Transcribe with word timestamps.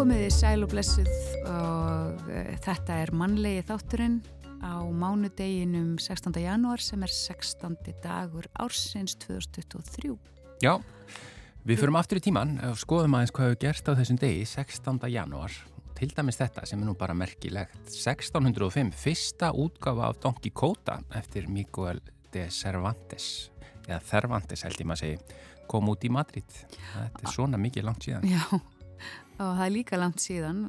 Komiði 0.00 0.30
sæl 0.32 0.62
og 0.64 0.70
blessuð 0.72 1.08
og 1.44 2.22
uh, 2.32 2.52
þetta 2.64 2.94
er 3.02 3.10
mannlegi 3.12 3.60
þátturinn 3.68 4.14
á 4.64 4.80
mánudeginum 4.80 5.98
16. 6.00 6.38
janúar 6.40 6.80
sem 6.80 7.04
er 7.04 7.12
16. 7.12 7.76
dagur 8.00 8.48
ársins 8.64 9.18
2023. 9.20 10.14
Já, 10.64 10.78
við 11.68 11.82
förum 11.82 12.00
aftur 12.00 12.16
í 12.16 12.24
tíman 12.24 12.56
og 12.70 12.80
skoðum 12.80 13.18
aðeins 13.18 13.34
hvað 13.36 13.50
hefur 13.50 13.60
gert 13.66 13.92
á 13.92 13.98
þessum 14.00 14.22
degi 14.24 14.48
16. 14.48 15.04
janúar. 15.12 15.60
Til 16.00 16.08
dæmis 16.16 16.40
þetta 16.40 16.64
sem 16.64 16.80
er 16.80 16.88
nú 16.88 16.96
bara 16.96 17.18
merkilegt. 17.20 17.92
1605, 17.92 18.96
fyrsta 19.04 19.52
útgafa 19.52 20.08
af 20.08 20.24
Don 20.24 20.40
Quixote 20.40 20.96
eftir 21.20 21.52
Miguel 21.52 22.00
de 22.32 22.48
Cervantes, 22.48 23.50
eða 23.84 24.00
Cervantes 24.08 24.64
held 24.64 24.80
ég 24.80 24.88
maður 24.94 25.04
segi, 25.04 25.40
kom 25.68 25.92
út 25.92 26.08
í 26.08 26.16
Madrid. 26.16 26.60
Þetta 26.88 27.26
er 27.26 27.34
svona 27.36 27.60
mikið 27.60 27.90
langt 27.92 28.08
síðan. 28.08 28.30
Já, 28.32 28.62
og 29.40 29.52
það 29.56 29.66
er 29.66 29.74
líka 29.74 30.00
langt 30.00 30.22
síðan, 30.22 30.64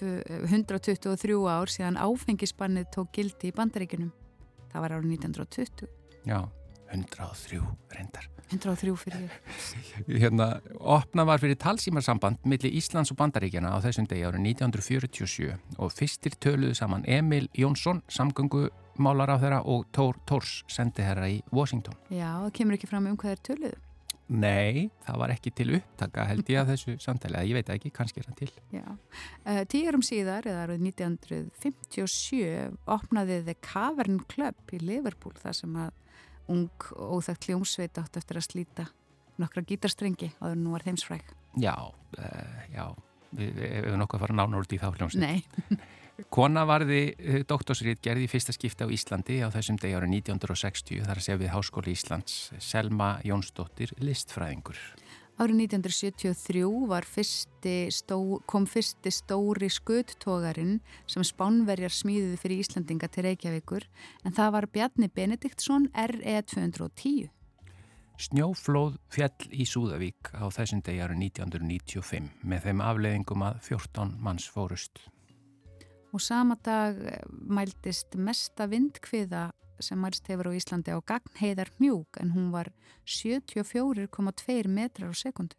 123 0.00 1.38
ár 1.52 1.72
síðan 1.72 2.00
áfengispannið 2.00 2.90
tók 2.94 3.12
gildi 3.16 3.50
í 3.50 3.56
bandaríkunum. 3.56 4.12
Það 4.72 4.86
var 4.86 4.96
árið 4.96 5.16
1920. 5.18 5.90
Já, 6.24 6.38
103 6.90 7.60
reyndar. 7.94 8.30
103 8.52 8.94
fyrir 9.00 9.24
ég. 9.24 9.36
Hérna, 10.22 10.48
opna 10.80 11.24
var 11.26 11.40
fyrir 11.42 11.58
talsímarsamband 11.60 12.44
millir 12.48 12.74
Íslands 12.76 13.12
og 13.12 13.18
bandaríkjana 13.20 13.72
á 13.72 13.78
þessum 13.84 14.08
degi 14.10 14.26
árið 14.26 14.44
1947 14.54 15.54
og 15.78 15.94
fyrstir 15.94 16.36
töluðu 16.40 16.76
saman 16.78 17.06
Emil 17.08 17.48
Jónsson, 17.56 18.02
samgöngumálar 18.12 19.34
á 19.34 19.36
þeirra 19.40 19.62
og 19.64 19.88
Tór 19.96 20.20
Tórs, 20.28 20.62
sendi 20.68 21.06
herra 21.06 21.30
í 21.30 21.40
Washington. 21.52 21.96
Já, 22.10 22.30
það 22.44 22.54
kemur 22.60 22.78
ekki 22.78 22.90
fram 22.90 23.10
um 23.10 23.18
hvað 23.20 23.36
þeir 23.36 23.44
töluðu. 23.50 23.82
Nei, 24.32 24.86
það 25.04 25.18
var 25.20 25.32
ekki 25.34 25.50
til 25.52 25.66
upptaka 25.76 26.24
held 26.30 26.48
ég 26.48 26.62
að 26.62 26.70
þessu 26.72 26.94
samtali, 27.02 27.42
ég 27.50 27.58
veit 27.58 27.72
ekki, 27.74 27.90
kannski 27.92 28.22
er 28.22 28.28
það 28.30 28.38
til. 28.38 28.48
Já, 28.72 28.84
uh, 28.88 29.60
tíurum 29.68 30.04
síðar, 30.06 30.48
eða 30.48 30.62
árið 30.64 30.86
1957, 30.88 32.78
opnaði 32.94 33.42
The 33.44 33.56
Cavern 33.64 34.22
Club 34.32 34.72
í 34.72 34.80
Liverpool, 34.80 35.34
þar 35.42 35.58
sem 35.60 35.76
að 35.76 35.92
ung 36.54 36.88
óþægt 36.96 37.50
hljómsveit 37.50 38.00
átt 38.00 38.16
eftir 38.20 38.40
að 38.40 38.48
slíta 38.48 38.86
nokkra 39.40 39.64
gítarstrengi 39.68 40.30
áður 40.40 40.60
nú 40.62 40.72
var 40.72 40.86
þeimsfræk. 40.88 41.34
Já, 41.60 41.74
uh, 41.84 42.56
já, 42.72 42.86
við, 43.36 43.60
hefum 43.60 44.00
nokkuð 44.00 44.18
að 44.18 44.24
fara 44.24 44.38
nána 44.40 44.62
úr 44.62 44.70
því 44.70 44.80
þá 44.80 44.88
hljómsveit. 44.94 45.20
Nei. 45.28 45.84
Kona 46.30 46.62
varði 46.68 47.00
doktorsrið 47.50 47.98
gerði 48.04 48.28
í 48.28 48.30
fyrsta 48.30 48.54
skipta 48.54 48.86
á 48.86 48.92
Íslandi 48.94 49.40
á 49.42 49.50
þessum 49.50 49.80
degi 49.82 49.96
árið 49.98 50.12
1960 50.20 51.02
þar 51.08 51.18
að 51.18 51.26
segja 51.26 51.40
við 51.40 51.50
Háskóli 51.50 51.94
Íslands 51.94 52.36
Selma 52.62 53.16
Jónsdóttir 53.26 53.90
listfræðingur. 53.98 54.78
Árið 55.34 55.64
1973 55.74 57.00
fyrsti 57.10 57.74
stó, 57.90 58.18
kom 58.46 58.68
fyrsti 58.70 59.10
stóri 59.10 59.66
skuttógarinn 59.66 60.76
sem 61.10 61.26
spánverjar 61.26 61.90
smíðuði 61.90 62.38
fyrir 62.38 62.62
Íslandinga 62.62 63.08
til 63.10 63.24
Reykjavíkur 63.26 63.88
en 64.22 64.36
það 64.36 64.52
var 64.54 64.68
Bjarni 64.70 65.08
Benediktsson 65.10 65.88
RE 65.90 66.36
210. 66.54 67.32
Snjóflóð 68.22 69.00
fjall 69.10 69.50
í 69.50 69.66
Súðavík 69.66 70.30
á 70.38 70.46
þessum 70.54 70.84
degi 70.86 71.02
árið 71.02 71.24
1995 71.34 72.30
með 72.46 72.68
þeim 72.68 72.84
afleiðingum 72.86 73.42
að 73.50 73.58
14 73.66 74.14
manns 74.22 74.46
fórust 74.46 75.02
og 76.14 76.22
sama 76.22 76.56
dag 76.62 76.96
eh, 76.96 77.20
mæltist 77.28 78.14
mesta 78.14 78.68
vindkviða 78.70 79.48
sem 79.82 79.98
mælst 79.98 80.28
hefur 80.30 80.48
á 80.48 80.52
Íslandi 80.54 80.94
á 80.94 80.98
gagnheiðar 81.02 81.72
mjúk 81.82 82.20
en 82.22 82.30
hún 82.36 82.52
var 82.54 82.70
74,2 83.04 84.68
metrar 84.70 85.10
á 85.10 85.14
sekundu. 85.14 85.58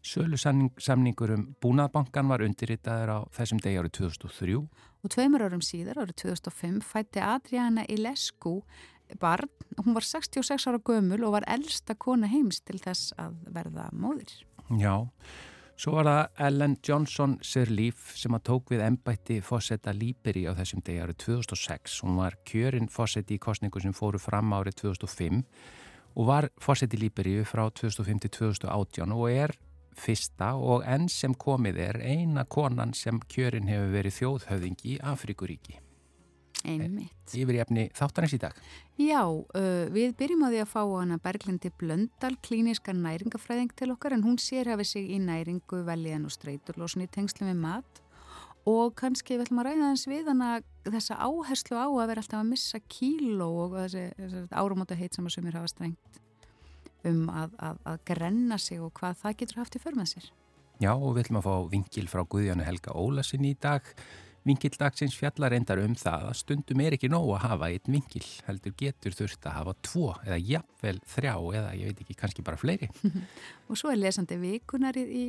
Sölu 0.00 0.38
samningur 0.40 1.34
um 1.34 1.42
Búnaðbankan 1.60 2.30
var 2.32 2.40
undirritaður 2.40 3.10
á 3.12 3.18
þessum 3.36 3.60
degi 3.60 3.76
árið 3.76 3.92
2003. 3.98 4.56
Og 5.04 5.12
tveimur 5.12 5.44
árum 5.44 5.60
síðar, 5.60 6.00
árið 6.00 6.16
2005, 6.24 6.80
fætti 6.88 7.20
Adriana 7.20 7.84
Ilescu 7.84 8.62
barn. 9.20 9.50
Hún 9.76 9.92
var 9.92 10.06
66 10.06 10.68
ára 10.70 10.80
gömul 10.80 11.20
og 11.24 11.36
var 11.36 11.44
eldsta 11.52 11.94
kona 11.94 12.30
heims 12.32 12.62
til 12.64 12.80
þess 12.80 13.12
að 13.20 13.36
verða 13.52 13.90
móðir. 13.92 14.32
Já, 14.80 15.10
Svo 15.80 15.94
var 15.96 16.04
það 16.04 16.42
Ellen 16.44 16.72
Johnson 16.84 17.34
Sirleaf 17.40 18.10
sem 18.20 18.34
að 18.36 18.42
tók 18.50 18.72
við 18.74 18.82
ennbætti 18.84 19.38
fósetta 19.40 19.94
Líberi 19.96 20.42
á 20.44 20.52
þessum 20.58 20.82
degi 20.84 21.00
árið 21.00 21.16
2006. 21.22 21.94
Hún 22.04 22.18
var 22.20 22.36
kjörinn 22.44 22.90
fósetti 22.92 23.38
í 23.38 23.40
kostningu 23.40 23.80
sem 23.80 23.94
fóru 23.96 24.20
fram 24.20 24.52
árið 24.52 24.76
2005 24.82 25.40
og 26.20 26.28
var 26.28 26.50
fósetti 26.60 27.00
Líberi 27.00 27.38
frá 27.48 27.64
2005 27.72 28.20
til 28.26 28.36
2018 28.36 29.16
og 29.16 29.26
er 29.32 29.56
fyrsta 29.96 30.52
og 30.60 30.84
enn 30.84 31.08
sem 31.08 31.32
komið 31.32 31.80
er 31.88 32.02
eina 32.04 32.44
konan 32.44 32.92
sem 32.92 33.22
kjörinn 33.32 33.72
hefur 33.72 33.94
verið 33.96 34.18
þjóðhauðingi 34.20 34.98
í 34.98 35.00
Afrikuríki. 35.00 35.80
Einmitt. 36.68 37.32
Yfir 37.32 37.56
í 37.56 37.60
efni 37.62 37.86
þáttanins 37.96 38.34
í 38.36 38.40
dag. 38.42 38.56
Já, 39.00 39.22
uh, 39.24 39.86
við 39.94 40.12
byrjum 40.18 40.44
á 40.44 40.48
því 40.50 40.60
að 40.60 40.70
fá 40.74 40.82
hana 40.82 41.16
Berglindi 41.22 41.72
Blöndal, 41.80 42.34
klíniska 42.44 42.92
næringafræðing 42.96 43.72
til 43.78 43.90
okkar 43.94 44.16
en 44.16 44.26
hún 44.26 44.36
sér 44.42 44.68
hafið 44.74 44.90
sig 44.92 45.10
í 45.16 45.20
næringu, 45.24 45.82
veljiðan 45.88 46.28
og 46.28 46.34
streyturlósun 46.36 47.06
í 47.06 47.10
tengslu 47.10 47.48
með 47.48 47.62
mat 47.64 48.02
og 48.68 48.92
kannski 48.98 49.38
við 49.38 49.46
ætlum 49.46 49.62
að 49.62 49.70
ræða 49.70 49.90
þess 49.94 50.08
við 50.10 50.26
hana 50.28 50.48
þessa 50.84 51.16
áherslu 51.16 51.78
á 51.80 51.88
að 51.88 52.10
vera 52.10 52.22
alltaf 52.24 52.40
að 52.40 52.50
missa 52.50 52.80
kíló 52.92 53.48
og 53.64 53.76
þessi, 53.78 54.02
þessi 54.18 54.42
árumóta 54.52 54.98
heit 54.98 55.16
sem 55.16 55.26
að 55.26 55.36
sumir 55.36 55.56
hafa 55.56 55.70
strengt 55.72 56.20
um 57.08 57.22
að, 57.32 57.54
að, 57.56 57.78
að 57.88 58.02
grenna 58.10 58.58
sig 58.60 58.80
og 58.84 58.92
hvað 58.98 59.20
það 59.22 59.38
getur 59.40 59.60
haft 59.62 59.76
í 59.78 59.80
förmað 59.80 60.10
sér. 60.12 60.26
Já, 60.80 60.92
og 60.92 61.14
við 61.14 61.24
ætlum 61.24 61.40
að 61.40 61.46
fá 61.46 61.54
vingil 61.72 62.08
frá 62.08 62.22
Guðjánu 62.24 62.66
Helga 62.66 62.96
Ólasin 62.96 63.46
í 63.48 63.54
dag 63.60 63.88
Vingildagsins 64.48 65.12
fjallar 65.18 65.52
endar 65.52 65.82
um 65.82 65.92
það 65.98 66.22
að 66.30 66.36
stundum 66.38 66.80
er 66.80 66.94
ekki 66.96 67.10
nóg 67.12 67.28
að 67.36 67.42
hafa 67.44 67.68
einn 67.74 67.92
vingil, 67.92 68.24
heldur 68.46 68.72
getur 68.80 69.16
þurft 69.18 69.44
að 69.44 69.56
hafa 69.58 69.74
tvo 69.84 70.06
eða 70.24 70.38
jafnvel 70.40 71.00
þrjá 71.12 71.34
eða 71.60 71.74
ég 71.76 71.90
veit 71.90 72.00
ekki, 72.04 72.16
kannski 72.22 72.44
bara 72.46 72.60
fleiri. 72.60 72.88
og 73.68 73.76
svo 73.76 73.92
er 73.92 74.00
lesandi 74.00 74.38
vikunar 74.40 74.96
í, 74.96 75.04
í 75.04 75.24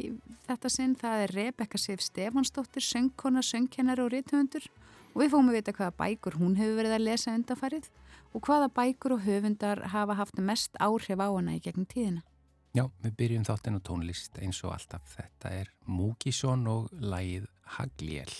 þetta 0.47 0.71
sinn, 0.71 0.95
það 0.95 1.25
er 1.25 1.35
Rebecca 1.35 1.81
Sif 1.81 2.05
Stefansdóttir, 2.07 2.87
söngkona, 2.87 3.43
söngkennari 3.43 4.05
og 4.05 4.13
rítthöfundur 4.15 4.71
og 5.11 5.19
við 5.19 5.35
fóum 5.35 5.51
að 5.51 5.59
vita 5.59 5.75
hvaða 5.75 5.97
bækur 5.99 6.39
hún 6.39 6.55
hefur 6.55 6.79
verið 6.79 6.95
að 6.95 7.07
lesa 7.09 7.35
undanfarið 7.35 7.91
og 8.31 8.47
hvaða 8.47 8.71
bækur 8.79 9.17
og 9.17 9.25
höfundar 9.27 9.83
hafa 9.91 10.15
haft 10.21 10.39
mest 10.39 10.79
áhrif 10.79 11.19
á 11.19 11.27
hana 11.27 11.59
í 11.59 11.63
gegnum 11.63 11.89
tíðina. 11.89 12.23
Já, 12.71 12.85
við 13.03 13.15
byrjum 13.19 13.43
þáttinn 13.43 13.75
á 13.75 13.81
tónlist 13.83 14.37
eins 14.39 14.61
og 14.63 14.71
alltaf. 14.71 15.03
Þetta 15.17 15.51
er 15.59 15.71
Múkisson 15.91 16.63
og 16.71 16.87
lægið 16.95 17.49
Hagliel. 17.75 18.31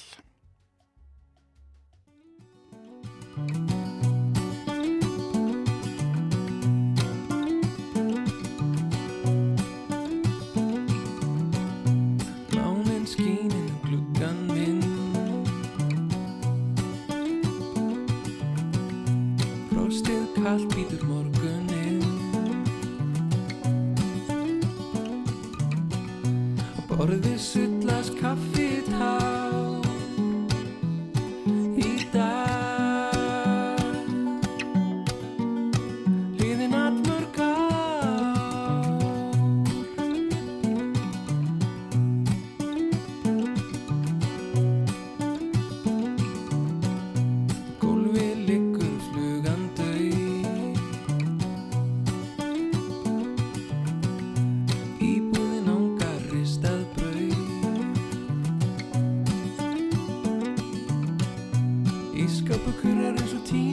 Borðið 27.01 27.37
sullast 27.41 28.13
kaffið 28.21 28.91
há 28.99 29.40
Ískapu 62.21 62.71
kurrar 62.81 63.17
eins 63.17 63.33
og 63.33 63.41
tíma 63.49 63.70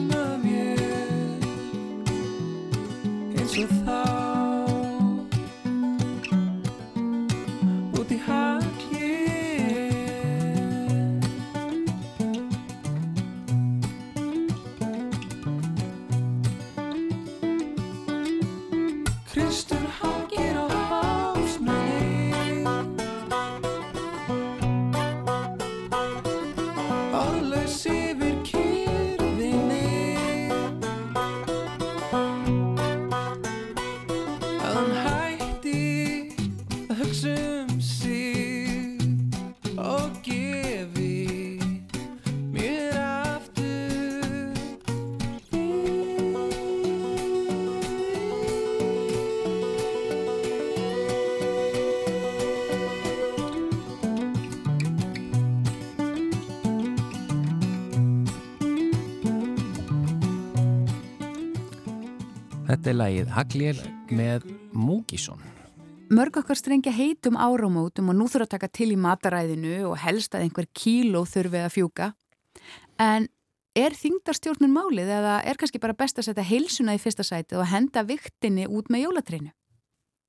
Þetta 62.79 62.91
er 62.93 62.95
lægið 62.95 63.31
Haglél 63.35 63.79
með 64.15 64.45
Múkísson. 64.71 65.41
Mörg 66.15 66.37
okkar 66.39 66.55
strengja 66.55 66.93
heitum 66.95 67.35
áramótum 67.35 68.13
og 68.13 68.15
nú 68.15 68.29
þurfa 68.31 68.47
að 68.47 68.53
taka 68.53 68.69
til 68.71 68.93
í 68.95 68.99
mataræðinu 69.03 69.81
og 69.89 69.97
helst 69.99 70.37
að 70.39 70.45
einhver 70.45 70.69
kíló 70.79 71.25
þurfi 71.27 71.59
að 71.59 71.73
fjúka. 71.75 72.07
En 73.03 73.27
er 73.75 73.97
þingdarstjórnun 73.99 74.71
málið 74.71 75.11
eða 75.11 75.35
er 75.43 75.59
kannski 75.59 75.83
bara 75.83 75.99
best 75.99 76.23
að 76.23 76.29
setja 76.29 76.47
heilsuna 76.47 76.95
í 76.95 77.03
fyrsta 77.03 77.27
sætið 77.27 77.65
og 77.65 77.71
henda 77.73 78.05
viktinni 78.07 78.69
út 78.71 78.95
með 78.95 79.09
jólatreinu? 79.09 79.51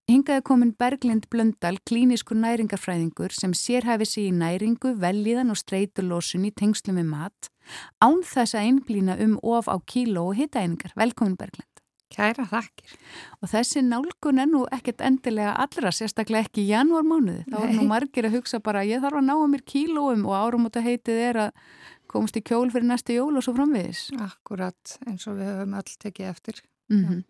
Hingaði 0.10 0.42
komin 0.50 0.74
Berglind 0.74 1.30
Blöndal, 1.30 1.78
klíniskur 1.86 2.40
næringarfræðingur 2.42 3.30
sem 3.30 3.54
sérhæfi 3.54 4.10
sig 4.10 4.32
í 4.32 4.34
næringu, 4.34 4.96
velíðan 4.98 5.54
og 5.54 5.62
streyturlósun 5.62 6.50
í 6.50 6.52
tengslum 6.58 6.98
við 6.98 7.12
mat 7.14 7.54
án 8.02 8.24
þess 8.26 8.58
að 8.58 8.72
einblýna 8.72 9.20
um 9.22 9.38
of 9.46 9.70
á 9.70 9.78
kíló 9.86 10.32
og 10.32 10.40
hittaeiningar. 10.42 10.98
Velkomin 10.98 11.38
Berglind. 11.38 11.79
Kæra 12.10 12.46
þakkir. 12.50 12.94
Og 13.38 13.52
þessi 13.52 13.84
nálgun 13.86 14.42
er 14.42 14.50
nú 14.50 14.64
ekkert 14.74 15.04
endilega 15.06 15.52
allra, 15.62 15.92
sérstaklega 15.94 16.48
ekki 16.48 16.64
í 16.64 16.72
janúarmánuði. 16.72 17.44
Þá 17.52 17.58
er 17.62 17.74
nú 17.78 17.86
margir 17.90 18.26
að 18.26 18.40
hugsa 18.40 18.60
bara 18.66 18.82
ég 18.88 19.04
þarf 19.04 19.20
að 19.22 19.28
ná 19.28 19.36
að 19.36 19.50
mér 19.54 19.64
kílóum 19.70 20.26
og 20.26 20.38
áramóta 20.40 20.82
heitið 20.82 21.22
er 21.28 21.42
að 21.46 21.64
komast 22.10 22.40
í 22.40 22.42
kjól 22.42 22.72
fyrir 22.74 22.90
næstu 22.90 23.20
jól 23.20 23.38
og 23.38 23.46
svo 23.46 23.54
framviðis. 23.58 24.08
Akkurat 24.26 24.96
eins 25.06 25.28
og 25.30 25.38
við 25.38 25.52
höfum 25.54 25.78
öll 25.78 25.98
tekið 26.06 26.32
eftir. 26.32 26.64
Mm 26.90 27.06
-hmm. 27.06 27.24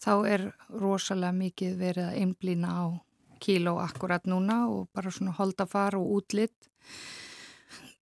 Þá 0.00 0.14
er 0.28 0.52
rosalega 0.68 1.32
mikið 1.32 1.76
verið 1.76 2.04
að 2.08 2.18
einblýna 2.22 2.68
á 2.70 2.84
kíló 3.40 3.78
akkurat 3.82 4.24
núna 4.24 4.68
og 4.68 4.88
bara 4.94 5.10
svona 5.10 5.32
holdafar 5.32 5.96
og 5.96 6.06
útlitt 6.06 6.70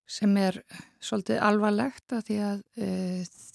sem 0.07 0.38
er 0.39 0.62
svolítið 1.04 1.42
alvarlegt 1.44 2.13
að 2.15 2.21
því 2.30 2.38
að 2.48 2.62
e, 2.80 2.89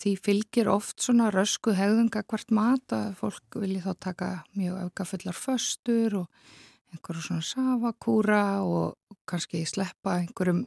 því 0.02 0.12
fylgir 0.20 0.68
oft 0.72 1.00
svona 1.00 1.30
rösku 1.32 1.72
hegðunga 1.76 2.24
hvert 2.28 2.52
mat 2.52 2.94
að 2.94 3.14
fólk 3.20 3.56
vilji 3.62 3.80
þá 3.84 3.92
taka 4.08 4.28
mjög 4.58 4.82
aukafullar 4.86 5.38
föstur 5.38 6.18
og 6.20 6.50
einhverju 6.92 7.24
svona 7.24 7.46
savakúra 7.46 8.44
og 8.68 9.16
kannski 9.28 9.64
sleppa 9.68 10.18
einhverjum 10.20 10.66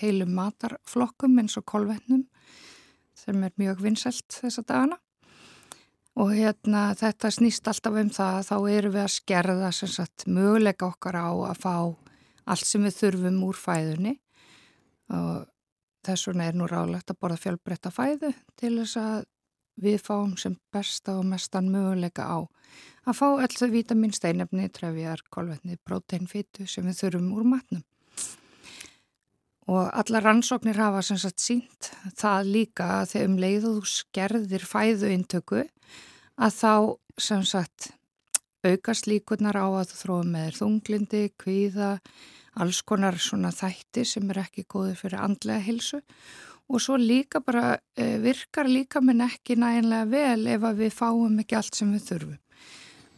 heilum 0.00 0.32
matarflokkum 0.34 1.36
eins 1.42 1.58
og 1.60 1.66
kolvetnum 1.68 2.24
sem 3.18 3.44
er 3.44 3.52
mjög 3.60 3.82
vinnselt 3.84 4.32
þessa 4.32 4.64
dagana. 4.64 4.96
Og 6.18 6.32
hérna 6.34 6.94
þetta 6.98 7.30
snýst 7.30 7.68
alltaf 7.70 7.94
um 8.00 8.08
það 8.10 8.38
að 8.38 8.48
þá 8.48 8.56
eru 8.72 8.94
við 8.94 9.02
að 9.04 9.12
skerða 9.14 9.68
sagt, 9.76 10.24
möguleika 10.26 10.88
okkar 10.88 11.20
á 11.20 11.30
að 11.30 11.60
fá 11.62 11.74
allt 12.48 12.66
sem 12.66 12.82
við 12.82 12.96
þurfum 12.96 13.44
úr 13.46 13.60
fæðunni 13.60 14.16
og 15.14 15.48
þess 16.06 16.28
vegna 16.28 16.48
er 16.48 16.56
nú 16.58 16.68
ráðlegt 16.68 17.10
að 17.12 17.20
borða 17.22 17.42
fjölbreytta 17.42 17.92
fæðu 17.92 18.32
til 18.58 18.74
þess 18.80 19.00
að 19.00 19.26
við 19.78 20.00
fáum 20.02 20.34
sem 20.40 20.56
besta 20.74 21.18
og 21.18 21.26
mestan 21.28 21.70
möguleika 21.70 22.26
á 22.26 22.38
að 23.08 23.16
fá 23.16 23.26
alls 23.30 23.62
að 23.62 23.76
vítamin, 23.76 24.14
steinefni, 24.14 24.68
trefjar, 24.74 25.22
kolvetni, 25.32 25.78
proteinfítu 25.86 26.66
sem 26.68 26.86
við 26.88 26.98
þurfum 27.02 27.30
úr 27.36 27.46
matnum. 27.54 27.84
Og 29.68 29.90
alla 29.92 30.22
rannsóknir 30.24 30.80
hafa 30.80 31.02
sem 31.04 31.18
sagt 31.20 31.44
sínt 31.44 31.90
það 32.16 32.52
líka 32.54 32.88
að 33.00 33.10
þegar 33.12 33.28
um 33.28 33.38
leiðu 33.44 33.72
þú 33.76 33.92
skerðir 33.92 34.64
fæðuintöku 34.64 35.62
að 36.38 36.56
þá 36.56 36.74
sem 37.20 37.44
sagt 37.44 37.90
aukast 38.64 39.06
líkunar 39.06 39.58
á 39.60 39.66
að 39.68 39.92
þú 39.92 40.00
þróum 40.02 40.32
með 40.34 40.56
þunglindi, 40.58 41.22
kvíða, 41.38 41.98
alls 42.62 42.82
konar 42.86 43.18
svona 43.22 43.50
þætti 43.54 44.04
sem 44.06 44.28
er 44.32 44.42
ekki 44.44 44.66
góði 44.68 44.96
fyrir 44.98 45.22
andlega 45.22 45.64
hilsu 45.64 46.02
og 46.68 46.82
svo 46.84 46.98
líka 47.00 47.40
bara 47.40 47.78
e, 47.96 48.18
virkar 48.20 48.68
líka 48.68 49.00
minn 49.00 49.24
ekki 49.24 49.56
næginlega 49.56 50.10
vel 50.10 50.50
ef 50.52 50.66
að 50.68 50.82
við 50.82 50.92
fáum 50.98 51.40
ekki 51.40 51.56
allt 51.56 51.78
sem 51.78 51.94
við 51.94 52.04
þurfum. 52.10 52.36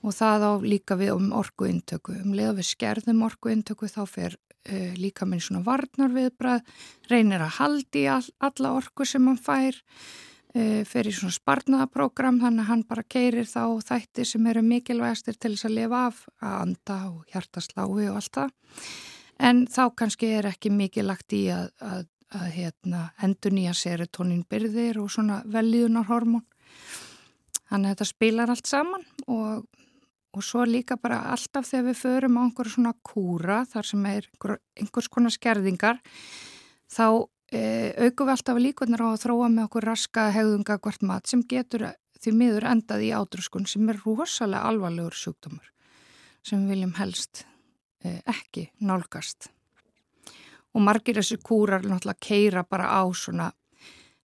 Og 0.01 0.17
það 0.17 0.47
á 0.49 0.53
líka 0.65 0.97
við 0.97 1.13
um 1.17 1.33
orguintöku 1.37 2.15
um 2.23 2.33
leða 2.37 2.57
við 2.61 2.71
skerðum 2.71 3.27
orguintöku 3.27 3.91
þá 3.91 4.01
fer 4.09 4.39
e, 4.65 4.95
líka 4.97 5.27
minn 5.27 5.43
svona 5.43 5.65
varnar 5.67 6.15
viðbrað 6.15 6.63
reynir 7.11 7.43
að 7.43 7.57
haldi 7.59 8.07
all, 8.09 8.27
alla 8.39 8.75
orgu 8.79 9.05
sem 9.05 9.27
hann 9.27 9.41
fær 9.41 9.77
e, 10.55 10.87
fer 10.89 11.11
í 11.11 11.13
svona 11.13 11.35
sparnaðaprógram 11.35 12.41
þannig 12.45 12.65
að 12.65 12.71
hann 12.71 12.87
bara 12.89 13.07
keirir 13.17 13.51
þá 13.51 13.83
þætti 13.91 14.29
sem 14.31 14.51
eru 14.53 14.63
mikilvægastir 14.65 15.37
til 15.37 15.57
þess 15.57 15.69
að 15.69 15.79
lifa 15.83 16.05
af 16.07 16.27
að 16.39 16.59
anda 16.63 17.01
og 17.11 17.35
hjartaslái 17.35 17.89
og 17.91 18.15
allt 18.15 18.37
það 18.39 18.55
en 19.41 19.65
þá 19.71 19.83
kannski 19.97 20.31
er 20.39 20.51
ekki 20.51 20.73
mikið 20.75 21.09
lagt 21.09 21.35
í 21.37 21.47
að, 21.55 21.71
að, 21.81 22.07
að 22.37 22.47
hérna, 22.57 23.03
endur 23.25 23.55
nýja 23.57 23.75
serotonin 23.77 24.45
byrðir 24.51 25.01
og 25.03 25.11
svona 25.13 25.41
velíðunarhormón. 25.51 26.45
Þannig 27.71 27.87
að 27.87 27.93
þetta 27.95 28.09
spilar 28.09 28.53
allt 28.53 28.71
saman 28.71 29.05
og, 29.31 29.67
og 30.35 30.45
svo 30.47 30.65
líka 30.67 30.99
bara 31.01 31.23
alltaf 31.33 31.69
þegar 31.69 31.87
við 31.89 32.01
förum 32.01 32.39
á 32.39 32.43
einhverju 32.45 32.75
svona 32.77 32.94
kúra 33.06 33.61
þar 33.70 33.91
sem 33.93 34.06
er 34.11 34.25
einhver, 34.27 34.56
einhvers 34.79 35.11
konar 35.11 35.35
skerðingar 35.35 36.01
þá 36.91 37.06
e, 37.55 37.61
aukum 38.06 38.27
við 38.27 38.35
alltaf 38.35 38.61
líkunar 38.63 39.05
á 39.06 39.09
að 39.13 39.23
þróa 39.25 39.51
með 39.55 39.69
okkur 39.69 39.87
raska 39.87 40.27
hegðunga 40.35 40.81
hvert 40.82 41.06
mat 41.06 41.31
sem 41.31 41.44
getur 41.47 41.93
því 42.20 42.35
miður 42.37 42.67
endað 42.73 43.06
í 43.06 43.13
átrúskun 43.15 43.70
sem 43.70 43.87
er 43.91 44.03
rosalega 44.03 44.67
alvarlegur 44.70 45.17
sjúkdómur 45.17 45.70
sem 46.43 46.67
við 46.67 46.75
viljum 46.75 46.97
helst 46.99 47.44
ekki 48.05 48.71
nálgast. 48.81 49.51
Og 50.75 50.85
margir 50.87 51.19
þessu 51.19 51.41
kúrar 51.43 51.83
náttúrulega 51.83 52.23
keira 52.23 52.63
bara 52.65 52.87
á 52.89 53.03
svona 53.13 53.51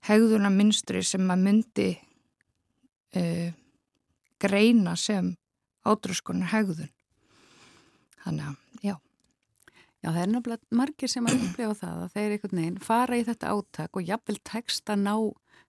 hegðuna 0.06 0.50
minstri 0.54 1.02
sem 1.04 1.26
að 1.30 1.42
myndi 1.42 1.88
uh, 3.18 3.49
greina 4.42 4.95
sem 5.00 5.33
átrúskonar 5.87 6.52
hegðun. 6.52 6.92
Þannig 8.25 8.47
að, 8.50 8.54
já. 8.83 8.95
Já, 10.02 10.09
það 10.11 10.21
er 10.23 10.30
náttúrulega 10.33 10.78
margir 10.80 11.11
sem 11.11 11.26
að 11.26 11.42
upplifa 11.49 11.75
það 11.80 12.04
að 12.04 12.14
þeir 12.14 12.37
einhvern 12.37 12.61
veginn 12.61 12.80
fara 12.85 13.18
í 13.18 13.26
þetta 13.26 13.52
áttak 13.54 13.99
og 13.99 14.11
jafnvel 14.11 14.38
tekst 14.47 14.92
að 14.92 15.04
ná, 15.04 15.14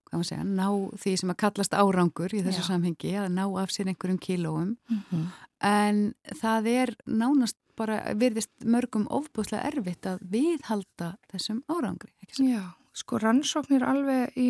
hvað 0.08 0.18
maður 0.18 0.30
segja, 0.32 0.48
ná 0.48 0.68
því 1.04 1.14
sem 1.22 1.34
að 1.34 1.40
kallast 1.44 1.78
árangur 1.78 2.34
í 2.34 2.44
þessu 2.46 2.64
já. 2.64 2.68
samhengi, 2.72 3.14
að 3.18 3.30
ná 3.38 3.46
af 3.62 3.74
sér 3.74 3.92
einhverjum 3.92 4.22
kílóum. 4.22 4.76
Mm 4.90 5.02
-hmm. 5.10 5.30
En 5.68 6.14
það 6.38 6.68
er 6.74 6.96
nánast 7.06 7.58
bara 7.78 8.00
virðist 8.18 8.52
mörgum 8.66 9.06
ofbúslega 9.14 9.70
erfitt 9.70 10.08
að 10.10 10.24
viðhalda 10.32 11.14
þessum 11.32 11.62
árangri. 11.70 12.12
Já, 12.42 12.74
sko 12.98 13.22
rannsóknir 13.22 13.86
alveg 13.86 14.34
í 14.38 14.50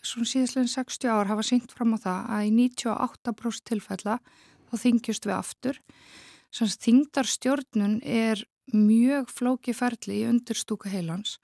svona 0.00 0.28
síðastleginn 0.28 0.72
60 0.72 1.12
ár 1.12 1.30
hafa 1.30 1.44
syngt 1.46 1.74
fram 1.76 1.96
á 1.96 1.98
það 2.00 2.30
að 2.36 2.46
í 2.46 2.52
98% 2.58 3.66
tilfella 3.68 4.18
þá 4.70 4.74
þingjust 4.84 5.28
við 5.28 5.36
aftur. 5.36 5.80
Svona 6.50 6.78
þingdarstjórnun 6.86 7.98
er 8.04 8.44
mjög 8.74 9.32
flóki 9.34 9.74
ferli 9.74 10.20
í 10.20 10.28
undirstúka 10.30 10.90
heilans 10.92 11.38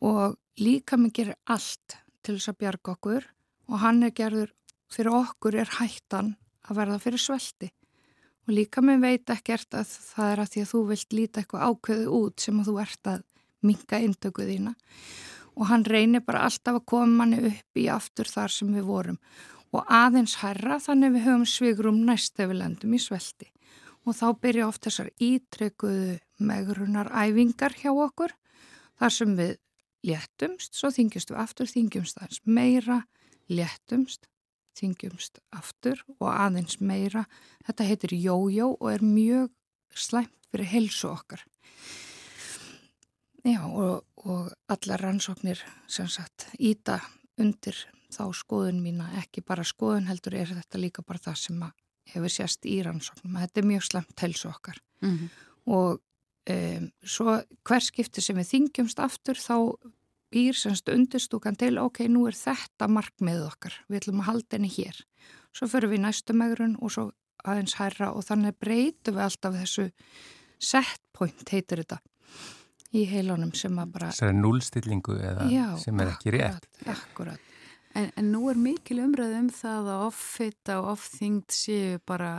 og 0.00 0.38
líka 0.60 0.96
mig 1.00 1.14
gerir 1.16 1.38
allt 1.50 1.98
til 2.24 2.36
þess 2.36 2.52
að 2.52 2.60
bjarga 2.62 2.94
okkur 2.94 3.26
og 3.70 3.82
hann 3.82 4.02
er 4.06 4.14
gerður 4.14 4.54
fyrir 4.90 5.16
okkur 5.20 5.58
er 5.62 5.76
hættan 5.78 6.34
að 6.68 6.80
verða 6.80 7.02
fyrir 7.02 7.22
svelti 7.22 7.70
og 8.46 8.54
líka 8.54 8.82
með 8.84 9.04
veit 9.04 9.32
ekkert 9.32 9.76
að 9.78 9.90
það 9.90 10.32
er 10.32 10.42
að 10.42 10.52
því 10.52 10.62
að 10.62 10.70
þú 10.70 10.80
vilt 10.88 11.16
líta 11.16 11.42
eitthvað 11.42 11.66
ákveðu 11.68 12.08
út 12.20 12.44
sem 12.44 12.60
að 12.60 12.70
þú 12.70 12.76
ert 12.84 13.10
að 13.12 13.22
minga 13.66 14.00
indökuð 14.06 14.50
þína. 14.54 14.74
Og 15.60 15.68
hann 15.68 15.84
reynir 15.84 16.24
bara 16.24 16.44
alltaf 16.46 16.80
að 16.80 16.86
koma 16.88 17.20
manni 17.20 17.40
upp 17.50 17.80
í 17.80 17.86
aftur 17.92 18.30
þar 18.30 18.54
sem 18.54 18.70
við 18.74 18.86
vorum. 18.88 19.18
Og 19.70 19.86
aðeins 19.86 20.38
herra 20.40 20.80
þannig 20.82 21.14
við 21.16 21.26
höfum 21.28 21.46
svigrum 21.46 22.02
næst 22.06 22.36
þegar 22.36 22.52
við 22.52 22.60
lendum 22.62 22.94
í 22.96 23.00
svelti. 23.02 23.50
Og 24.08 24.16
þá 24.16 24.26
byrja 24.40 24.68
oft 24.70 24.86
þessar 24.86 25.10
ítrekuðu 25.20 26.16
megrunar 26.40 27.10
æfingar 27.12 27.76
hjá 27.76 27.92
okkur 27.92 28.32
þar 29.00 29.14
sem 29.14 29.36
við 29.36 29.58
léttumst, 30.08 30.74
svo 30.76 30.90
þingjumst 30.94 31.32
við 31.32 31.40
aftur, 31.42 31.68
þingjumst 31.68 32.20
aðeins 32.20 32.40
meira, 32.48 33.02
léttumst, 33.52 34.26
þingjumst 34.78 35.40
aftur 35.56 36.02
og 36.18 36.28
aðeins 36.32 36.80
meira. 36.80 37.24
Þetta 37.66 37.86
heitir 37.88 38.16
jójó 38.16 38.72
og 38.76 38.90
er 38.92 39.04
mjög 39.04 39.50
slæmt 39.94 40.34
fyrir 40.50 40.70
helsu 40.70 41.10
okkar. 41.10 41.44
Já 43.46 43.62
og, 43.64 44.04
og 44.20 44.50
allar 44.68 45.00
rannsóknir 45.00 45.62
sem 45.88 46.08
sagt 46.10 46.50
íta 46.58 46.98
undir 47.40 47.76
þá 48.10 48.26
skoðun 48.36 48.82
mína, 48.84 49.06
ekki 49.20 49.42
bara 49.46 49.64
skoðun 49.64 50.10
heldur 50.10 50.36
er 50.36 50.50
þetta 50.50 50.80
líka 50.82 51.04
bara 51.06 51.22
það 51.22 51.38
sem 51.44 51.62
hefur 52.10 52.34
sérst 52.34 52.66
í 52.68 52.80
rannsóknum. 52.84 53.38
Þetta 53.38 53.62
er 53.62 53.68
mjög 53.70 53.86
slæmt 53.86 54.24
helsu 54.26 54.50
okkar 54.50 54.80
mm 55.00 55.16
-hmm. 55.16 55.28
og 55.72 56.00
um, 56.50 56.90
svo 57.02 57.38
hver 57.64 57.84
skipti 57.84 58.20
sem 58.20 58.36
við 58.36 58.50
þingjumst 58.52 59.00
aftur 59.00 59.38
þá 59.38 59.56
býr 60.30 60.56
semst 60.56 60.88
undirstúkan 60.92 61.58
til, 61.58 61.78
ok, 61.82 62.04
nú 62.08 62.26
er 62.30 62.36
þetta 62.38 62.88
markmið 62.90 63.46
okkar, 63.48 63.74
við 63.88 64.02
ætlum 64.02 64.22
að 64.22 64.30
halda 64.30 64.58
henni 64.58 64.70
hér. 64.70 65.02
Svo 65.56 65.66
fyrir 65.70 65.90
við 65.90 66.04
næstu 66.04 66.36
megrun 66.38 66.76
og 66.80 66.94
svo 66.94 67.10
aðeins 67.44 67.76
hæra 67.80 68.12
og 68.14 68.24
þannig 68.28 68.58
breytum 68.60 69.16
við 69.16 69.26
alltaf 69.26 69.58
þessu 69.58 69.88
set 70.60 71.02
point, 71.16 71.46
heitir 71.50 71.82
þetta, 71.82 72.00
í 72.94 73.04
heilunum 73.10 73.52
sem 73.56 73.76
að 73.80 73.94
bara... 73.96 74.10
Er 74.22 74.36
núlstillingu 74.36 75.16
eða 75.18 75.48
Já, 75.50 75.66
sem 75.82 76.02
er 76.02 76.14
ekki 76.14 76.34
rétt. 76.36 76.68
Já, 76.84 76.92
akkurat. 76.94 77.50
En, 77.98 78.10
en 78.14 78.30
nú 78.30 78.44
er 78.52 78.58
mikil 78.60 79.00
umræð 79.02 79.36
um 79.40 79.50
það 79.54 79.92
að 79.96 80.06
offitta 80.06 80.78
og 80.78 80.92
ofþyngd 80.94 81.54
séu 81.54 81.98
bara 82.06 82.34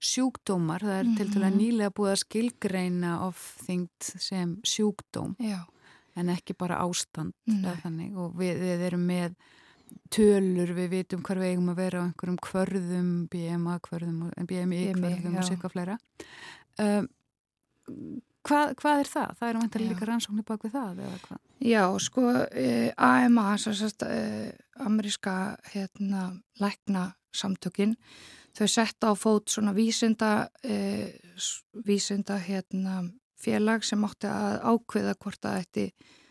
sjúkdómar. 0.00 0.84
Það 0.84 0.98
er 0.98 1.04
mm 1.06 1.16
-hmm. 1.16 1.32
til 1.32 1.42
að 1.42 1.56
nýlega 1.56 1.94
búið 1.96 2.12
að 2.12 2.22
skilgreina 2.24 3.12
ofþyngd 3.28 4.10
sem 4.28 4.56
sjúkdóm 4.64 5.36
Já. 5.38 5.64
En 6.18 6.32
ekki 6.34 6.56
bara 6.58 6.80
ástand 6.82 7.34
og 8.16 8.36
við, 8.38 8.58
við 8.62 8.86
erum 8.90 9.06
með 9.06 9.36
tölur, 10.10 10.72
við 10.74 10.90
vitum 10.94 11.22
hvar 11.26 11.40
við 11.42 11.54
eigum 11.54 11.70
að 11.72 11.80
vera 11.82 12.02
á 12.02 12.06
einhverjum 12.06 12.40
kvörðum, 12.46 13.12
BMA 13.30 13.78
kvörðum, 13.86 14.18
BMI 14.46 14.82
kvörðum 14.94 15.38
og 15.38 15.46
sér 15.46 15.62
hvað 15.62 15.74
fleira. 15.74 15.96
Um, 16.78 17.08
Hvað, 18.46 18.70
hvað 18.80 19.02
er 19.02 19.08
það? 19.10 19.32
Það 19.36 19.48
er 19.48 19.56
um 19.56 19.64
einhverja 19.66 19.92
líka 19.92 20.06
rannsóknir 20.08 20.44
bak 20.48 20.62
við 20.64 20.72
það 20.72 21.00
eða 21.04 21.16
hvað? 21.26 21.40
Já, 21.68 21.82
sko 22.00 22.22
eh, 22.56 22.88
AMA, 22.96 23.46
sérst, 23.60 24.04
eh, 24.06 24.52
ameríska 24.80 25.34
hérna, 25.74 26.22
lækna 26.62 27.02
samtökin, 27.36 27.92
þau 28.56 28.68
setta 28.72 29.12
á 29.12 29.14
fót 29.18 29.52
svona 29.52 29.74
vísinda, 29.76 30.48
eh, 30.64 31.12
vísinda 31.84 32.38
hérna, 32.40 33.02
félag 33.40 33.84
sem 33.86 34.04
átti 34.04 34.30
að 34.30 34.56
ákveða 34.70 35.14
hvort 35.18 35.42
það 35.42 35.60
ætti 35.64 35.86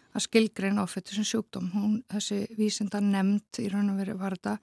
að 0.10 0.26
skilgreina 0.26 0.84
áfættu 0.86 1.16
sem 1.16 1.28
sjúkdóm. 1.28 1.70
Hún, 1.74 2.00
þessi 2.10 2.40
vísinda 2.58 3.02
nefnd 3.04 3.62
í 3.62 3.68
raun 3.70 3.92
og 3.94 4.00
veri 4.02 4.16
var 4.18 4.36
þetta, 4.38 4.56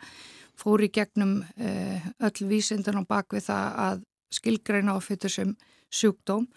fór 0.58 0.82
í 0.82 0.90
gegnum 0.90 1.38
eh, 1.56 2.02
öll 2.26 2.48
vísindan 2.50 2.98
á 2.98 3.02
bakvið 3.06 3.46
það 3.46 3.78
að 3.86 4.02
skilgreina 4.36 4.96
áfættu 4.96 5.30
sem 5.30 5.54
sjúkdóm 5.92 6.48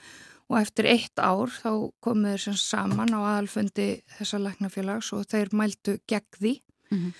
og 0.49 0.57
eftir 0.57 0.89
eitt 0.89 1.21
ár 1.21 1.51
þá 1.53 1.71
komuð 2.01 2.33
þeir 2.33 2.43
sem 2.47 2.57
saman 2.57 3.13
á 3.13 3.19
aðalfundi 3.19 3.89
þessa 4.17 4.39
læknafélags 4.41 5.11
og 5.13 5.27
þeir 5.29 5.53
mæltu 5.53 5.99
gegn 6.09 6.39
því 6.39 6.53
mm 6.89 6.97
-hmm. 6.97 7.11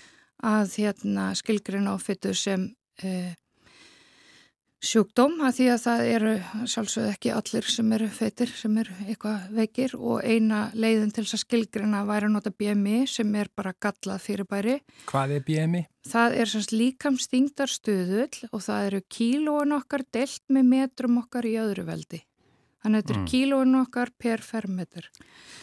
að 0.49 0.73
hérna, 0.81 1.25
skilgreina 1.35 1.93
áfittu 1.93 2.33
sem 2.33 2.73
e, 3.03 3.35
sjúkdóm 4.79 5.41
að 5.43 5.57
því 5.57 5.65
að 5.73 5.81
það 5.83 6.01
eru 6.13 6.33
sjálfsögð 6.71 7.09
ekki 7.11 7.31
allir 7.35 7.67
sem 7.73 7.89
eru 7.97 8.07
feitir 8.15 8.53
sem 8.55 8.77
eru 8.79 8.95
eitthvað 9.05 9.49
veikir 9.57 9.95
og 9.97 10.23
eina 10.23 10.61
leiðin 10.73 11.11
til 11.15 11.25
þess 11.25 11.37
að 11.39 11.43
skilgreina 11.43 12.05
væri 12.07 12.29
að 12.29 12.35
nota 12.37 12.53
BMI 12.55 13.01
sem 13.11 13.35
er 13.35 13.51
bara 13.55 13.75
gallað 13.75 14.23
fyrirbæri. 14.23 14.77
Hvað 15.09 15.35
er 15.35 15.45
BMI? 15.49 15.83
Það 16.09 16.39
er 16.39 16.53
semst 16.53 16.73
líkamstingdar 16.73 17.73
stuðull 17.73 18.49
og 18.53 18.63
það 18.63 18.87
eru 18.87 19.03
kílóin 19.17 19.75
okkar 19.75 20.07
delt 20.15 20.43
með 20.47 20.73
metrum 20.73 21.19
okkar 21.25 21.49
í 21.49 21.57
öðru 21.59 21.85
veldi. 21.89 22.23
Þannig 22.79 22.95
að 22.95 23.01
þetta 23.01 23.13
er 23.13 23.19
mm. 23.19 23.27
kílóin 23.27 23.77
okkar 23.81 24.09
per 24.15 24.43
fermetur. 24.45 25.07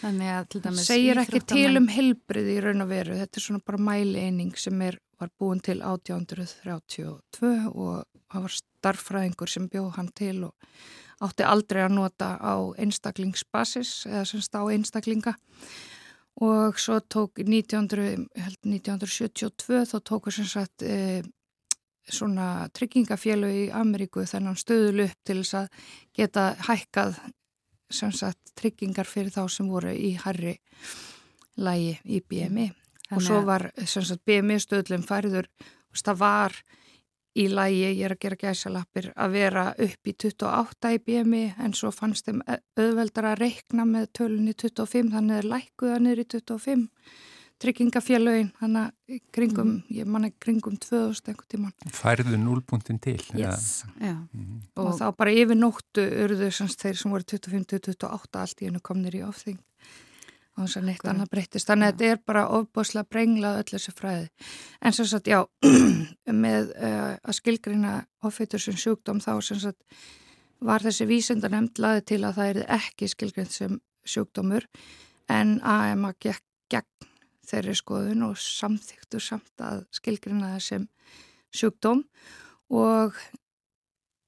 Þannig 0.02 0.32
að 0.34 0.48
til 0.52 0.60
dæmis... 0.66 0.84
Segir 0.84 1.20
ekki 1.22 1.40
til 1.48 1.70
um 1.80 1.86
helbrið 1.88 2.50
í 2.52 2.56
raun 2.60 2.84
og 2.84 2.90
veru. 2.90 3.16
Þetta 3.16 3.40
er 3.40 3.44
svona 3.46 3.64
bara 3.64 3.80
mæli 3.86 4.24
eining 4.26 4.52
sem 4.60 4.82
er, 4.84 4.98
var 5.20 5.32
búin 5.38 5.60
til 5.64 5.80
1832 5.82 7.52
og 7.72 8.04
það 8.32 8.46
var 8.46 8.54
starffræðingur 8.56 9.50
sem 9.50 9.68
bjóð 9.72 9.90
hann 9.96 10.10
til 10.16 10.44
og 10.48 10.54
átti 11.24 11.46
aldrei 11.48 11.82
að 11.86 11.96
nota 11.96 12.34
á 12.36 12.54
einstaklingsbasis 12.76 14.06
eða 14.10 14.24
semst 14.28 14.58
á 14.58 14.62
einstaklinga. 14.64 15.36
Og 16.44 16.76
svo 16.76 16.98
tók 17.00 17.40
1900, 17.40 18.26
1972 18.66 19.86
þá 19.92 19.96
tóku 20.04 20.34
sem 20.34 20.48
sagt... 20.48 20.82
E, 20.82 21.22
svona 22.06 22.68
tryggingafélag 22.70 23.50
í 23.50 23.62
Ameríku 23.74 24.24
þennan 24.30 24.58
stöðul 24.58 25.06
upp 25.08 25.26
til 25.26 25.40
þess 25.40 25.56
að 25.58 25.88
geta 26.14 26.44
hækkað 26.68 27.18
sagt, 27.90 28.52
tryggingar 28.58 29.08
fyrir 29.08 29.32
þá 29.34 29.46
sem 29.50 29.68
voru 29.70 29.92
í 29.94 30.14
harri 30.22 30.56
lægi 31.56 31.96
í 32.04 32.20
BMI. 32.22 32.70
Og 33.14 33.22
svo 33.22 33.42
var 33.46 33.68
sagt, 33.84 34.24
BMI 34.26 34.58
stöðlum 34.62 35.04
færður 35.06 35.46
og 35.46 36.02
það 36.02 36.18
var 36.22 36.58
í 37.36 37.46
lægi, 37.52 37.84
ég 37.84 38.02
er 38.06 38.14
að 38.14 38.22
gera 38.24 38.40
gæsalappir 38.40 39.10
að 39.12 39.36
vera 39.36 39.68
upp 39.86 40.08
í 40.08 40.14
28 40.16 40.92
í 40.96 41.00
BMI 41.04 41.44
en 41.62 41.76
svo 41.76 41.92
fannst 41.92 42.28
þeim 42.28 42.42
auðveldar 42.48 43.32
að 43.32 43.40
reikna 43.44 43.86
með 43.88 44.10
tölunni 44.20 44.56
25 44.56 45.12
þannig 45.12 45.34
að 45.34 45.36
það 45.36 45.42
er 45.42 45.50
lækuða 45.52 45.98
niður 46.02 46.22
í 46.22 46.28
25 46.36 46.86
tryggingafélögin 47.62 48.48
þannig 48.58 48.88
að 48.88 49.20
kringum, 49.32 49.68
mm. 49.70 49.94
ég 49.96 50.08
manna 50.12 50.28
kringum 50.44 50.76
2000 50.80 51.30
einhvern 51.30 51.50
tíman. 51.52 51.92
Færðu 51.96 52.40
núlbúntin 52.40 52.98
til? 53.00 53.16
Yes, 53.38 53.86
já. 53.96 54.12
Mm. 54.12 54.58
Og, 54.76 54.90
og 54.90 54.98
þá 54.98 55.06
bara 55.16 55.32
yfir 55.32 55.56
nóttu 55.56 56.04
urðu 56.24 56.50
semst 56.52 56.84
þeir 56.84 57.00
sem 57.00 57.14
voru 57.14 57.24
25-28 57.32 58.42
allt 58.42 58.60
í 58.60 58.68
hennu 58.68 58.82
komnir 58.84 59.16
í 59.16 59.24
ofþing 59.24 59.56
og 60.56 60.64
þess 60.64 60.80
að 60.80 60.86
neitt 60.88 61.00
Hvað? 61.02 61.12
annað 61.12 61.32
breytist. 61.34 61.68
Þannig 61.70 61.86
að 61.88 61.96
þetta 61.96 62.10
er 62.12 62.20
bara 62.32 62.44
ofbúslega 62.56 63.10
brenglað 63.12 63.58
öll 63.60 63.70
þessu 63.74 63.94
fræði. 63.96 64.28
En 64.80 64.96
sem 64.96 65.08
sagt, 65.10 65.30
já, 65.30 65.40
með 66.46 66.72
uh, 66.76 67.16
að 67.20 67.38
skilgrina 67.40 67.96
ofittur 68.26 68.62
sem 68.62 68.78
sjúkdóm 68.80 69.20
þá 69.24 69.32
sem 69.44 69.60
sagt 69.62 69.82
var 70.64 70.84
þessi 70.84 71.06
vísenda 71.08 71.50
nefnd 71.52 71.82
laði 71.84 72.04
til 72.12 72.22
að 72.24 72.38
það 72.38 72.50
er 72.52 72.62
ekki 72.78 73.10
skilgrind 73.12 73.52
sem 73.52 73.80
sjúkdómur 74.08 74.64
en 75.32 75.58
AMA 75.66 76.14
gekk 76.22 76.44
gegn 76.72 77.10
þeirri 77.46 77.76
skoðun 77.78 78.26
og 78.26 78.38
samþyktur 78.40 79.22
samt 79.22 79.62
að 79.62 79.84
skilgrina 79.94 80.54
þessum 80.56 80.88
sjúkdóm 81.54 82.02
og 82.74 83.18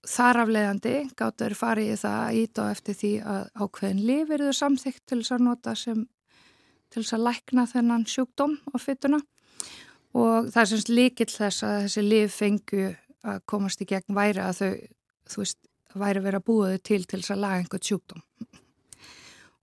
þar 0.09 0.45
afleiðandi 0.45 0.95
gáttu 1.19 1.49
þeir 1.49 1.59
farið 1.59 1.91
í 1.93 1.99
það 1.99 2.21
að 2.21 2.39
íta 2.43 2.69
eftir 2.75 2.99
því 3.01 3.13
að 3.35 3.43
ákveðin 3.59 4.05
lif 4.07 4.31
eru 4.37 4.53
þau 4.53 4.61
samþykt 4.61 5.03
til 5.05 5.19
þess 5.21 5.35
að 5.35 5.45
nota 5.49 5.75
sem 5.79 6.05
til 6.89 7.03
þess 7.03 7.17
að 7.17 7.27
lækna 7.27 7.67
þennan 7.71 8.07
sjúkdóm 8.09 8.59
á 8.73 8.77
fytuna 8.81 9.21
og 10.17 10.49
það 10.53 10.63
er 10.63 10.71
semst 10.73 10.93
líkill 10.93 11.31
þess 11.33 11.67
að 11.67 11.81
þessi 11.87 12.05
lif 12.07 12.39
fengu 12.39 12.85
að 13.29 13.43
komast 13.51 13.83
í 13.83 13.89
gegn 13.89 14.17
væri 14.17 14.41
að 14.43 14.61
þau, 14.61 14.71
þú 15.29 15.43
veist, 15.43 15.59
væri 15.95 16.25
verið 16.25 16.41
að 16.41 16.47
búa 16.49 16.71
þau 16.73 16.87
til 16.91 17.03
til 17.05 17.21
þess 17.21 17.35
að 17.35 17.43
laga 17.45 17.61
einhvert 17.63 17.91
sjúkdóm. 17.91 18.25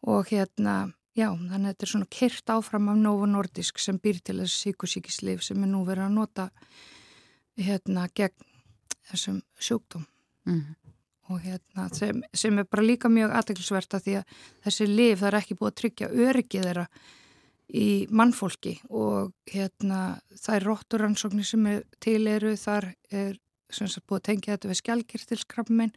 Og 0.05 0.29
hérna 0.29 0.75
Já, 1.15 1.29
þannig 1.31 1.61
að 1.61 1.69
þetta 1.69 1.85
er 1.85 1.89
svona 1.93 2.11
kyrt 2.11 2.51
áfram 2.51 2.87
af 2.91 2.97
Novo 2.99 3.27
Nordisk 3.29 3.77
sem 3.79 3.95
býr 4.03 4.17
til 4.19 4.41
þessu 4.41 4.65
síkusíkislif 4.65 5.45
sem 5.45 5.61
er 5.63 5.69
nú 5.71 5.85
verið 5.87 6.09
að 6.09 6.17
nota 6.17 6.47
hérna 7.55 8.09
gegn 8.11 8.49
þessum 9.07 9.37
sjúkdóm. 9.55 10.03
Mm 10.43 10.59
-hmm. 10.59 10.84
Og 11.29 11.41
hérna 11.41 11.87
sem, 11.93 12.21
sem 12.33 12.59
er 12.59 12.67
bara 12.69 12.85
líka 12.85 13.09
mjög 13.09 13.33
aðeinsverta 13.39 14.01
því 14.03 14.17
að 14.19 14.33
þessi 14.65 14.89
lif 14.89 15.21
það 15.21 15.29
er 15.31 15.37
ekki 15.39 15.57
búið 15.59 15.71
að 15.71 15.79
tryggja 15.81 16.09
öryggið 16.25 16.67
þeirra 16.69 16.85
í 17.75 17.87
mannfólki. 18.13 18.75
Og 18.93 19.33
hérna 19.49 20.01
er 20.53 20.67
rótturansóknir 20.67 21.47
sem 21.47 21.65
er 21.71 21.81
til 22.03 22.21
eru 22.29 22.53
þar 22.59 22.91
er 23.09 23.39
sem 23.73 23.89
sagt 23.89 24.05
búið 24.07 24.21
að 24.21 24.27
tengja 24.29 24.55
þetta 24.55 24.71
við 24.71 24.81
skjálkirtilskrafmin 24.81 25.93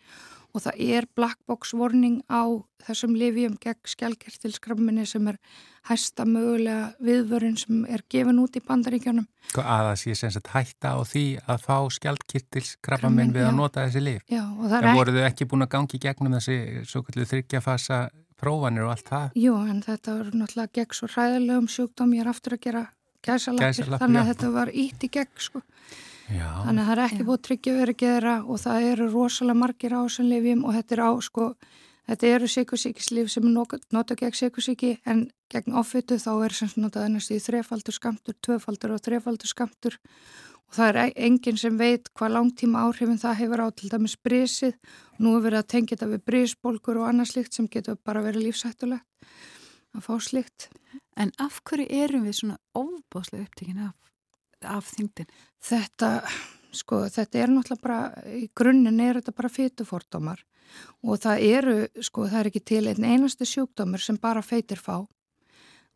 og 0.56 0.62
það 0.64 0.78
er 0.80 1.06
black 1.16 1.38
box 1.48 1.74
warning 1.76 2.20
á 2.32 2.42
þessum 2.86 3.16
livjum 3.18 3.56
gegn 3.60 3.90
skjálkertilskrafminni 3.92 5.04
sem 5.08 5.26
er 5.28 5.36
hæsta 5.90 6.24
mögulega 6.28 6.94
viðvörun 7.04 7.58
sem 7.60 7.82
er 7.88 8.04
gefin 8.10 8.40
út 8.40 8.56
í 8.56 8.62
bandaríkjónum. 8.64 9.26
Að 9.60 9.90
það 9.90 9.98
sé 10.02 10.16
sem 10.18 10.32
sagt 10.34 10.52
hætta 10.54 10.94
á 10.96 11.00
því 11.04 11.26
að 11.44 11.66
fá 11.66 11.76
skjálkertilskrafmin 11.98 13.34
við 13.36 13.50
að 13.50 13.58
nota 13.58 13.84
þessi 13.86 14.04
liv. 14.04 14.24
Já, 14.32 14.44
en 14.48 14.96
voru 14.96 15.16
þau 15.18 15.26
ekki 15.28 15.48
búin 15.50 15.66
að 15.66 15.74
gangi 15.76 16.00
gegnum 16.02 16.38
þessi 16.38 16.58
svo 16.88 17.04
kallu 17.06 17.28
þryggjafasa 17.28 18.06
prófanir 18.38 18.86
og 18.86 18.94
allt 18.94 19.08
það? 19.10 19.38
Jú, 19.38 19.56
en 19.68 19.82
þetta 19.84 20.18
var 20.20 20.30
náttúrulega 20.32 20.74
gegn 20.78 20.96
svo 20.96 21.10
ræðilegum 21.12 21.72
sjúkdóm 21.74 22.14
ég 22.16 22.24
er 22.24 22.30
aftur 22.32 22.56
að 22.56 22.64
gera 22.68 22.84
gæsalapir, 23.26 23.96
þannig 23.98 24.20
að 24.20 24.28
já. 24.28 24.30
þetta 24.32 24.50
var 24.54 24.70
ítt 24.72 25.04
í 25.04 25.10
gegn 25.18 25.42
sko. 25.42 25.62
Já, 26.28 26.48
þannig 26.66 26.82
að 26.82 26.88
það 26.88 26.94
er 26.94 27.02
ekki 27.06 27.26
búið 27.28 27.44
tryggja 27.46 27.74
verið 27.78 27.98
geðra 28.02 28.32
og 28.44 28.58
það 28.60 28.86
eru 28.90 29.06
rosalega 29.12 29.60
margir 29.62 29.94
ásanlifjum 29.96 30.64
og 30.68 30.74
þetta 30.76 30.94
er 30.96 31.02
á 31.08 31.10
sko, 31.24 31.46
þetta 32.10 32.32
eru 32.34 32.50
sykursíkislif 32.52 33.30
sem 33.32 33.46
er 33.48 33.54
notað 33.96 34.20
gegn 34.20 34.36
sykursíki 34.36 34.90
en 35.08 35.22
gegn 35.48 35.78
offitu 35.80 36.18
þá 36.20 36.30
er 36.44 36.56
sem 36.58 36.74
notað 36.76 37.08
ennast 37.08 37.32
í 37.32 37.40
þrefaldur 37.40 37.96
skamtur, 37.96 38.36
tvefaldur 38.44 38.92
og 38.98 39.02
þrefaldur 39.06 39.48
skamtur 39.48 39.96
og 40.68 40.76
það 40.76 41.00
er 41.00 41.14
enginn 41.28 41.60
sem 41.60 41.78
veit 41.80 42.10
hvað 42.12 42.34
langtíma 42.36 42.84
áhrifin 42.84 43.20
það 43.20 43.38
hefur 43.40 43.64
á 43.64 43.68
til 43.72 43.88
dæmis 43.94 44.18
brísið 44.20 44.76
nú 45.16 45.36
er 45.38 45.46
verið 45.46 45.62
að 45.62 45.70
tengja 45.72 45.96
þetta 45.96 46.10
við 46.12 46.26
brísbolgur 46.28 47.00
og 47.00 47.08
annað 47.08 47.32
slikt 47.32 47.56
sem 47.56 47.70
getur 47.72 47.96
bara 48.04 48.24
verið 48.26 48.50
lífsættulegt 48.50 49.06
að 49.96 50.04
fá 50.04 50.18
slikt. 50.20 50.68
En 51.16 51.32
af 51.42 51.62
hverju 51.64 51.88
erum 51.88 52.28
við 52.28 52.42
svona 52.42 52.58
ofbáslega 52.76 53.48
upptíkin 53.48 53.80
af 53.88 54.07
af 54.66 54.88
þyngdin? 54.94 55.28
Þetta, 55.62 56.10
sko, 56.74 57.04
þetta 57.12 57.42
er 57.42 57.52
náttúrulega 57.52 57.84
bara, 57.84 58.00
í 58.34 58.48
grunninn 58.56 59.02
er 59.04 59.20
þetta 59.20 59.36
bara 59.36 59.52
fytufordómar 59.52 60.44
og 61.02 61.20
það 61.22 61.44
eru, 61.48 61.76
sko, 62.04 62.26
það 62.28 62.40
er 62.40 62.50
ekki 62.50 62.64
til 62.72 62.82
einn 62.90 63.06
einasti 63.06 63.46
sjúkdómur 63.48 64.02
sem 64.02 64.18
bara 64.20 64.42
feitir 64.44 64.80
fá 64.82 65.00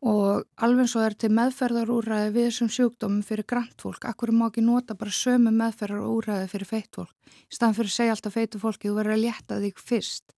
og 0.03 0.43
alveg 0.59 0.89
svo 0.91 1.03
er 1.05 1.15
til 1.15 1.29
meðferðarúræði 1.31 2.31
við 2.35 2.47
þessum 2.49 2.71
sjúkdómum 2.75 3.23
fyrir 3.23 3.47
grantfólk. 3.47 4.03
Akkur 4.09 4.33
má 4.35 4.49
ekki 4.49 4.63
nota 4.65 4.97
bara 4.99 5.13
sömu 5.15 5.53
meðferðarúræði 5.55 6.49
fyrir 6.51 6.67
feitfólk. 6.67 7.13
Í 7.47 7.55
staðan 7.55 7.77
fyrir 7.77 7.91
að 7.93 7.95
segja 7.95 8.15
alltaf 8.17 8.35
feitufólki, 8.35 8.89
þú 8.89 8.97
verður 8.97 9.15
að 9.15 9.23
létta 9.23 9.59
þig 9.63 9.79
fyrst. 9.79 10.35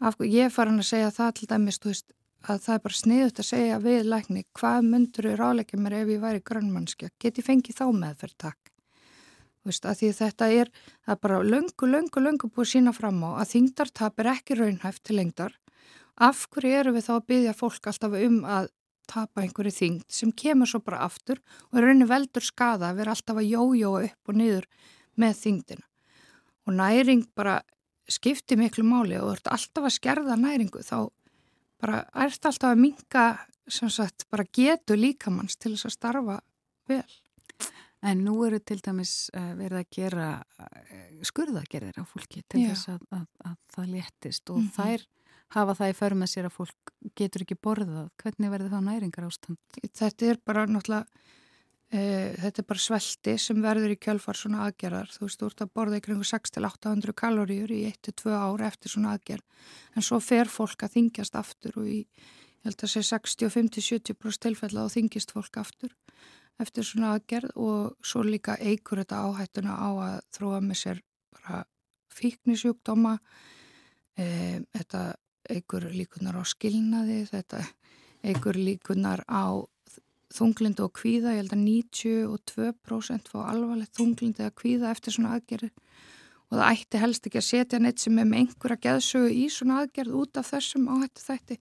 Af, 0.00 0.16
ég 0.24 0.48
er 0.48 0.54
farin 0.54 0.80
að 0.80 0.88
segja 0.88 1.12
það 1.12 1.34
til 1.36 1.50
dæmis, 1.52 1.80
þú 1.82 1.92
veist, 1.92 2.16
að 2.44 2.60
það 2.66 2.74
er 2.74 2.84
bara 2.84 2.98
sniðut 2.98 3.40
að 3.40 3.48
segja 3.48 3.80
við 3.80 4.06
lækni 4.10 4.44
hvað 4.58 4.86
myndur 4.90 5.28
þú 5.30 5.34
ráleika 5.40 5.80
mér 5.80 5.98
ef 6.02 6.12
ég 6.12 6.22
væri 6.22 6.44
grönnmannskja, 6.44 7.10
get 7.20 7.40
ég 7.40 7.46
fengið 7.46 7.78
þá 7.80 7.84
meðferð 7.96 8.36
takk. 8.44 8.70
Þetta 9.64 10.48
er, 10.52 10.68
er 11.08 11.18
bara 11.22 11.40
löngu, 11.40 11.88
löngu, 11.88 12.20
löngu 12.20 12.50
búið 12.52 12.74
sína 12.74 12.92
fram 12.92 13.22
á 13.24 13.40
að 13.40 13.54
þingdartap 13.54 14.20
er 14.20 14.32
ekki 14.34 14.58
raunhæft 14.58 15.04
til 15.08 15.16
lengdar. 15.16 15.54
Af 16.20 16.44
hverju 16.52 16.80
eru 16.80 16.92
við 16.92 17.06
þá 17.08 17.14
að 17.16 17.26
byggja 17.32 17.54
fólk 17.56 17.88
alltaf 17.88 18.18
um 18.20 18.42
að 18.44 18.68
tapa 19.08 19.40
einhverju 19.40 19.72
þingd 19.72 20.04
sem 20.12 20.32
kemur 20.32 20.68
svo 20.68 20.80
bara 20.84 21.02
aftur 21.04 21.40
og 21.72 21.80
raunin 21.80 22.08
veldur 22.08 22.44
skada 22.44 22.90
að 22.90 23.00
vera 23.00 23.16
alltaf 23.16 23.40
að 23.40 23.50
jójóa 23.50 24.04
upp 24.04 24.30
og 24.30 24.38
niður 24.38 24.68
með 25.20 25.40
þingdina. 25.40 25.86
Og 26.64 26.76
næring 26.76 27.26
bara 27.36 27.58
skipti 28.08 28.56
miklu 28.60 28.84
máli 28.84 29.16
og 29.16 29.30
þú 29.30 29.36
ert 29.38 29.52
alltaf 29.56 29.88
að 29.88 29.96
skerða 29.96 30.36
næringu 30.40 30.84
þá 30.84 31.08
bara 31.84 32.04
ert 32.24 32.48
alltaf 32.48 32.72
að 32.72 32.80
minga 32.80 33.26
sem 33.68 33.90
sagt 33.92 34.26
bara 34.32 34.44
getur 34.44 35.00
líkamanns 35.00 35.56
til 35.56 35.74
þess 35.74 35.88
að 35.88 35.96
starfa 35.98 36.38
vel. 36.90 37.04
En 38.04 38.20
nú 38.20 38.34
eru 38.44 38.58
til 38.60 38.82
dæmis 38.84 39.30
uh, 39.32 39.54
verið 39.56 39.80
að 39.80 39.90
gera 39.96 40.28
uh, 40.60 41.20
skurðagerðir 41.24 42.00
á 42.00 42.04
fólki 42.04 42.42
til 42.44 42.66
Já. 42.66 42.72
þess 42.74 42.90
að, 42.92 43.04
að, 43.16 43.28
að 43.48 43.54
það 43.76 43.92
léttist 43.94 44.50
og 44.52 44.58
mm 44.58 44.66
-hmm. 44.66 44.74
þær 44.76 45.06
hafa 45.54 45.76
það 45.78 45.92
í 45.92 45.96
för 46.00 46.16
með 46.20 46.30
sér 46.32 46.48
að 46.48 46.56
fólk 46.58 46.92
getur 47.16 47.44
ekki 47.44 47.56
borðað. 47.60 48.10
Hvernig 48.20 48.52
verður 48.52 48.74
það 48.74 48.86
næringar 48.88 49.28
ástand? 49.28 49.58
Þetta 49.80 50.26
er 50.26 50.40
bara 50.44 50.66
náttúrulega, 50.66 51.06
þetta 51.94 52.62
er 52.62 52.66
bara 52.66 52.82
svelti 52.82 53.34
sem 53.38 53.60
verður 53.62 53.94
í 53.94 53.98
kjölfar 54.02 54.38
svona 54.38 54.64
aðgerðar. 54.66 55.10
Þú 55.14 55.26
veist, 55.26 55.40
þú 55.40 55.50
ert 55.50 55.64
að 55.64 55.74
borða 55.78 56.00
kringu 56.02 56.26
6-800 56.26 57.14
kaloríur 57.18 57.74
í 57.74 57.82
1-2 57.90 58.32
ára 58.34 58.70
eftir 58.70 58.94
svona 58.94 59.12
aðgerð. 59.14 59.44
En 59.94 60.06
svo 60.06 60.18
fer 60.24 60.50
fólk 60.50 60.86
að 60.86 60.96
þingjast 60.96 61.38
aftur 61.38 61.78
og 61.82 61.90
í, 61.90 62.00
ég 62.02 62.66
held 62.66 62.86
að 62.86 62.94
segja 62.96 63.20
60-50-70% 63.20 64.46
tilfella 64.48 64.86
og 64.86 64.94
þingjast 64.96 65.36
fólk 65.36 65.60
aftur 65.62 65.94
eftir 66.62 66.86
svona 66.86 67.14
aðgerð 67.14 67.54
og 67.58 68.06
svo 68.06 68.22
líka 68.26 68.56
eigur 68.62 69.00
þetta 69.02 69.22
áhættuna 69.26 69.74
á 69.74 69.88
að 69.90 70.18
þróa 70.36 70.60
með 70.62 70.80
sér 70.80 71.00
bara 71.34 71.64
fíknisjúkdóma 72.14 73.16
e, 74.18 74.62
þetta 74.76 75.02
eigur 75.50 75.88
líkunar 75.92 76.38
á 76.38 76.42
skilnaði 76.46 77.24
þetta 77.30 77.64
eigur 78.24 78.56
líkunar 78.56 79.24
á 79.26 79.66
þunglindu 80.34 80.86
og 80.86 80.94
kvíða, 80.98 81.34
ég 81.34 81.42
held 81.44 81.54
að 81.54 81.64
92% 81.64 83.32
fá 83.32 83.40
alvarlegt 83.46 83.96
þunglindi 83.98 84.46
að 84.46 84.56
kvíða 84.60 84.92
eftir 84.94 85.16
svona 85.16 85.36
aðgerð 85.38 85.70
og 86.50 86.58
það 86.58 86.70
ætti 86.70 87.00
helst 87.00 87.26
ekki 87.28 87.40
að 87.40 87.48
setja 87.48 87.80
neitt 87.80 88.02
sem 88.02 88.18
er 88.20 88.28
með 88.28 88.42
einhverja 88.42 88.82
geðsögu 88.86 89.30
í 89.32 89.44
svona 89.50 89.82
aðgerð 89.82 90.18
út 90.20 90.40
af 90.40 90.50
þessum 90.52 90.90
áhættu 90.92 91.24
þætti 91.24 91.60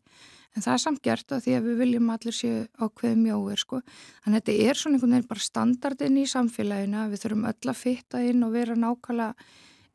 En 0.53 0.61
það 0.61 0.73
er 0.75 0.81
samt 0.83 1.01
gert 1.05 1.33
að 1.33 1.45
því 1.47 1.53
að 1.57 1.67
við 1.67 1.79
viljum 1.81 2.09
allir 2.13 2.35
séu 2.37 2.57
ákveði 2.77 3.19
mjóir 3.23 3.61
sko. 3.61 3.79
Þannig 4.23 4.37
að 4.37 4.49
þetta 4.49 4.65
er 4.69 4.79
svona 4.79 4.97
einhvern 4.97 5.15
veginn 5.15 5.29
bara 5.31 5.45
standardin 5.47 6.19
í 6.21 6.25
samfélaginu 6.29 6.99
að 7.01 7.13
við 7.13 7.23
þurfum 7.23 7.47
öll 7.49 7.71
að 7.71 7.79
fitta 7.79 8.21
inn 8.21 8.45
og 8.45 8.53
vera 8.53 8.77
nákvæmlega 8.77 9.47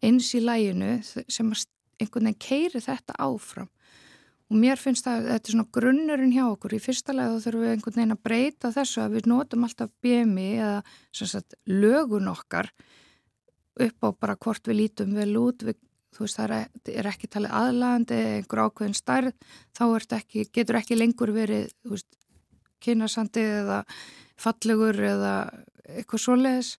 eins 0.09 0.31
í 0.35 0.43
læginu 0.43 0.91
sem 1.07 1.53
einhvern 1.53 2.31
veginn 2.31 2.41
keiri 2.43 2.83
þetta 2.83 3.19
áfram. 3.23 3.71
Og 4.49 4.57
mér 4.57 4.81
finnst 4.81 5.05
að 5.11 5.27
þetta 5.29 5.51
er 5.51 5.55
svona 5.55 5.73
grunnurinn 5.77 6.33
hjá 6.33 6.45
okkur. 6.47 6.73
Í 6.79 6.81
fyrsta 6.81 7.13
lega 7.13 7.35
þá 7.35 7.45
þurfum 7.45 7.65
við 7.65 7.73
einhvern 7.75 7.99
veginn 7.99 8.15
að 8.15 8.23
breyta 8.25 8.71
þessu 8.73 9.03
að 9.03 9.17
við 9.19 9.27
notum 9.29 9.67
alltaf 9.67 9.91
BMI 10.05 10.47
eða 10.57 10.79
sagt, 11.19 11.59
lögun 11.69 12.31
okkar 12.33 12.71
upp 13.79 14.07
á 14.07 14.09
bara 14.17 14.39
hvort 14.41 14.71
við 14.71 14.81
lítum 14.81 15.13
vel 15.19 15.35
út, 15.39 15.67
við 15.69 15.77
þú 16.17 16.25
veist 16.25 16.39
það 16.39 16.55
er, 16.57 16.71
er 16.95 17.09
ekki 17.11 17.29
talið 17.29 17.53
aðlandi 17.61 18.23
einhver 18.39 18.63
ákveðin 18.65 18.97
stærð. 18.97 19.37
Þá 19.77 19.85
ekki, 20.17 20.47
getur 20.57 20.81
ekki 20.81 20.97
lengur 20.97 21.35
verið 21.37 21.69
veist, 21.85 22.09
kynasandi 22.81 23.45
eða 23.61 23.83
fallegur 24.41 24.97
eða 25.13 25.35
eitthvað 25.93 26.25
svoleiðis. 26.25 26.73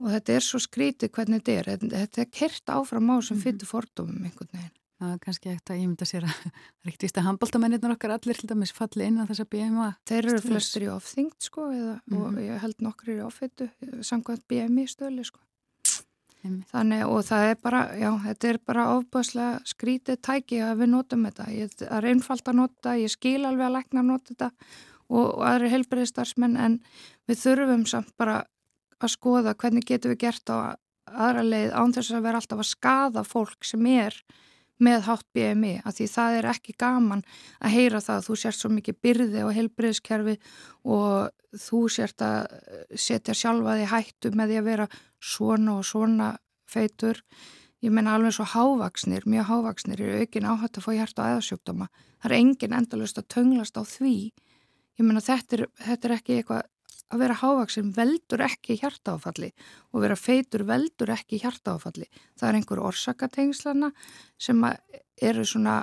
Og 0.00 0.10
þetta 0.16 0.34
er 0.34 0.44
svo 0.48 0.58
skrítið 0.64 1.14
hvernig 1.14 1.46
þetta 1.46 1.56
er. 1.60 1.86
Þetta 1.86 2.24
er 2.24 2.30
kert 2.34 2.74
áfram 2.74 3.14
á 3.14 3.16
sem 3.22 3.38
mhm. 3.38 3.46
fyrir 3.46 3.70
fordómum 3.70 4.26
einhvern 4.26 4.54
veginn 4.58 4.79
Það 5.00 5.12
er 5.14 5.20
kannski 5.24 5.50
ekkert 5.50 5.70
að 5.72 5.78
ég 5.80 5.88
myndi 5.88 6.06
að 6.06 6.10
sér 6.10 6.26
að 6.28 6.40
það 6.44 6.88
er 6.90 6.94
ekkert 6.94 7.20
að 7.20 7.28
handbóltamennirnar 7.28 7.94
okkar 7.96 8.16
allir 8.16 8.40
til 8.40 8.50
dæmis 8.50 8.74
falli 8.76 9.06
inn 9.08 9.20
á 9.20 9.24
þessa 9.30 9.46
BMA 9.48 9.90
Þeir 10.10 10.32
eru 10.34 10.42
flestir 10.44 10.86
í 10.86 10.90
ofþyngd 10.92 11.46
sko 11.48 11.68
eða, 11.72 11.94
mm 11.94 12.02
-hmm. 12.10 12.20
og 12.20 12.32
mhm. 12.32 12.42
ég 12.46 12.64
held 12.64 12.84
nokkur 12.84 13.14
í 13.14 13.22
ofittu 13.24 13.70
samkvæmt 14.04 14.44
BMI 14.48 14.86
stöli 14.86 15.24
sko 15.24 15.40
Þannig 16.40 17.02
og 17.04 17.20
það 17.28 17.50
er 17.50 17.56
bara, 17.60 17.80
já, 18.00 18.10
þetta 18.24 18.48
er 18.48 18.58
bara 18.64 18.84
ofbáslega 18.96 19.58
skrítið 19.68 20.20
tæki 20.24 20.60
að 20.64 20.78
við 20.80 20.88
notum 20.94 21.26
þetta. 21.28 21.48
Ég, 21.52 21.72
það 21.76 21.96
er 21.98 22.06
einfalt 22.14 22.48
að 22.48 22.56
nota, 22.56 22.94
ég 22.96 23.12
skil 23.12 23.42
alveg 23.44 23.66
að 23.66 23.74
lækna 23.74 24.00
að 24.00 24.08
nota 24.08 24.32
þetta 24.32 24.48
og, 25.10 25.26
og 25.26 25.42
aðri 25.50 25.72
helbriðistarsmenn 25.74 26.56
en 26.56 26.78
við 27.28 27.42
þurfum 27.42 27.84
samt 27.92 28.14
bara 28.16 28.38
að 29.00 29.12
skoða 29.12 29.56
hvernig 29.60 29.84
getum 29.88 30.14
við 30.14 30.22
gert 30.24 30.52
á 30.52 30.56
aðra 31.10 31.44
leið 31.44 31.74
án 31.76 31.92
þess 31.96 32.14
að 32.14 32.24
vera 32.28 32.40
alltaf 32.40 32.62
að 32.62 32.70
skada 32.70 33.24
fólk 33.26 33.66
sem 33.66 33.86
er 33.92 34.16
með 34.80 35.06
hátt 35.06 35.26
BMI 35.36 35.74
að 35.84 35.98
því 35.98 36.08
það 36.14 36.38
er 36.38 36.48
ekki 36.54 36.74
gaman 36.80 37.22
að 37.60 37.74
heyra 37.76 38.00
það 38.04 38.16
að 38.16 38.26
þú 38.26 38.36
sért 38.42 38.58
svo 38.58 38.70
mikið 38.74 38.98
byrði 39.04 39.44
og 39.44 39.54
helbriðskerfi 39.56 40.36
og 40.96 41.60
þú 41.60 41.80
sért 41.92 42.24
að 42.24 42.58
setja 42.94 43.36
sjálfa 43.36 43.76
því 43.78 43.88
hættu 43.90 44.32
með 44.34 44.52
því 44.52 44.60
að 44.60 44.68
vera 44.70 44.86
svona 45.20 45.78
og 45.78 45.86
svona 45.86 46.30
feitur. 46.70 47.20
Ég 47.80 47.92
menna 47.96 48.14
alveg 48.16 48.36
svo 48.36 48.44
hávaksnir, 48.44 49.24
mjög 49.24 49.48
hávaksnir 49.48 50.02
eru 50.04 50.20
aukin 50.20 50.48
áhætt 50.48 50.78
að 50.78 50.84
fá 50.84 50.90
hjart 50.94 51.20
og 51.20 51.26
aðsjókdóma. 51.26 51.88
Það 52.20 52.30
er 52.30 52.36
engin 52.36 52.76
endalust 52.76 53.20
að 53.20 53.30
tönglast 53.34 53.80
á 53.80 53.82
því. 53.88 54.16
Ég 55.00 55.06
menna 55.06 55.22
þetta 55.24 55.64
þetta 55.80 56.08
er 56.08 56.16
ekki 56.18 56.36
eitthvað 56.36 56.66
að 57.10 57.22
vera 57.24 57.36
hávaksin 57.40 57.90
veldur 57.94 58.44
ekki 58.44 58.76
hjartáfalli 58.80 59.50
og 59.92 60.04
vera 60.04 60.16
feitur 60.18 60.64
veldur 60.68 61.10
ekki 61.14 61.40
hjartáfalli. 61.42 62.06
Það 62.38 62.48
er 62.48 62.58
einhver 62.58 62.82
orsakatengslana 62.90 63.90
sem 64.38 64.62
eru 65.20 65.44
svona, 65.46 65.80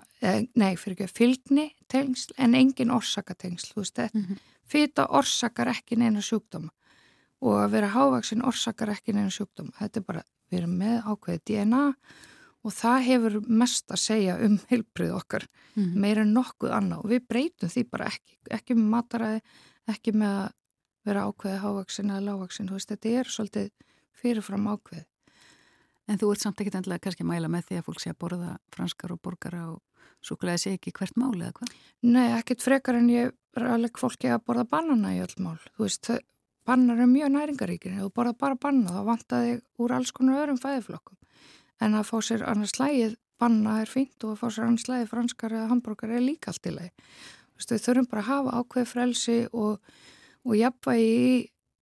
nei 0.56 0.76
fyrir 0.80 0.96
ekki 0.96 1.10
fylgni 1.13 1.68
tengsl 1.92 2.34
en 2.38 2.56
engin 2.58 2.94
orsakatengsl, 2.96 3.74
þú 3.74 3.84
veist 3.84 3.96
þetta. 3.96 4.18
Mm 4.18 4.26
-hmm. 4.26 4.40
Fita 4.68 5.08
orsakar 5.10 5.68
ekki 5.68 5.96
neina 5.96 6.22
sjúkdóma 6.22 6.70
og 7.42 7.54
að 7.54 7.72
vera 7.72 7.88
hávaksin 7.88 8.44
orsakar 8.44 8.90
ekki 8.90 9.13
neina 9.13 9.30
sjúkdóma. 9.30 9.72
Þetta 9.80 10.00
er 10.00 10.04
bara, 10.04 10.24
við 10.52 10.58
erum 10.60 10.78
með 10.78 11.04
ákveði 11.04 11.40
DNA 11.46 11.96
og 12.63 12.74
það 12.74 13.02
hefur 13.02 13.42
mest 13.48 13.92
að 13.92 14.02
segja 14.02 14.38
um 14.44 14.60
heilbrið 14.70 15.13
okkar 15.16 15.48
mm 15.76 15.84
-hmm. 15.84 16.00
meira 16.04 16.22
en 16.22 16.34
nokkuð 16.34 16.72
annað 16.72 17.04
og 17.04 17.10
við 17.10 17.28
breytum 17.28 17.70
því 17.70 17.84
bara 17.90 18.06
ekki, 18.06 18.38
ekki 18.50 18.76
með 18.76 18.90
mataræði, 18.96 19.42
ekki 19.88 20.12
með 20.12 20.34
að 20.42 20.52
vera 21.08 21.26
ákveði 21.28 21.62
hávaksin 21.63 22.13
eða 22.13 22.26
lágvaksin, 22.28 22.70
þú 22.70 22.78
veist, 22.78 22.93
þetta 22.93 23.13
er 23.20 23.32
svolítið 23.34 23.70
fyrirfram 24.17 24.70
ákveði. 24.72 25.06
En 26.08 26.20
þú 26.22 26.32
ert 26.32 26.43
samt 26.43 26.62
ekkit 26.63 26.78
endilega 26.80 27.04
kannski 27.04 27.26
að 27.26 27.32
mæla 27.34 27.52
með 27.52 27.67
því 27.67 27.80
að 27.80 27.88
fólk 27.89 28.02
sé 28.04 28.13
að 28.13 28.22
borða 28.24 28.54
franskar 28.72 29.12
og 29.12 29.20
borgara 29.24 29.65
og 29.74 29.82
súkulega 30.24 30.62
sé 30.62 30.74
ekki 30.78 30.93
hvert 30.96 31.20
mál 31.20 31.36
eða 31.36 31.54
hvað? 31.58 31.76
Nei, 32.08 32.28
ekkit 32.38 32.63
frekar 32.63 33.00
en 33.00 33.12
ég 33.12 33.34
er 33.58 33.67
alveg 33.67 34.00
fólki 34.00 34.32
að 34.32 34.43
borða 34.48 34.65
bannana 34.72 35.13
í 35.15 35.22
öll 35.24 35.36
mál. 35.43 35.58
Þú 35.76 35.84
veist, 35.84 36.12
bannar 36.67 37.02
er 37.04 37.12
mjög 37.12 37.34
næringaríkir. 37.36 37.96
Þú 38.00 38.10
borða 38.15 38.36
bara 38.39 38.60
banna 38.60 38.96
þá 38.96 39.02
vantar 39.08 39.46
þig 39.46 39.63
úr 39.84 39.96
alls 39.98 40.13
konar 40.15 40.41
öðrum 40.43 40.60
fæðiflokkum. 40.63 41.17
En 41.84 41.98
að 41.98 42.08
fá 42.10 42.17
sér 42.26 42.46
annars 42.50 42.76
slægið 42.76 43.17
banna 43.38 43.82
er 43.84 43.91
fínt 43.91 44.24
og 44.26 44.34
að 44.34 44.39
fá 44.41 44.48
sér 44.50 44.67
annars 44.67 44.88
slægið 44.88 45.12
franskar 45.12 45.54
eða 45.54 45.72
hambúrgar 45.72 46.15
er 46.15 46.24
líka 46.24 46.54
allt 46.54 46.70
í 46.70 46.74
lagi. 46.74 46.93
Þú 47.52 47.60
veist, 47.60 47.74
við 47.74 47.84
þurfum 47.86 48.10
bara 48.12 48.24
að 48.24 48.32
hafa 48.32 48.62
ákveð 48.62 48.89
frelsi 48.93 49.38
og 49.54 49.91
og 50.48 50.56
jafnvægi 50.58 51.08
í, 51.14 51.38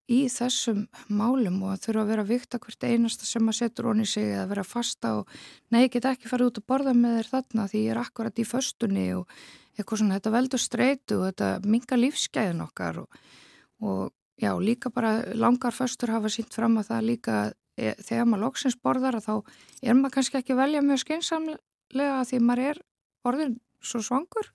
í 0.06 0.19
þessum 0.30 0.86
málum 1.13 1.62
og 1.65 1.75
að 1.75 1.84
þurfa 1.86 2.04
að 2.04 2.12
vera 2.13 2.25
vikta 2.30 2.60
hvert 2.62 2.88
einasta 2.88 3.28
sem 3.30 3.49
að 3.49 3.60
setur 3.60 3.89
honi 3.91 4.06
sig 4.10 4.32
eða 4.32 4.49
vera 4.51 4.65
fasta 4.67 5.13
og 5.21 5.38
nei, 5.73 5.86
ég 5.86 5.93
get 5.95 6.10
ekki 6.10 6.30
farið 6.32 6.51
út 6.51 6.62
að 6.62 6.67
borða 6.73 6.95
með 6.97 7.19
þér 7.19 7.32
þarna 7.32 7.67
því 7.71 7.84
ég 7.86 7.93
er 7.93 8.01
akkurat 8.01 8.41
í 8.41 8.47
föstunni 8.49 9.08
og 9.17 9.38
eitthvað 9.75 10.01
svona, 10.01 10.19
þetta 10.19 10.36
veldur 10.36 10.62
streitu 10.62 11.19
og 11.19 11.28
þetta 11.30 11.49
minga 11.65 11.99
lífsgæðin 11.99 12.63
okkar 12.65 13.01
og, 13.04 13.19
og 13.84 14.13
já, 14.41 14.51
líka 14.60 14.91
bara 14.93 15.17
langar 15.36 15.75
föstur 15.75 16.13
hafa 16.15 16.32
sínt 16.32 16.54
fram 16.56 16.80
að 16.80 16.91
það 16.91 17.10
líka 17.10 17.39
e, 17.78 17.93
þegar 17.99 18.30
maður 18.30 18.45
loksins 18.45 18.78
borðar 18.80 19.19
að 19.19 19.28
þá 19.28 19.36
er 19.82 19.97
maður 19.97 20.15
kannski 20.19 20.39
ekki 20.39 20.58
velja 20.58 20.84
mjög 20.86 21.04
skinsamlega 21.04 22.21
því 22.30 22.41
maður 22.43 22.71
er 22.71 22.82
orðin 23.25 23.58
svo 23.86 24.01
svangur. 24.06 24.49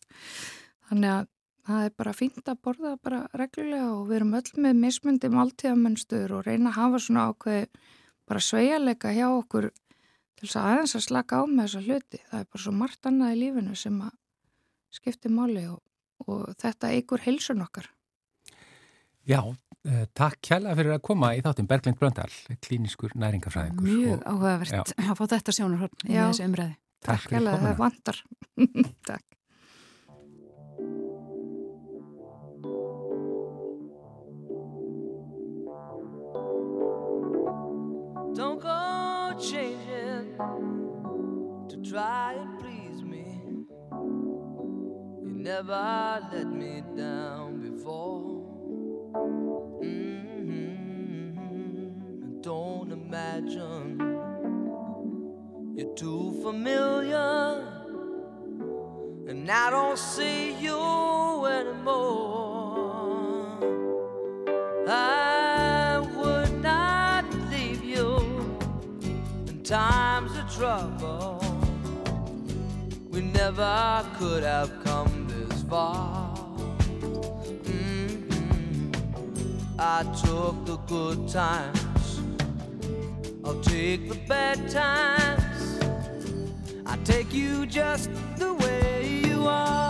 Þannig 0.89 1.15
að 1.15 1.29
það 1.69 1.85
er 1.87 1.95
bara 2.01 2.17
fínt 2.17 2.49
að 2.49 2.61
borða 2.65 2.97
bara 3.03 3.21
reglulega 3.37 3.93
og 3.95 4.09
við 4.09 4.21
erum 4.21 4.35
öll 4.39 4.65
með 4.65 4.81
mismundi 4.85 5.31
máltíðamönstur 5.33 6.35
og 6.37 6.47
reyna 6.47 6.73
að 6.73 6.79
hafa 6.79 7.03
svona 7.05 7.27
ákveði 7.31 7.69
bara 8.31 8.43
sveialega 8.47 9.15
hjá 9.17 9.27
okkur 9.29 9.71
til 9.71 10.49
þess 10.49 10.59
að 10.61 10.69
aðeins 10.73 10.97
að 10.97 11.07
slaka 11.07 11.41
á 11.41 11.43
með 11.45 11.65
þessa 11.67 11.85
hluti. 11.87 12.21
Það 12.31 12.43
er 12.43 12.51
bara 12.51 12.65
svo 12.65 12.75
margt 12.77 13.09
annað 13.11 13.33
í 13.33 13.41
lífinu 13.41 13.79
sem 13.79 13.97
að 14.07 14.13
skipti 15.01 15.33
máli 15.33 15.65
og, 15.71 15.81
og 16.27 16.45
þetta 16.61 16.93
eigur 16.95 17.25
heilsun 17.25 17.65
okkar. 17.65 17.91
Já, 19.29 19.41
uh, 19.45 20.05
takk 20.17 20.39
kjæla 20.47 20.77
fyrir 20.79 20.97
að 20.97 21.03
koma 21.07 21.35
í 21.37 21.43
þáttum 21.45 21.69
Berglind 21.71 21.99
Bröndal, 22.01 22.31
klíniskur 22.65 23.13
næringafræðingur. 23.21 23.85
Mjög 23.85 24.25
áhugavert 24.25 24.95
að 24.97 25.13
fá 25.19 25.25
þetta 25.37 25.55
sjónarhörn 25.59 26.09
í 26.09 26.17
þessu 26.17 26.47
umræði. 26.49 26.79
Takk, 27.01 27.11
takk 27.11 27.29
kjæla, 27.35 27.59
það 27.61 27.77
vantar. 27.85 28.23
takk. 29.11 29.40
Never 45.61 46.25
let 46.33 46.49
me 46.51 46.83
down 46.97 47.61
before. 47.61 48.49
Mm-hmm. 49.85 51.21
Don't 52.41 52.91
imagine 52.91 53.99
you're 55.77 55.95
too 55.97 56.41
familiar, 56.43 57.63
and 59.29 59.51
I 59.51 59.69
don't 59.69 59.99
see 59.99 60.55
you 60.55 61.45
anymore. 61.45 61.99
I 64.89 66.01
would 66.17 66.63
not 66.63 67.27
leave 67.51 67.85
you 67.85 68.17
in 69.47 69.63
times 69.63 70.33
of 70.39 70.51
trouble. 70.57 71.45
We 73.11 73.21
never 73.21 74.07
could 74.17 74.43
have 74.43 74.71
come 74.85 74.90
Mm-hmm. 77.61 78.91
I 79.79 80.03
took 80.25 80.67
the 80.67 80.77
good 80.89 81.29
times, 81.29 82.21
I'll 83.45 83.61
take 83.61 84.09
the 84.09 84.17
bad 84.27 84.69
times. 84.69 85.81
I 86.87 86.97
take 87.05 87.33
you 87.33 87.67
just 87.67 88.11
the 88.37 88.53
way 88.55 89.23
you 89.25 89.47
are. 89.47 89.90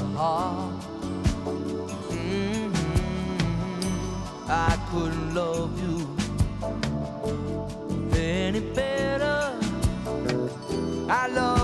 heart. 0.15 0.73
Mhm. 2.09 2.71
I 4.49 4.77
couldn't 4.91 5.33
love 5.33 5.71
you 5.83 5.97
any 8.17 8.61
better. 8.77 9.39
I 11.09 11.27
love 11.39 11.60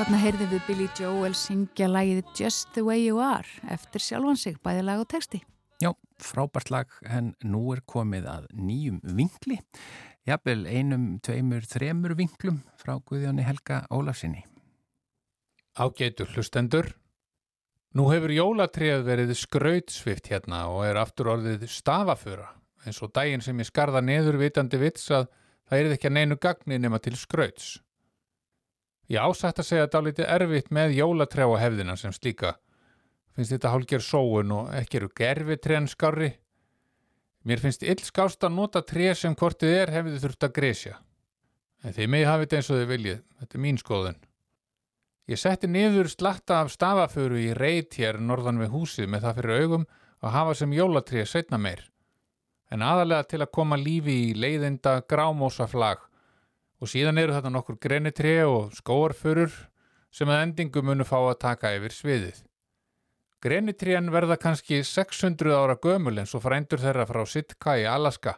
þarna 0.00 0.18
heyrðum 0.22 0.48
við 0.48 0.60
Billy 0.64 0.84
Joel 0.96 1.34
syngja 1.36 1.84
lagið 1.90 2.28
Just 2.38 2.70
the 2.72 2.80
way 2.86 3.02
you 3.02 3.18
are 3.20 3.44
eftir 3.68 4.00
sjálfan 4.00 4.38
sig, 4.40 4.54
bæði 4.64 4.84
lag 4.86 5.02
og 5.02 5.08
texti. 5.12 5.42
Já, 5.82 5.90
frábært 6.16 6.70
lag, 6.72 6.94
en 7.04 7.34
nú 7.44 7.66
er 7.74 7.82
komið 7.84 8.28
að 8.30 8.46
nýjum 8.56 9.02
vinkli. 9.18 9.58
Jafnvel 10.24 10.62
einum, 10.70 11.04
tveimur, 11.20 11.66
þremur 11.68 12.14
vinklum 12.16 12.62
frá 12.80 12.94
Guðjóni 12.96 13.44
Helga 13.44 13.82
Ólafsinni. 13.92 14.46
Ágætur 15.76 16.32
hlustendur. 16.32 16.94
Nú 17.92 18.08
hefur 18.08 18.32
jólatrið 18.32 19.04
verið 19.04 19.34
skrautsvift 19.36 20.32
hérna 20.32 20.62
og 20.72 20.86
er 20.88 21.02
aftur 21.02 21.34
orðið 21.34 21.68
stafafura 21.68 22.48
eins 22.86 23.02
og 23.04 23.12
daginn 23.12 23.44
sem 23.44 23.60
ég 23.60 23.68
skarða 23.68 24.00
neður 24.00 24.40
vitandi 24.40 24.80
vits 24.80 25.10
að 25.12 25.28
það 25.68 25.78
er 25.82 25.94
ekki 25.98 26.08
að 26.08 26.18
neinu 26.22 26.40
gagni 26.40 26.80
nema 26.80 27.04
til 27.04 27.18
skrauts. 27.20 27.74
Ég 29.10 29.18
ásætt 29.18 29.58
að 29.58 29.66
segja 29.66 29.84
að 29.88 29.90
það 29.90 30.00
er 30.00 30.06
lítið 30.06 30.28
erfitt 30.36 30.68
með 30.70 30.92
jólatrjá 30.94 31.46
hefðina 31.58 31.96
sem 31.98 32.12
slíka. 32.14 32.52
Finnst 33.34 33.50
þetta 33.50 33.72
hálfgerð 33.72 34.04
sóun 34.06 34.52
og 34.54 34.68
ekki 34.78 35.00
eru 35.00 35.08
gerfi 35.18 35.56
trén 35.58 35.88
skári. 35.90 36.28
Mér 37.42 37.58
finnst 37.58 37.82
illskást 37.82 38.44
að 38.46 38.54
nota 38.54 38.84
tré 38.86 39.08
sem 39.18 39.34
hvortið 39.34 39.74
er 39.80 39.90
hefði 39.96 40.20
þurft 40.22 40.46
að 40.46 40.54
gresja. 40.60 40.94
En 41.82 41.96
þið 41.96 42.10
mig 42.12 42.26
hafið 42.28 42.46
þetta 42.46 42.60
eins 42.60 42.70
og 42.70 42.78
þið 42.78 42.92
viljið. 42.92 43.22
Þetta 43.40 43.58
er 43.58 43.64
mín 43.64 43.80
skoðun. 43.80 44.20
Ég 45.30 45.40
setti 45.42 45.70
niður 45.70 46.10
slatta 46.10 46.60
af 46.60 46.70
stafaföru 46.70 47.40
í 47.40 47.50
reit 47.58 47.96
hér 47.98 48.20
norðan 48.22 48.62
við 48.62 48.70
húsið 48.76 49.10
með 49.10 49.26
það 49.26 49.40
fyrir 49.40 49.64
augum 49.64 49.88
að 50.20 50.36
hafa 50.36 50.54
sem 50.60 50.76
jólatrið 50.76 51.26
setna 51.26 51.58
meir. 51.58 51.82
En 52.70 52.86
aðalega 52.86 53.26
til 53.26 53.42
að 53.42 53.52
koma 53.58 53.78
lífi 53.80 54.16
í 54.28 54.38
leiðinda 54.38 55.00
grámósa 55.10 55.66
flag 55.66 56.06
og 56.80 56.88
síðan 56.88 57.20
eru 57.20 57.36
þetta 57.36 57.52
nokkur 57.52 57.76
grenitré 57.80 58.38
og 58.48 58.72
skóarförur 58.76 59.52
sem 60.10 60.30
að 60.32 60.44
endingu 60.46 60.82
munu 60.82 61.04
fá 61.06 61.18
að 61.20 61.38
taka 61.44 61.74
yfir 61.76 61.94
sviðið. 61.94 62.38
Grenitrén 63.40 64.10
verða 64.12 64.36
kannski 64.40 64.82
600 64.84 65.54
ára 65.56 65.76
gömul 65.80 66.18
eins 66.20 66.34
og 66.36 66.44
frændur 66.44 66.80
þeirra 66.82 67.06
frá 67.08 67.22
Sitka 67.28 67.76
í 67.80 67.86
Alaska, 67.88 68.34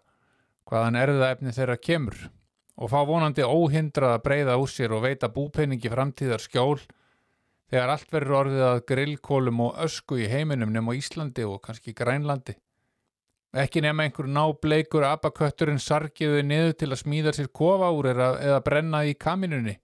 hvaðan 0.70 0.98
erðaefni 1.00 1.55
þeirra 1.55 1.78
kemur 1.78 2.18
og 2.83 2.90
fá 2.90 3.00
vonandi 3.07 3.44
óhindrað 3.44 4.16
að 4.16 4.24
breyða 4.26 4.59
úr 4.62 4.70
sér 4.70 4.94
og 4.96 5.02
veita 5.05 5.31
búpenningi 5.31 5.90
framtíðar 5.92 6.42
skjól 6.42 6.81
þegar 7.70 7.94
allt 7.94 8.14
verður 8.14 8.38
orðið 8.42 8.64
að 8.68 8.85
grillkólum 8.90 9.64
og 9.66 9.83
ösku 9.87 10.18
í 10.22 10.28
heiminum 10.31 10.72
nema 10.74 10.94
Íslandi 10.98 11.44
og 11.48 11.61
kannski 11.64 11.94
Grænlandi. 11.96 12.57
Ekki 13.52 13.82
nema 13.84 14.06
einhver 14.06 14.28
nábleikur 14.32 15.04
abakötturinn 15.04 15.80
sargiðu 15.82 16.40
niður 16.46 16.76
til 16.80 16.88
að 16.88 17.02
smíða 17.02 17.32
sér 17.36 17.50
kofa 17.52 17.90
úr 17.92 18.08
eða, 18.14 18.60
brenna 18.64 19.02
í 19.04 19.12
kaminunni 19.12 19.74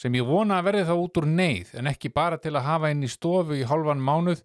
sem 0.00 0.14
ég 0.16 0.26
vona 0.26 0.58
að 0.58 0.66
verði 0.70 0.86
þá 0.88 0.94
út 0.96 1.20
úr 1.20 1.28
neyð 1.28 1.74
en 1.78 1.90
ekki 1.90 2.10
bara 2.10 2.38
til 2.40 2.54
að 2.56 2.66
hafa 2.66 2.90
inn 2.90 3.04
í 3.06 3.10
stofu 3.12 3.58
í 3.60 3.66
hálfan 3.68 4.02
mánuð 4.02 4.42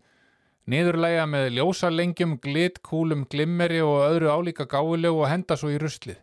niðurlega 0.70 1.26
með 1.30 1.48
ljósalengjum, 1.56 2.38
glitkúlum, 2.44 3.26
glimmeri 3.32 3.82
og 3.86 4.04
öðru 4.04 4.32
álíka 4.34 4.68
gáulegu 4.70 5.24
og 5.24 5.30
henda 5.30 5.58
svo 5.58 5.72
í 5.74 5.80
ruslið. 5.82 6.20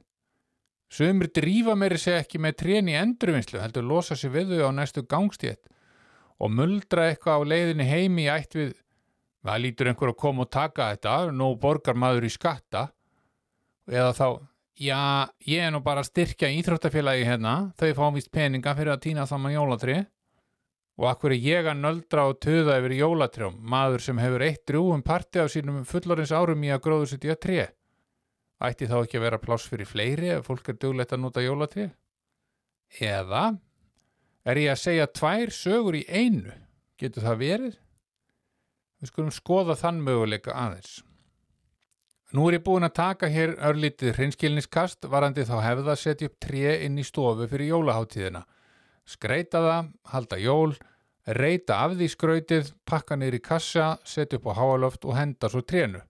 Sumir 0.92 1.30
drífa 1.32 1.74
meiri 1.78 1.98
segja 1.98 2.20
ekki 2.20 2.38
með 2.42 2.58
trén 2.62 2.90
í 2.92 2.96
endurvinnslu 2.98 3.62
heldur 3.62 3.86
losa 3.88 4.18
sér 4.18 4.34
við 4.34 4.58
þau 4.58 4.70
á 4.70 4.72
næstu 4.76 5.02
gangstétt 5.08 5.70
og 6.42 6.52
muldra 6.52 7.08
eitthvað 7.08 7.46
á 7.46 7.50
leiðinni 7.54 7.86
heimi 7.88 8.26
í 8.26 8.30
ætt 8.30 8.58
við 8.58 8.74
Það 9.42 9.62
lítur 9.64 9.90
einhver 9.90 10.12
að 10.12 10.20
koma 10.22 10.44
og 10.44 10.50
taka 10.54 10.92
þetta, 10.92 11.18
nú 11.34 11.52
borgar 11.58 11.98
maður 11.98 12.28
í 12.28 12.30
skatta 12.30 12.86
eða 13.90 14.12
þá, 14.14 14.26
já, 14.78 15.00
ég 15.50 15.66
er 15.66 15.72
nú 15.74 15.80
bara 15.82 16.04
að 16.04 16.12
styrkja 16.12 16.52
íþróttafélagi 16.60 17.26
hérna, 17.26 17.54
þau 17.74 17.90
fá 17.98 18.04
vist 18.14 18.30
peninga 18.34 18.76
fyrir 18.78 18.94
að 18.94 19.02
týna 19.08 19.26
saman 19.26 19.56
jólatri 19.56 19.98
og 21.00 21.08
akkur 21.10 21.34
er 21.34 21.42
ég 21.42 21.66
að 21.66 21.80
nöldra 21.82 22.28
og 22.30 22.38
töða 22.44 22.78
yfir 22.78 22.94
jólatrjóm, 23.00 23.58
maður 23.58 24.04
sem 24.04 24.20
hefur 24.22 24.44
eitt 24.46 24.62
drúum 24.68 25.02
parti 25.02 25.40
af 25.42 25.50
sínum 25.50 25.82
fullorins 25.88 26.34
árum 26.34 26.62
í 26.62 26.70
að 26.70 26.82
gróðu 26.84 27.18
í 27.18 27.32
að 27.32 27.40
tre. 27.42 27.62
Ætti 28.62 28.86
þá 28.86 28.98
ekki 29.00 29.18
að 29.18 29.24
vera 29.26 29.42
pláss 29.42 29.66
fyrir 29.66 29.88
fleiri 29.88 30.28
ef 30.36 30.46
fólk 30.46 30.68
er 30.70 30.78
duglegt 30.78 31.14
að 31.16 31.22
nota 31.24 31.42
jólatri? 31.42 31.88
Eða 33.00 33.56
er 34.46 34.60
ég 34.60 34.74
að 34.74 34.82
segja 34.84 35.08
tvær 35.10 35.54
sögur 35.56 35.98
í 35.98 36.04
einu? 36.06 36.52
Getur 37.00 37.26
það 37.26 37.40
verið? 37.40 37.78
Við 39.02 39.10
skulum 39.10 39.32
skoða 39.34 39.74
þann 39.74 39.98
möguleika 40.06 40.54
aðeins. 40.54 41.00
Nú 42.32 42.46
er 42.48 42.56
ég 42.56 42.62
búin 42.64 42.86
að 42.86 42.94
taka 42.96 43.28
hér 43.28 43.56
örlítið 43.60 44.14
hreinskilniskast 44.16 45.08
varandi 45.10 45.42
þá 45.44 45.56
hefða 45.66 45.96
setja 46.00 46.30
upp 46.30 46.38
tré 46.40 46.78
inn 46.86 46.94
í 46.96 47.04
stofu 47.04 47.48
fyrir 47.50 47.74
jólaháttíðina. 47.74 48.44
Skreita 49.04 49.60
það, 49.60 49.90
halda 50.14 50.38
jól, 50.40 50.76
reyta 51.26 51.82
af 51.84 51.98
því 51.98 52.08
skrautið, 52.14 52.70
pakka 52.88 53.18
í 53.18 53.42
kassa, 53.42 53.98
setja 54.04 54.38
upp 54.38 54.46
á 54.48 54.52
háaloft 54.56 55.04
og 55.04 55.18
henda 55.18 55.50
svo 55.50 55.60
trénu. 55.60 56.00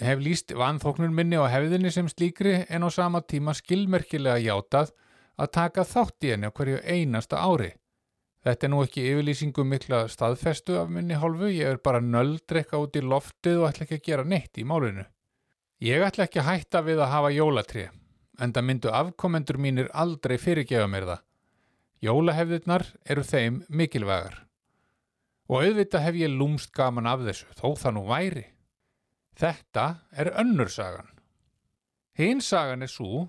hef 0.00 0.18
líst 0.18 0.52
vanþóknun 0.56 1.14
minni 1.14 1.36
á 1.36 1.46
hefðinni 1.46 1.90
sem 1.92 2.08
slíkri 2.08 2.66
en 2.68 2.82
á 2.82 2.88
sama 2.90 3.20
tíma 3.20 3.52
skilmerkilega 3.54 4.38
játað 4.40 4.90
að 5.36 5.52
taka 5.52 5.84
þátt 5.84 6.24
í 6.24 6.30
henni 6.32 6.48
á 6.48 6.56
hverju 6.56 6.80
einasta 6.82 7.36
ári. 7.36 7.74
Þetta 8.42 8.66
er 8.66 8.70
nú 8.72 8.80
ekki 8.82 9.02
yfirlýsingum 9.06 9.68
mikla 9.70 10.00
staðfestu 10.10 10.74
af 10.80 10.88
minni 10.90 11.14
hálfu, 11.14 11.46
ég 11.54 11.76
er 11.76 11.78
bara 11.78 12.00
nöldrekka 12.02 12.80
út 12.82 12.96
í 12.98 13.02
loftið 13.06 13.60
og 13.60 13.68
ætla 13.68 13.86
ekki 13.86 13.98
að 14.00 14.08
gera 14.08 14.24
neitt 14.26 14.58
í 14.58 14.64
málinu. 14.66 15.04
Ég 15.82 16.02
ætla 16.02 16.26
ekki 16.26 16.40
að 16.42 16.48
hætta 16.48 16.82
við 16.82 17.02
að 17.04 17.12
hafa 17.12 17.30
jólatri, 17.36 17.84
en 18.42 18.54
það 18.54 18.66
myndu 18.66 18.90
afkomendur 18.98 19.60
mínir 19.62 19.92
aldrei 19.94 20.34
fyrirgefa 20.42 20.88
mér 20.90 21.06
það. 21.12 21.22
Jólahefðirnar 22.02 22.86
eru 23.14 23.22
þeim 23.22 23.62
mikilvægar. 23.70 24.40
Og 25.46 25.62
auðvitað 25.62 26.06
hef 26.08 26.18
ég 26.18 26.34
lúmst 26.34 26.74
gaman 26.74 27.06
af 27.06 27.22
þessu, 27.22 27.46
þó 27.54 27.78
það 27.78 27.94
nú 27.94 28.04
væri. 28.10 28.44
Þetta 29.38 29.86
er 30.18 30.34
önnur 30.42 30.70
sagan. 30.70 31.12
Hinn 32.18 32.42
sagan 32.42 32.82
er 32.82 32.90
svo 32.90 33.28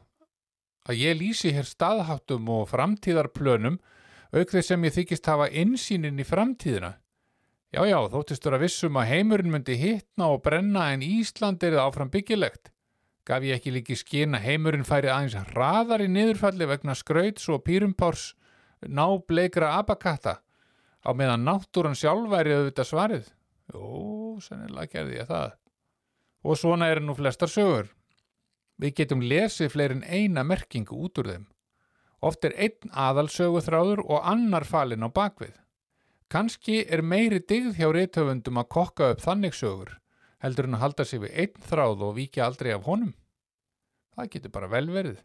að 0.90 1.06
ég 1.06 1.20
lýsi 1.22 1.54
hér 1.54 1.70
staðháttum 1.70 2.50
og 2.50 2.66
framtíðarplönum 2.74 3.78
auk 4.34 4.52
þess 4.54 4.74
sem 4.74 4.86
ég 4.88 4.96
þykist 4.98 5.30
hafa 5.30 5.50
insýnin 5.50 6.20
í 6.20 6.26
framtíðina. 6.28 6.96
Já, 7.74 7.82
já, 7.90 7.98
þóttistur 8.14 8.54
að 8.54 8.68
vissum 8.68 8.98
að 9.02 9.10
heimurinn 9.10 9.54
myndi 9.54 9.76
hittna 9.80 10.30
og 10.34 10.44
brenna 10.46 10.92
en 10.94 11.02
Ísland 11.06 11.64
er 11.66 11.74
það 11.74 11.88
áfram 11.88 12.12
byggilegt. 12.14 12.70
Gaf 13.26 13.46
ég 13.48 13.58
ekki 13.58 13.72
líki 13.74 13.96
skina 13.98 14.42
heimurinn 14.44 14.86
færi 14.86 15.10
aðeins 15.10 15.38
hraðar 15.54 16.04
í 16.04 16.10
niðurfalli 16.12 16.68
vegna 16.70 16.94
skrauts 16.98 17.48
og 17.50 17.64
pýrumpárs 17.66 18.34
ná 18.84 19.06
bleikra 19.26 19.78
abakatta 19.80 20.42
á 21.04 21.10
meðan 21.16 21.46
náttúran 21.48 21.98
sjálf 21.98 22.30
væri 22.32 22.56
auðvitað 22.56 22.90
svarið. 22.90 23.32
Jó, 23.74 24.40
sannilega 24.44 24.92
gerði 24.92 25.20
ég 25.22 25.30
það. 25.30 25.56
Og 26.44 26.60
svona 26.60 26.90
eru 26.92 27.06
nú 27.08 27.16
flestar 27.16 27.52
sögur. 27.52 27.90
Við 28.78 28.96
getum 29.00 29.24
lesið 29.24 29.72
fleirin 29.72 30.04
eina 30.04 30.44
merkingu 30.44 30.98
út 31.06 31.22
úr 31.22 31.32
þeim. 31.32 31.46
Oft 32.24 32.46
er 32.48 32.56
einn 32.56 32.94
aðalsöguþráður 33.06 34.06
og 34.06 34.24
annar 34.24 34.64
falin 34.64 35.04
á 35.04 35.10
bakvið. 35.12 35.58
Kanski 36.32 36.80
er 36.88 37.04
meiri 37.04 37.42
digð 37.44 37.76
hjá 37.78 37.90
reytöfundum 37.92 38.62
að 38.62 38.70
kokka 38.78 39.10
upp 39.14 39.22
þannig 39.22 39.58
sögur, 39.58 39.92
heldur 40.42 40.70
en 40.70 40.78
að 40.78 40.84
halda 40.86 41.06
sig 41.06 41.22
við 41.22 41.36
einn 41.44 41.68
þráð 41.68 42.08
og 42.08 42.16
viki 42.18 42.42
aldrei 42.42 42.72
af 42.74 42.88
honum. 42.88 43.12
Það 44.16 44.30
getur 44.36 44.54
bara 44.56 44.72
vel 44.72 44.88
verið. 44.94 45.20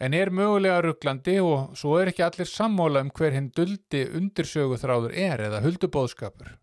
En 0.00 0.14
er 0.16 0.30
mögulega 0.32 0.80
rugglandi 0.84 1.36
og 1.44 1.74
svo 1.76 1.96
er 2.00 2.12
ekki 2.12 2.24
allir 2.24 2.48
sammóla 2.48 3.02
um 3.04 3.10
hver 3.16 3.34
hinn 3.36 3.50
duldi 3.56 4.04
undirsöguþráður 4.20 5.16
er 5.24 5.42
eða 5.48 5.60
huldubóðskapur. 5.64 6.54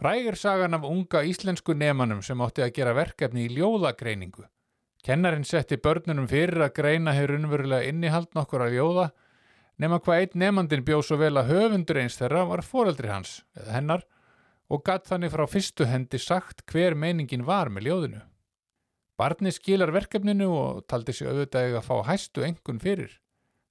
Frægir 0.00 0.38
sagan 0.38 0.74
af 0.78 0.86
unga 0.88 1.22
íslensku 1.28 1.76
nemanum 1.76 2.22
sem 2.24 2.40
átti 2.40 2.64
að 2.64 2.74
gera 2.78 2.96
verkefni 2.96 3.44
í 3.46 3.52
ljóðagreiningu. 3.58 4.46
Kennarinn 5.06 5.46
setti 5.48 5.78
börnunum 5.80 6.28
fyrir 6.28 6.60
að 6.60 6.74
greina 6.76 7.14
hefur 7.16 7.38
unnverulega 7.38 7.88
innihald 7.88 8.34
nokkur 8.36 8.66
að 8.66 8.76
ljóða 8.76 9.06
nema 9.80 10.00
hvað 10.04 10.24
einn 10.24 10.42
nefandin 10.42 10.84
bjóð 10.84 11.04
svo 11.08 11.16
vel 11.22 11.36
að 11.40 11.54
höfundur 11.54 12.00
eins 12.02 12.18
þeirra 12.20 12.42
var 12.50 12.62
foreldri 12.66 13.08
hans, 13.08 13.38
eða 13.56 13.76
hennar, 13.78 14.04
og 14.68 14.84
gatt 14.84 15.08
þannig 15.08 15.32
frá 15.32 15.46
fyrstu 15.48 15.86
hendi 15.88 16.20
sagt 16.20 16.66
hver 16.68 16.94
meiningin 16.94 17.46
var 17.48 17.72
með 17.72 17.88
ljóðinu. 17.88 18.20
Barni 19.20 19.52
skilar 19.52 19.92
verkefninu 19.92 20.48
og 20.52 20.84
taldi 20.88 21.14
sig 21.16 21.28
auðvitað 21.28 21.78
að 21.80 21.88
fá 21.88 21.96
hæstu 22.08 22.44
engun 22.44 22.80
fyrir. 22.80 23.16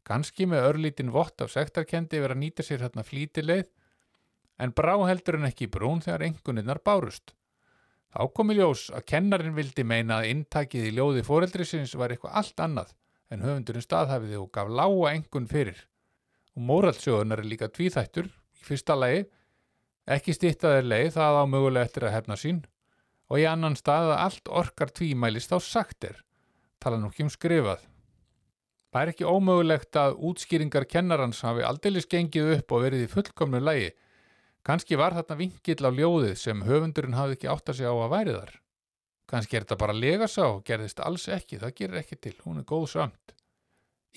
Ganski 0.06 0.48
með 0.50 0.66
örlítin 0.72 1.14
vott 1.14 1.42
af 1.46 1.54
sektarkendi 1.54 2.22
verið 2.22 2.38
að 2.38 2.42
nýta 2.44 2.66
sér 2.66 2.84
hérna 2.86 3.06
flítileið, 3.06 3.70
en 4.60 4.74
brá 4.76 4.96
heldur 5.06 5.38
en 5.38 5.48
ekki 5.50 5.70
brún 5.72 6.02
þegar 6.04 6.26
enguninnar 6.26 6.82
bárust. 6.86 7.36
Þá 8.10 8.22
kom 8.34 8.50
í 8.50 8.56
ljós 8.58 8.88
að 8.90 9.06
kennarin 9.12 9.54
vildi 9.54 9.84
meina 9.86 10.20
að 10.20 10.32
intakið 10.32 10.88
í 10.90 10.94
ljóði 10.98 11.22
foreldrisins 11.28 11.94
var 12.00 12.10
eitthvað 12.14 12.40
allt 12.42 12.64
annað 12.66 12.96
en 13.30 13.44
höfundurinn 13.46 13.86
staðhafiði 13.86 14.40
og 14.42 14.50
gaf 14.56 14.72
lága 14.74 15.12
engun 15.14 15.46
fyrir. 15.50 15.84
Og 16.58 16.66
móraldsjóðunar 16.66 17.44
er 17.44 17.50
líka 17.52 17.70
tvíþættur 17.70 18.32
í 18.32 18.66
fyrsta 18.66 18.98
lagi, 18.98 19.28
ekki 20.10 20.34
stýttaðir 20.34 20.90
leið 20.90 21.12
það 21.20 21.38
á 21.38 21.44
mögulega 21.52 21.86
eftir 21.86 22.08
að 22.08 22.16
hefna 22.18 22.40
sín 22.42 22.64
og 23.30 23.38
í 23.38 23.46
annan 23.46 23.78
stað 23.78 24.16
að 24.16 24.24
allt 24.26 24.52
orkar 24.64 24.90
tvímælist 24.90 25.54
á 25.54 25.62
saktir, 25.62 26.18
tala 26.82 26.98
nú 26.98 27.12
ekki 27.12 27.28
um 27.28 27.30
skrifað. 27.30 27.86
Það 28.90 29.04
er 29.04 29.12
ekki 29.14 29.30
ómögulegt 29.30 29.98
að 30.02 30.18
útskýringar 30.26 30.90
kennarans 30.90 31.44
hafi 31.46 31.62
aldeilis 31.62 32.10
gengið 32.10 32.56
upp 32.56 32.74
og 32.74 32.88
verið 32.88 33.06
í 33.06 33.12
fullkomnu 33.12 33.62
lagi 33.62 33.92
Kanski 34.68 34.98
var 35.00 35.16
þarna 35.16 35.38
vingill 35.40 35.88
á 35.88 35.92
ljóðið 35.96 36.36
sem 36.38 36.64
höfundurinn 36.68 37.18
hafði 37.18 37.38
ekki 37.38 37.52
átt 37.52 37.72
að 37.72 37.80
segja 37.80 37.94
á 37.96 37.98
að 37.98 38.14
væri 38.14 38.36
þar. 38.36 38.56
Kanski 39.30 39.58
er 39.58 39.66
þetta 39.66 39.78
bara 39.80 39.96
legasá, 39.96 40.46
gerðist 40.66 41.04
alls 41.06 41.28
ekki, 41.30 41.60
það 41.62 41.76
gerir 41.78 42.02
ekki 42.02 42.18
til, 42.18 42.36
hún 42.46 42.62
er 42.62 42.68
góð 42.68 42.88
samt. 42.96 43.36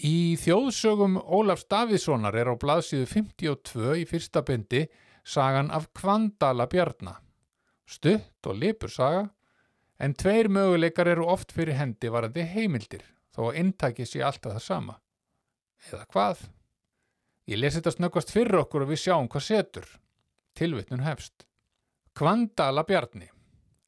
Í 0.01 0.39
þjóðsögum 0.41 1.19
Ólafs 1.21 1.67
Davíðssonar 1.69 2.37
er 2.41 2.49
á 2.49 2.55
blaðsíðu 2.57 3.07
52 3.11 3.99
í 4.01 4.07
fyrsta 4.09 4.41
byndi 4.47 4.87
sagan 5.23 5.69
af 5.71 5.91
Kvandala 5.93 6.67
Bjarnar. 6.67 7.21
Stutt 7.85 8.49
og 8.49 8.57
lipur 8.57 8.91
saga, 8.91 9.27
en 10.01 10.17
tveir 10.17 10.49
möguleikar 10.49 11.11
eru 11.13 11.29
oft 11.29 11.53
fyrir 11.53 11.77
hendi 11.77 12.09
varandi 12.11 12.47
heimildir, 12.49 13.05
þó 13.37 13.51
að 13.51 13.59
intakið 13.61 14.09
sé 14.09 14.25
alltaf 14.25 14.57
það 14.57 14.65
sama. 14.65 14.97
Eða 15.91 16.07
hvað? 16.09 16.47
Ég 17.53 17.61
lesi 17.61 17.83
þetta 17.83 17.93
snöggast 17.99 18.33
fyrir 18.33 18.63
okkur 18.63 18.87
og 18.87 18.95
við 18.95 19.03
sjáum 19.05 19.29
hvað 19.29 19.45
setur. 19.45 19.87
Tilvittnun 20.59 21.05
hefst. 21.07 21.47
Kvandala 22.17 22.85
Bjarni. 22.85 23.31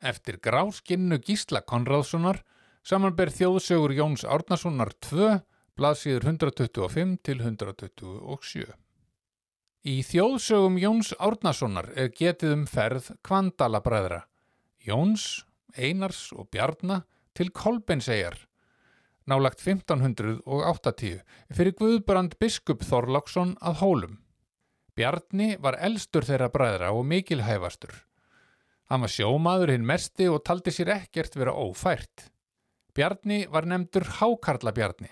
Eftir 0.01 0.39
gráskinnu 0.43 1.19
Gísla 1.21 1.61
Konradssonar 1.65 2.43
samanber 2.85 3.33
þjóðsögur 3.33 3.95
Jóns 3.97 4.25
Árnasonar 4.29 4.93
2, 5.07 5.39
blaðsíður 5.77 6.27
125 6.35 7.15
til 7.25 7.41
127. 7.41 8.75
Í 9.85 9.99
þjóðsögum 10.05 10.77
Jóns 10.81 11.13
Árnasonar 11.21 11.91
er 11.97 12.13
getið 12.17 12.57
um 12.59 12.67
ferð 12.69 13.11
Kvandala 13.25 13.81
bræðra, 13.85 14.23
Jóns, 14.85 15.45
Einars 15.77 16.31
og 16.33 16.49
Bjarna 16.53 17.03
til 17.37 17.51
Kolbensegjar, 17.53 18.37
nálagt 19.29 19.61
1580, 19.65 21.21
fyrir 21.53 21.77
Guðbrand 21.81 22.37
Biskup 22.41 22.85
Þorláksson 22.85 23.57
að 23.61 23.81
hólum. 23.81 24.21
Bjarni 24.95 25.57
var 25.59 25.75
elstur 25.83 26.23
þeirra 26.23 26.51
bræðra 26.55 26.93
og 26.95 27.03
mikilhæfastur. 27.11 27.95
Hann 28.91 29.03
var 29.03 29.11
sjómaður 29.11 29.73
hinn 29.75 29.87
mesti 29.89 30.29
og 30.31 30.45
taldi 30.47 30.71
sér 30.75 30.93
ekkert 30.95 31.35
vera 31.35 31.55
ófært. 31.57 32.29
Bjarni 32.95 33.45
var 33.51 33.67
nefndur 33.67 34.07
Hákarla 34.21 34.71
Bjarni. 34.77 35.11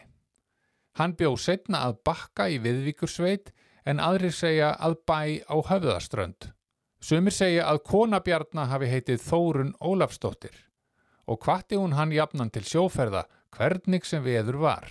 Hann 1.01 1.17
bjó 1.19 1.33
setna 1.41 1.81
að 1.89 1.99
bakka 2.07 2.47
í 2.53 2.61
viðvíkursveit 2.63 3.51
en 3.89 3.99
aðrir 3.99 4.35
segja 4.37 4.75
að 4.79 4.99
bæ 5.09 5.43
á 5.51 5.57
höfðaströnd. 5.71 6.53
Sumir 7.03 7.35
segja 7.35 7.67
að 7.67 7.83
kona 7.89 8.21
Bjarnar 8.23 8.71
hafi 8.71 8.91
heitið 8.93 9.25
Þórun 9.25 9.73
Ólafsdóttir 9.83 10.55
og 11.27 11.43
hvati 11.43 11.79
hún 11.79 11.97
hann 11.97 12.13
jafnan 12.15 12.51
til 12.55 12.63
sjóferða 12.67 13.25
hvernig 13.57 14.07
sem 14.07 14.23
veður 14.23 14.61
var. 14.63 14.87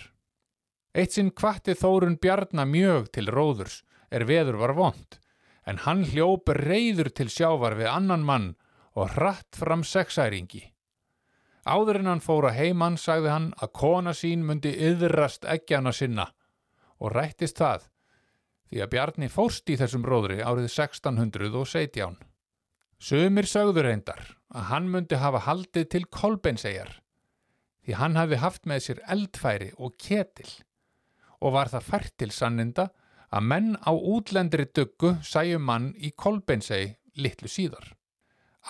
Eitt 0.92 1.16
sinn 1.16 1.32
hvati 1.32 1.72
Þórun 1.78 2.18
Bjarnar 2.20 2.68
mjög 2.68 3.08
til 3.16 3.30
róðurs 3.32 3.80
er 4.12 4.26
veður 4.28 4.60
var 4.60 4.74
vond, 4.76 5.18
en 5.66 5.80
hann 5.86 6.04
hljóp 6.10 6.52
reyður 6.58 7.10
til 7.16 7.30
sjávar 7.32 7.78
við 7.78 7.90
annan 7.90 8.26
mann 8.26 8.52
og 8.92 9.14
hratt 9.16 9.56
fram 9.56 9.84
sexæringi. 9.86 10.66
Áður 11.64 12.00
en 12.00 12.10
hann 12.10 12.24
fóra 12.24 12.50
heimann 12.56 12.98
sagði 12.98 13.30
hann 13.30 13.48
að 13.62 13.72
kona 13.78 14.12
sín 14.18 14.42
myndi 14.46 14.74
yðrast 14.88 15.46
eggjana 15.46 15.92
sinna 15.94 16.26
og 16.98 17.14
rættist 17.14 17.60
það 17.62 17.86
því 18.72 18.82
að 18.82 18.90
Bjarni 18.94 19.28
fórst 19.30 19.70
í 19.70 19.76
þessum 19.78 20.06
róðri 20.08 20.40
árið 20.42 20.66
1617. 20.70 22.18
Sumir 23.02 23.46
sagður 23.50 23.88
reyndar 23.88 24.24
að 24.54 24.68
hann 24.72 24.90
myndi 24.90 25.18
hafa 25.20 25.42
haldið 25.46 25.88
til 25.94 26.04
kolbeinsegjar 26.10 26.98
því 27.82 27.96
hann 27.98 28.18
hafi 28.18 28.38
haft 28.42 28.68
með 28.70 28.84
sér 28.86 29.02
eldfæri 29.14 29.70
og 29.78 29.96
ketil 30.00 30.50
og 31.42 31.56
var 31.56 31.70
það 31.72 31.88
fært 31.88 32.16
til 32.22 32.30
sanninda 32.34 32.88
að 33.32 33.48
menn 33.48 33.72
á 33.80 33.92
útlendri 33.92 34.66
döggu 34.76 35.16
sæju 35.24 35.58
mann 35.58 35.92
í 35.96 36.12
Kolbeinsei 36.12 36.98
litlu 37.16 37.48
síðar. 37.48 37.94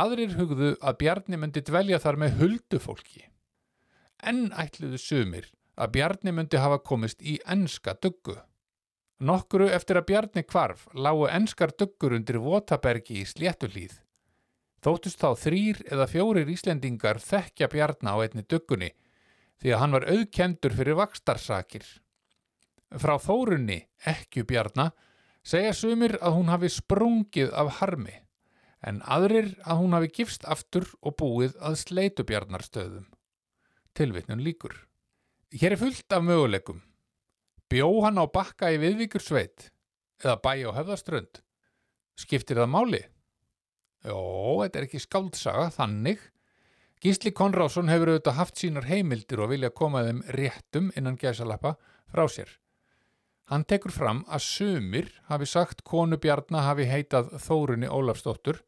Aðrir 0.02 0.36
hugðu 0.38 0.76
að 0.80 0.98
Bjarni 1.02 1.38
myndi 1.38 1.62
dvelja 1.66 1.98
þar 2.00 2.18
með 2.22 2.38
huldufólki. 2.40 3.26
Enn 4.22 4.52
ætluðu 4.54 5.00
sumir 5.02 5.50
að 5.76 5.92
Bjarni 5.96 6.32
myndi 6.32 6.60
hafa 6.62 6.78
komist 6.78 7.20
í 7.22 7.38
enska 7.44 7.96
döggu. 7.98 8.38
Nokkuru 9.22 9.68
eftir 9.70 9.98
að 9.98 10.08
Bjarni 10.08 10.46
kvarf 10.46 10.86
lágu 10.94 11.26
enskar 11.28 11.74
döggur 11.78 12.16
undir 12.16 12.40
Votabergi 12.42 13.20
í 13.20 13.26
Sléttulíð. 13.28 13.98
Þóttust 14.82 15.20
þá 15.22 15.30
þrýr 15.38 15.82
eða 15.90 16.08
fjórir 16.10 16.48
Íslendingar 16.50 17.20
þekkja 17.22 17.68
Bjarni 17.70 18.14
á 18.14 18.16
einni 18.22 18.46
döggunni 18.46 18.90
því 19.62 19.74
að 19.74 19.82
hann 19.82 19.94
var 19.94 20.08
auðkendur 20.10 20.74
fyrir 20.74 20.98
vakstarsakir. 20.98 21.84
Frá 23.00 23.16
þórunni, 23.22 23.78
ekki 24.04 24.44
bjarna, 24.44 24.90
segja 25.40 25.72
sumir 25.76 26.18
að 26.20 26.36
hún 26.36 26.50
hafi 26.52 26.68
sprungið 26.72 27.52
af 27.56 27.78
harmi, 27.80 28.14
en 28.84 29.00
aðrir 29.08 29.54
að 29.64 29.80
hún 29.80 29.96
hafi 29.96 30.10
gifst 30.18 30.44
aftur 30.44 30.88
og 31.00 31.16
búið 31.20 31.56
að 31.62 31.78
sleitubjarnarstöðum. 31.86 33.06
Tilvitnun 33.96 34.42
líkur. 34.44 34.74
Hér 35.52 35.76
er 35.76 35.80
fullt 35.80 36.12
af 36.12 36.24
möguleikum. 36.24 36.82
Bjó 37.72 37.88
hann 38.04 38.20
á 38.20 38.28
bakka 38.28 38.72
í 38.72 38.80
viðvíkur 38.80 39.24
sveit 39.24 39.70
eða 40.22 40.38
bæ 40.44 40.52
á 40.68 40.70
höfðaströnd. 40.76 41.40
Skiptir 42.20 42.60
það 42.60 42.72
máli? 42.72 43.02
Jó, 44.04 44.18
þetta 44.62 44.78
er 44.78 44.86
ekki 44.86 45.00
skáldsaga, 45.02 45.68
þannig. 45.74 46.20
Gísli 47.02 47.32
Konrásson 47.34 47.90
hefur 47.90 48.12
auðvitað 48.12 48.38
haft 48.38 48.60
sínar 48.60 48.86
heimildir 48.86 49.42
og 49.42 49.50
vilja 49.54 49.72
koma 49.74 50.04
þeim 50.06 50.22
réttum 50.36 50.92
innan 50.98 51.18
gæsalappa 51.18 51.74
frá 52.12 52.28
sér. 52.30 52.61
Hann 53.50 53.64
tekur 53.66 53.92
fram 53.92 54.22
að 54.30 54.44
sumir 54.46 55.08
hafi 55.26 55.48
sagt 55.50 55.82
konu 55.88 56.18
Bjarnar 56.20 56.68
hafi 56.68 56.86
heitað 56.86 57.32
Þórunni 57.42 57.90
Ólafsdóttur. 57.90 58.62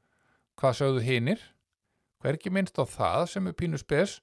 Hvað 0.59 0.79
sögðu 0.81 1.05
hinnir? 1.07 1.41
Hver 2.21 2.39
ekki 2.39 2.51
minnst 2.51 2.79
á 2.81 2.85
það 2.89 3.27
sem 3.31 3.49
er 3.51 3.57
pínu 3.59 3.79
spes? 3.79 4.19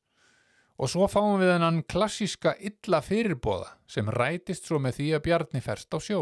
Og 0.82 0.90
svo 0.90 1.08
fáum 1.12 1.40
við 1.40 1.54
hennan 1.54 1.84
klassíska 1.86 2.56
illa 2.58 3.02
fyrirbóða 3.06 3.76
sem 3.88 4.08
rætist 4.10 4.68
svo 4.68 4.80
með 4.82 4.98
því 4.98 5.10
að 5.16 5.26
Bjarni 5.28 5.62
ferst 5.64 5.94
á 5.94 6.00
sjó. 6.02 6.22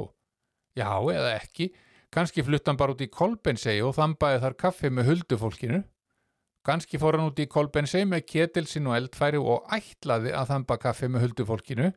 Já, 0.78 0.92
eða 1.00 1.38
ekki, 1.38 1.70
kannski 2.14 2.44
fluttan 2.46 2.78
bara 2.78 2.94
út 2.94 3.02
í 3.02 3.10
Kolbensei 3.10 3.80
og 3.82 3.96
þambaði 3.98 4.44
þar 4.44 4.58
kaffi 4.60 4.92
með 4.94 5.10
huldufólkinu. 5.14 5.80
Kannski 6.68 7.00
fór 7.00 7.18
hann 7.18 7.32
út 7.32 7.40
í 7.40 7.48
Kolbensei 7.50 8.04
með 8.06 8.28
ketilsinn 8.30 8.90
og 8.92 8.98
eldfæri 9.00 9.40
og 9.40 9.66
ætlaði 9.74 10.36
að 10.36 10.52
þamba 10.54 10.78
kaffi 10.84 11.10
með 11.10 11.28
huldufólkinu 11.28 11.90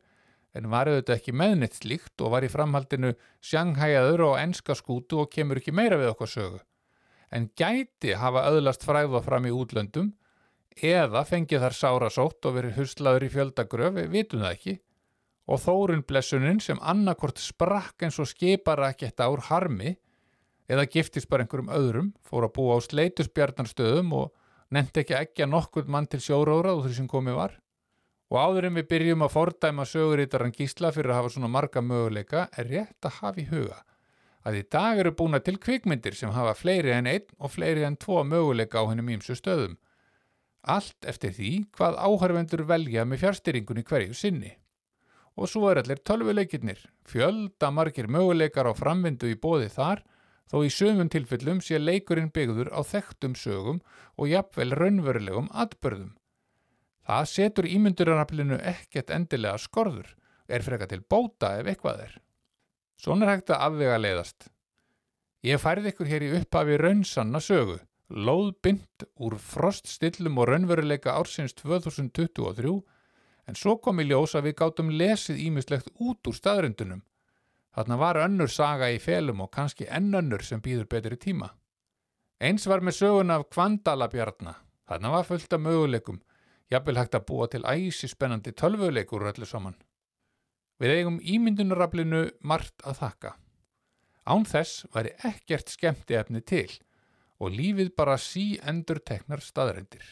en 0.53 0.69
var 0.69 0.89
auðvitað 0.89 1.17
ekki 1.17 1.33
meðnitt 1.35 1.79
slíkt 1.79 2.21
og 2.21 2.33
var 2.35 2.45
í 2.45 2.51
framhaldinu 2.51 3.13
sjanghæjaður 3.43 4.25
og 4.27 4.39
enska 4.41 4.75
skútu 4.77 5.23
og 5.23 5.31
kemur 5.33 5.61
ekki 5.61 5.73
meira 5.73 5.97
við 5.97 6.13
okkar 6.13 6.29
sögu. 6.29 6.59
En 7.33 7.49
gæti 7.57 8.13
hafa 8.19 8.45
öðlast 8.51 8.85
fræða 8.85 9.23
fram 9.25 9.47
í 9.49 9.53
útlöndum 9.53 10.11
eða 10.77 11.23
fengið 11.25 11.65
þar 11.65 11.77
sára 11.77 12.09
sótt 12.13 12.45
og 12.45 12.57
verið 12.57 12.77
huslaður 12.77 13.25
í 13.25 13.31
fjöldagröf, 13.33 13.97
við 13.97 14.11
vitum 14.13 14.43
það 14.45 14.55
ekki. 14.57 14.75
Og 15.49 15.59
þórun 15.59 16.05
blessunin 16.07 16.61
sem 16.63 16.79
annarkort 16.79 17.41
sprakk 17.41 18.05
eins 18.05 18.19
og 18.21 18.29
skipara 18.29 18.93
ekkert 18.93 19.25
ár 19.25 19.41
harmi 19.49 19.97
eða 20.71 20.85
giftist 20.87 21.27
bara 21.29 21.43
einhverjum 21.43 21.73
öðrum, 21.73 22.13
fór 22.23 22.47
að 22.47 22.55
búa 22.55 22.77
á 22.79 22.85
sleitusbjarnarstöðum 22.85 24.13
og 24.21 24.31
nefndi 24.73 25.03
ekki 25.03 25.17
ekki 25.17 25.45
að 25.45 25.51
nokkur 25.57 25.89
mann 25.91 26.07
til 26.07 26.21
sjóróra 26.23 26.77
og 26.77 26.85
því 26.85 26.95
sem 27.01 27.09
komið 27.11 27.37
var. 27.41 27.57
Og 28.33 28.37
áður 28.41 28.69
en 28.71 28.77
við 28.79 28.89
byrjum 28.89 29.23
að 29.27 29.33
fordæma 29.35 29.85
sögurítaran 29.85 30.55
gísla 30.57 30.89
fyrir 30.91 31.13
að 31.13 31.19
hafa 31.21 31.33
svona 31.35 31.51
marga 31.53 31.83
möguleika 31.85 32.47
er 32.57 32.71
rétt 32.71 33.05
að 33.05 33.19
hafa 33.21 33.43
í 33.43 33.49
huga 33.51 33.83
að 34.43 34.59
í 34.59 34.63
dag 34.75 34.99
eru 34.99 35.13
búna 35.15 35.39
til 35.43 35.55
kvikmyndir 35.61 36.15
sem 36.19 36.33
hafa 36.35 36.53
fleiri 36.57 36.91
en 36.95 37.07
einn 37.07 37.27
og 37.39 37.53
fleiri 37.53 37.85
en 37.87 37.97
tvo 37.99 38.23
möguleika 38.27 38.83
á 38.83 38.89
hennum 38.89 39.11
ímsu 39.15 39.37
stöðum. 39.39 39.77
Allt 40.63 41.07
eftir 41.07 41.33
því 41.35 41.51
hvað 41.75 41.99
áhörvendur 42.07 42.65
velja 42.67 43.05
með 43.07 43.23
fjárstyringunni 43.23 43.83
hverju 43.87 44.15
sinni. 44.15 44.53
Og 45.35 45.49
svo 45.49 45.69
er 45.71 45.81
allir 45.81 45.99
tölvuleikirnir, 46.05 46.79
fjölda 47.09 47.71
margir 47.73 48.07
möguleikar 48.07 48.69
á 48.69 48.73
framvindu 48.77 49.31
í 49.31 49.39
bóði 49.39 49.71
þar, 49.73 50.03
þó 50.51 50.61
í 50.67 50.71
sömum 50.71 51.09
tilfellum 51.09 51.63
sé 51.63 51.79
leikurinn 51.79 52.31
byggður 52.31 52.69
á 52.69 52.79
þekktum 52.85 53.33
sögum 53.39 53.79
og 54.19 54.29
jafnvel 54.29 54.75
raunverulegum 54.77 55.49
atbörðum. 55.49 56.13
Það 57.03 57.29
setur 57.29 57.67
ímynduraraflinu 57.67 58.57
ekkert 58.63 59.11
endilega 59.11 59.59
skorður, 59.59 60.07
er 60.47 60.63
freka 60.63 60.87
til 60.87 61.01
bóta 61.03 61.57
ef 61.59 61.67
eitthvað 61.67 62.05
er. 62.05 62.17
Svona 62.99 63.27
er 63.27 63.33
hægt 63.33 63.51
að 63.51 63.63
afvega 63.67 63.97
leiðast. 63.99 64.47
Ég 65.43 65.59
færði 65.59 65.91
ykkur 65.91 66.07
hér 66.07 66.23
í 66.23 66.31
upphafi 66.37 66.77
raunsanna 66.79 67.41
sögu, 67.43 67.81
lóðbind 68.07 69.07
úr 69.19 69.35
froststillum 69.35 70.39
og 70.39 70.47
raunveruleika 70.47 71.17
ársins 71.19 71.55
2023, 71.59 72.77
en 73.51 73.59
svo 73.59 73.75
kom 73.83 73.99
í 73.99 74.07
ljós 74.07 74.37
að 74.39 74.47
við 74.47 74.55
gátum 74.61 74.93
lesið 74.95 75.41
ímislegt 75.43 75.91
út 75.99 76.23
úr 76.31 76.37
staðrindunum. 76.37 77.03
Þarna 77.75 77.97
var 77.99 78.21
önnur 78.23 78.51
saga 78.53 78.87
í 78.93 79.01
felum 79.01 79.41
og 79.43 79.51
kannski 79.51 79.89
enn 79.89 80.13
önnur 80.15 80.45
sem 80.45 80.61
býður 80.63 80.87
betri 80.93 81.17
tíma. 81.19 81.49
Eins 82.39 82.67
var 82.69 82.83
með 82.85 83.01
sögun 83.01 83.33
af 83.33 83.49
Kvandalabjarna. 83.49 84.53
Þarna 84.87 85.11
var 85.17 85.27
fullt 85.27 85.55
af 85.55 85.63
möguleikum, 85.63 86.21
jafnvel 86.73 86.99
hægt 86.99 87.17
að 87.17 87.27
búa 87.29 87.47
til 87.51 87.63
æsi 87.63 88.09
spennandi 88.11 88.53
tölvuleikur 88.57 89.27
öllu 89.31 89.47
saman. 89.47 89.77
Við 90.81 90.97
eigum 90.97 91.19
ímyndunaraflinu 91.21 92.25
margt 92.41 92.83
að 92.83 92.99
þakka. 93.03 93.35
Án 94.25 94.47
þess 94.47 94.85
væri 94.95 95.13
ekkert 95.29 95.71
skemmti 95.71 96.17
efni 96.19 96.41
til 96.41 96.69
og 97.43 97.53
lífið 97.53 97.93
bara 97.97 98.17
sí 98.17 98.53
endur 98.63 99.01
teknar 99.03 99.43
staðrendir. 99.43 100.05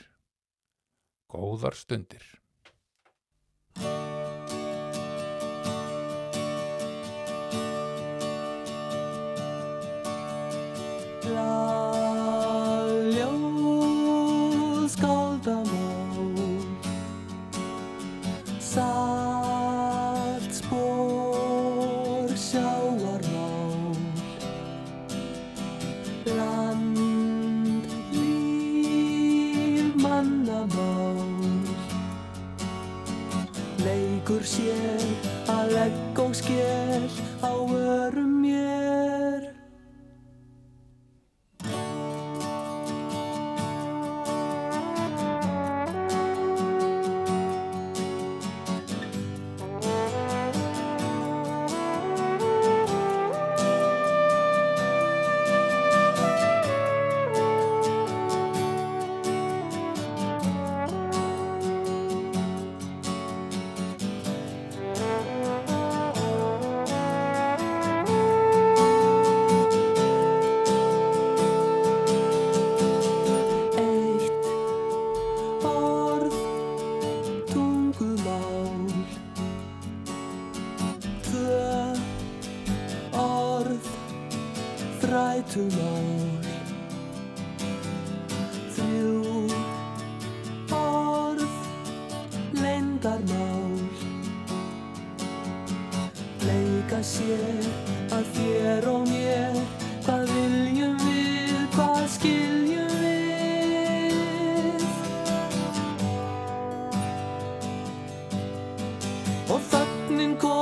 Góðar 1.31 1.77
stundir. 1.79 2.23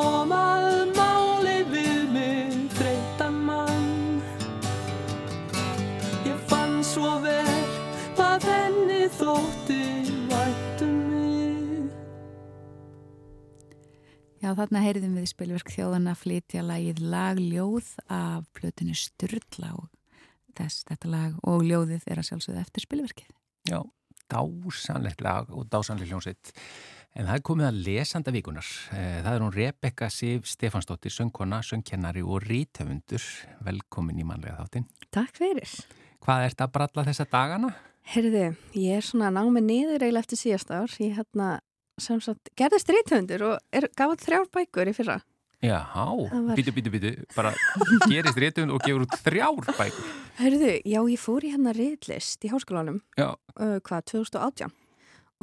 Kom 0.10 0.32
að 0.34 0.93
máli 0.97 1.57
við 1.70 2.07
mig 2.14 2.55
þreytan 2.78 3.36
mann 3.45 4.22
Ég 6.26 6.39
fann 6.49 6.80
svo 6.86 7.20
vel 7.24 7.68
hvað 8.18 8.47
henni 8.49 9.03
þótti 9.20 9.84
vættum 10.32 10.97
mig 11.12 11.93
Já, 14.41 14.49
þarna 14.57 14.84
heyrðum 14.88 15.20
við 15.20 15.30
spilverk 15.36 15.72
þjóðana 15.76 16.16
að 16.16 16.22
flytja 16.24 16.66
lagið 16.66 17.05
lagljóð 17.14 17.93
af 18.10 18.49
plötinu 18.57 18.97
Sturla 18.97 19.76
og 19.78 19.89
þess 20.57 20.88
þetta 20.89 21.14
lag 21.14 21.39
og 21.47 21.64
ljóðið 21.68 22.07
er 22.10 22.22
að 22.22 22.32
sjálfsögða 22.32 22.64
eftir 22.66 22.88
spilverkið. 22.88 23.34
Já, 23.70 23.80
dásanlegt 24.32 25.22
lag 25.24 25.51
og 25.53 25.70
dásanlegt 25.72 26.10
hljómsitt. 26.10 26.53
En 27.18 27.26
það 27.26 27.36
er 27.39 27.43
komið 27.45 27.68
að 27.68 27.80
lesanda 27.88 28.32
vikunar. 28.34 28.68
Eh, 28.93 29.22
Það 29.26 29.34
er 29.36 29.43
hún 29.43 29.53
Rebecca 29.55 30.10
Sif 30.14 30.45
Stefansdóttir, 30.47 31.12
söngkona, 31.12 31.62
söngkennari 31.66 32.22
og 32.24 32.43
rítöfundur. 32.45 33.24
Velkomin 33.66 34.20
í 34.22 34.26
mannlega 34.28 34.60
þáttin. 34.62 34.86
Takk 35.12 35.34
fyrir. 35.41 35.72
Hvað 36.24 36.45
ert 36.45 36.62
að 36.62 36.72
bralla 36.78 37.05
þessa 37.07 37.26
dagana? 37.32 37.74
Herðu, 38.14 38.45
ég 38.78 38.99
er 39.01 39.05
svona 39.05 39.32
námið 39.34 39.66
niður 39.68 40.05
eiginlega 40.05 40.24
eftir 40.26 40.39
síðast 40.43 40.72
ár. 40.72 40.93
Ég 41.01 41.18
hérna, 41.18 41.49
sem 41.99 42.22
sagt, 42.24 42.49
gerðist 42.57 42.89
reythöndur 42.93 43.43
og 43.49 43.60
er 43.74 43.89
gafað 43.97 44.24
þrjár 44.28 44.47
bækur 44.55 44.89
í 44.93 44.95
fyrra. 44.95 45.20
Já, 45.60 45.82
var- 45.91 46.55
bítu, 46.55 46.72
bítu, 46.72 46.89
bítu, 46.93 47.10
bara 47.36 47.51
gerist 48.07 48.38
réttum 48.39 48.72
og 48.72 48.80
gefur 48.86 49.03
út 49.03 49.18
þrjár 49.26 49.66
bækur. 49.76 50.05
Herðu, 50.39 50.70
já, 50.88 51.01
ég 51.03 51.20
fór 51.20 51.43
í 51.43 51.51
hérna 51.51 51.74
reyðlist 51.76 52.45
í 52.47 52.51
háskólanum, 52.53 53.01
uh, 53.20 53.36
hvað, 53.84 54.05
2018 54.14 54.72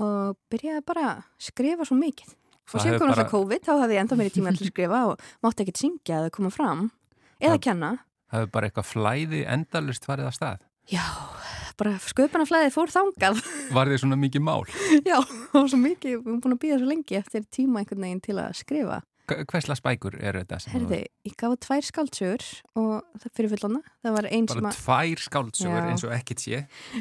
og 0.03 0.37
byrjaði 0.53 0.85
bara 0.87 1.07
að 1.15 1.23
skrifa 1.49 1.87
svo 1.89 1.97
mikið. 2.01 2.35
Og 2.67 2.73
Það 2.75 2.83
síðan 2.83 2.99
kom 2.99 3.09
náttúrulega 3.13 3.31
COVID, 3.33 3.63
þá 3.67 3.73
hafði 3.81 3.95
ég 3.97 4.03
enda 4.03 4.17
meiri 4.19 4.35
tíma 4.35 4.53
til 4.57 4.65
að 4.67 4.71
skrifa 4.75 5.01
og 5.13 5.27
mátti 5.47 5.63
ekkert 5.67 5.81
syngja 5.83 6.17
eða 6.23 6.33
koma 6.35 6.51
fram 6.51 6.81
eða 7.41 7.53
Það- 7.57 7.65
kenna. 7.69 7.91
það 8.31 8.41
hefur 8.41 8.53
bara 8.57 8.69
eitthvað 8.71 8.89
flæði 8.91 9.43
endalust 9.57 10.09
farið 10.09 10.27
að 10.31 10.35
stað. 10.41 10.65
Já, 10.91 11.05
bara 11.79 11.93
sköpunaflæðið 12.03 12.75
fór 12.75 12.93
þangað. 12.95 13.41
Var 13.75 13.91
þið 13.93 14.01
svona 14.03 14.19
mikið 14.23 14.43
mál? 14.47 14.63
Já, 15.11 15.17
og 15.21 15.69
svo 15.71 15.79
mikið, 15.83 16.19
við 16.19 16.27
erum 16.27 16.41
búin 16.45 16.57
að 16.57 16.63
býða 16.67 16.79
svo 16.83 16.91
lengi 16.91 17.19
eftir 17.21 17.47
tíma 17.55 17.83
einhvern 17.83 18.05
veginn 18.07 18.23
til 18.27 18.37
að 18.43 18.53
skrifa. 18.61 19.01
Hverslas 19.27 19.81
bækur 19.85 20.15
eru 20.23 20.43
þetta? 20.45 20.59
Herði, 20.73 20.99
ég 21.27 21.35
gaf 21.41 21.55
tvær 21.67 21.87
skáldsögur 21.89 22.45
og 22.79 22.93
það 23.23 23.33
fyrir 23.39 23.53
fullana. 23.55 23.81
Það 24.05 24.17
var 24.17 24.29
ein 24.31 24.49
sem 24.49 24.61
Bara 24.61 24.73
að, 24.73 24.79
tvær 24.81 25.23
skáldsögur 25.27 25.89
eins 25.91 26.05
og 26.07 26.13
ekkert 26.17 26.43
sé. 26.45 26.61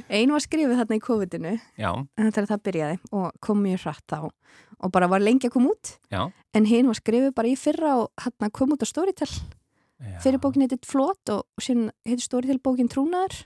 ein 0.09 0.33
var 0.33 0.43
skrifið 0.45 0.79
þarna 0.81 0.97
í 0.97 1.03
COVID-inu 1.05 1.53
þegar 1.77 2.49
það 2.51 2.63
byrjaði 2.69 2.97
og 3.11 3.27
kom 3.45 3.61
mjög 3.65 3.85
hratt 3.85 4.05
þá 4.09 4.17
og 4.25 4.91
bara 4.91 5.07
var 5.11 5.23
lengi 5.23 5.47
að 5.47 5.53
koma 5.55 5.73
út. 5.75 5.97
já. 6.11 6.31
En 6.55 6.65
hinn 6.65 6.87
var 6.89 6.97
skrifið 6.99 7.33
bara 7.35 7.47
í 7.51 7.55
fyrra 7.59 7.93
og 8.03 8.09
hann 8.25 8.51
kom 8.51 8.73
út 8.75 8.83
á 8.83 8.87
Storytel. 8.89 9.29
já. 9.29 10.19
Fyrir 10.23 10.39
bókin 10.41 10.65
heitir 10.65 10.81
Flót 10.85 11.29
og 11.31 11.45
síðan 11.61 11.91
heitir 12.05 12.25
Storytel 12.25 12.59
bókin 12.59 12.89
Trúnaður. 12.91 13.45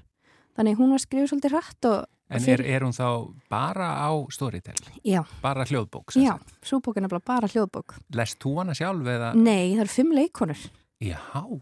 Þannig 0.57 0.79
hún 0.79 0.91
var 0.91 0.99
skrifið 1.03 1.29
svolítið 1.31 1.53
hratt 1.55 1.85
og 1.85 2.07
En 2.29 2.43
er, 2.53 2.61
er 2.61 2.83
hún 2.85 2.93
þá 2.93 3.07
bara 3.49 3.87
á 4.05 4.09
Storytel? 4.29 4.75
Já, 5.03 5.23
Bara 5.41 5.63
hljóðbók? 5.65 6.13
já, 6.13 6.35
sagt? 6.37 6.51
svo 6.61 6.77
bókin 6.85 7.03
er 7.07 7.09
bara, 7.09 7.21
hljóðbók. 7.49 7.95
Lest 8.13 8.37
þú 8.43 8.51
hana 8.59 8.75
sjálf 8.77 9.07
eða? 9.09 9.31
Nei, 9.33 9.73
það 9.73 9.81
eru 9.85 9.93
fimm 9.95 10.11
leikonur. 10.13 10.61
Já, 11.01 11.17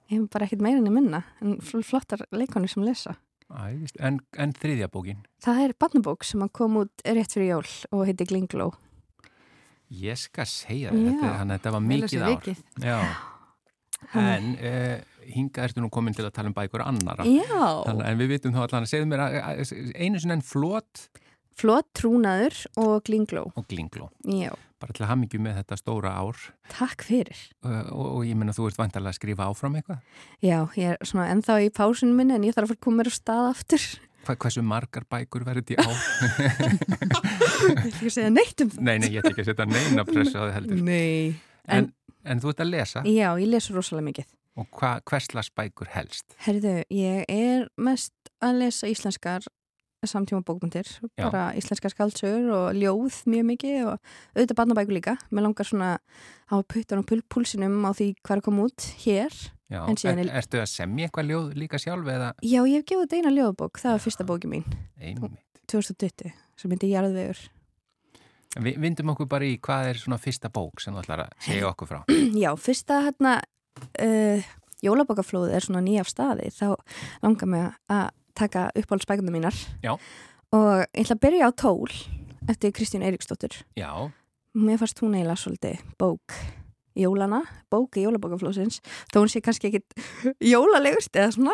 Ég 0.09 0.18
hef 0.18 0.30
bara 0.34 0.45
ekkert 0.47 0.61
að 0.89 0.91
minna 0.97 1.24
en 1.41 1.57
fl- 1.61 1.86
flottar 1.86 2.26
leikonur 2.32 2.68
sem 2.70 2.84
lesa. 2.84 3.15
æðist. 3.47 3.95
En, 4.03 4.20
en 4.38 4.51
þriðja 4.51 4.89
bókin? 4.91 5.24
Það 5.45 5.61
er 5.63 5.74
barnabók 5.80 6.24
sem 6.28 6.43
kom 6.49 6.76
út 6.82 6.91
rétt 7.05 7.32
fyrir 7.32 7.53
jól 7.53 7.68
og 7.93 8.05
heitir 8.09 8.28
Glingló. 8.28 8.74
Ég 9.89 10.18
skal 10.20 10.45
segja 10.45 10.91
þetta, 10.91 11.30
þannig 11.38 11.53
að 11.53 11.59
þetta 11.61 11.72
var 11.72 11.86
mikið 11.88 12.26
ár. 12.28 12.49
Já. 12.84 12.99
En 14.13 14.49
uh, 14.59 14.97
hinga 15.34 15.65
ertu 15.67 15.84
nú 15.84 15.89
komin 15.93 16.15
til 16.15 16.25
að 16.28 16.34
tala 16.38 16.51
um 16.51 16.55
bækur 16.57 16.84
annara. 16.86 17.25
Já. 17.28 17.63
Þannig, 17.88 18.05
en 18.11 18.19
við 18.21 18.32
vitum 18.36 18.53
þá 18.55 18.61
allan 18.65 18.88
að 18.88 18.91
segðu 18.93 19.09
mér 19.11 19.23
að, 19.25 19.38
að, 19.41 19.73
einu 19.95 20.21
sinni 20.23 20.38
en 20.39 20.45
flott 20.45 21.07
Flott 21.57 21.88
trúnaður 21.97 22.53
og 22.78 22.99
Glingló. 23.07 23.47
og 23.57 23.63
glingló. 23.65 24.11
Já, 24.30 24.51
Bara 24.78 24.93
til 24.93 25.01
að 25.07 25.09
hamingju 25.09 25.39
með 25.41 25.55
þetta 25.57 25.78
stóra 25.80 26.11
ár 26.21 26.38
takk 26.69 27.01
fyrir. 27.07 27.39
uh, 27.65 27.89
og, 27.89 28.05
og 28.19 28.28
ég 28.28 28.38
menna 28.38 28.53
þú 28.53 28.67
ert 28.69 28.78
vantarlega 28.78 29.09
að 29.09 29.17
skrifa 29.17 29.47
áfram 29.49 29.80
eitthvað. 29.80 30.03
Já, 30.45 30.59
ég 30.78 30.91
er 30.93 31.01
svona 31.01 31.32
ennþá 31.34 31.55
í 31.65 31.71
pásunum 31.73 32.13
minni 32.19 32.38
en 32.38 32.45
ég 32.45 32.53
þarf 32.53 32.75
að 32.75 32.78
að 32.78 32.84
koma 32.86 33.01
mér 33.01 33.09
á 33.09 33.13
stað 33.17 33.49
aftur. 33.55 33.88
Hva, 34.28 34.36
hversu 34.38 34.61
margar 34.61 35.07
bækur 35.09 35.47
verður 35.47 35.65
þetta 35.65 35.88
á? 35.88 35.93
Ég 37.67 37.82
vil 37.82 37.89
ekki 37.89 38.11
segja 38.13 38.30
neitt 38.30 38.61
um 38.61 38.69
það. 38.75 38.82
nei, 38.86 38.95
nei, 39.01 39.09
ég 39.15 39.21
ætla 39.23 39.34
ekki 39.34 39.43
að 39.45 39.49
setja 39.49 39.67
neina 39.71 40.05
pressu 40.07 40.38
á 40.38 40.41
það 40.45 40.55
heldur. 40.59 40.82
Nei. 40.86 41.36
En, 41.73 41.89
en 42.28 42.41
þú 42.43 42.51
ert 42.53 42.61
að 42.63 42.69
lesa 42.75 43.03
Já, 43.07 43.30
ég 43.41 43.49
lesu 43.49 43.73
rosalega 43.75 44.07
mikið. 44.11 44.30
Og 44.57 44.67
hva, 44.79 44.95
hverslas 45.07 45.51
bækur 45.53 45.91
helst? 45.93 46.33
Herðu, 46.45 46.79
ég 46.93 47.23
er 47.29 47.67
mest 47.77 48.13
að 48.43 48.63
lesa 48.63 48.89
íslenskar 48.91 49.45
samtíma 50.07 50.39
bókmyndir, 50.45 50.87
Já. 51.17 51.25
bara 51.27 51.49
íslenskar 51.57 51.91
skaldsögur 51.91 52.51
og 52.55 52.77
ljóð 52.77 53.15
mjög 53.27 53.43
mikið 53.49 53.79
og 53.89 53.95
auðvitað 54.37 54.57
barnabækur 54.61 54.95
líka. 54.95 55.15
Mér 55.35 55.43
langar 55.49 55.67
svona 55.67 55.89
að 55.97 56.21
hafa 56.53 56.67
puttan 56.71 57.01
og 57.01 57.09
púlsinum 57.27 57.75
á 57.83 57.91
því 57.97 58.07
hvað 58.21 58.37
er 58.37 58.43
koma 58.45 58.67
út 58.69 58.85
hér. 59.03 59.35
Já, 59.67 59.81
er, 59.83 60.21
er- 60.21 60.31
ertu 60.39 60.61
að 60.61 60.69
semja 60.71 61.09
eitthvað 61.09 61.27
ljóð 61.33 61.49
líka 61.59 61.81
sjálf 61.81 62.07
eða 62.07 62.29
Já, 62.39 62.61
ég 62.63 62.77
hef 62.77 62.85
gefið 62.87 63.03
þetta 63.03 63.17
eina 63.19 63.33
ljóðbók, 63.35 63.81
það 63.83 63.97
var 63.97 64.03
fyrsta 64.05 64.27
bóki 64.29 64.47
mín, 64.53 64.63
einmitt? 65.01 65.43
2020, 65.67 66.31
sem 66.55 66.71
myndi 66.71 66.93
Jarðvegur. 66.93 67.41
Vi, 68.63 68.71
vindum 68.79 69.11
okkur 69.11 69.27
bara 69.27 69.43
í 69.49 69.57
hvað 69.59 69.89
er 69.91 69.99
svona 69.99 70.21
fyrsta 70.23 70.47
bók 70.53 70.79
sem 70.79 70.95
þú 70.95 71.01
ætlar 71.03 71.25
að 71.25 71.35
segja 71.43 71.67
okkur 71.67 71.89
frá. 71.89 71.99
Já, 72.45 72.53
fyrsta 72.55 73.01
hérna 73.09 73.41
uh, 74.01 74.43
jólabókaflóð 74.86 75.51
er 75.57 75.65
svona 75.65 75.82
nýjaf 75.86 76.09
staði 76.11 76.51
þá 76.53 76.75
langar 77.23 77.49
mig 77.49 77.67
að 77.89 78.09
taka 78.38 78.67
uppáhaldsbækuna 78.78 79.34
mínar. 79.34 79.55
Já. 79.82 79.95
og 80.53 80.86
ég 80.93 81.01
ætla 81.07 81.15
að 81.17 81.23
byrja 81.25 81.47
á 81.49 81.51
Tól 81.57 81.89
eftir 82.47 82.71
Kristín 82.71 83.01
Eiríksdóttur 83.03 83.55
Já, 83.75 83.89
mér 84.55 84.78
fannst 84.80 85.01
hún 85.01 85.15
eiginlega 85.17 85.36
svolítið 85.41 85.82
bók 85.99 86.36
jólana, 86.97 87.41
bók 87.69 87.97
í 87.99 88.05
jólabókaflóðsins 88.05 88.80
þó 89.13 89.19
hún 89.23 89.30
sé 89.34 89.41
kannski 89.45 89.69
ekkit 89.69 89.97
jólalegust 90.53 91.13
eða 91.19 91.34
svona, 91.36 91.53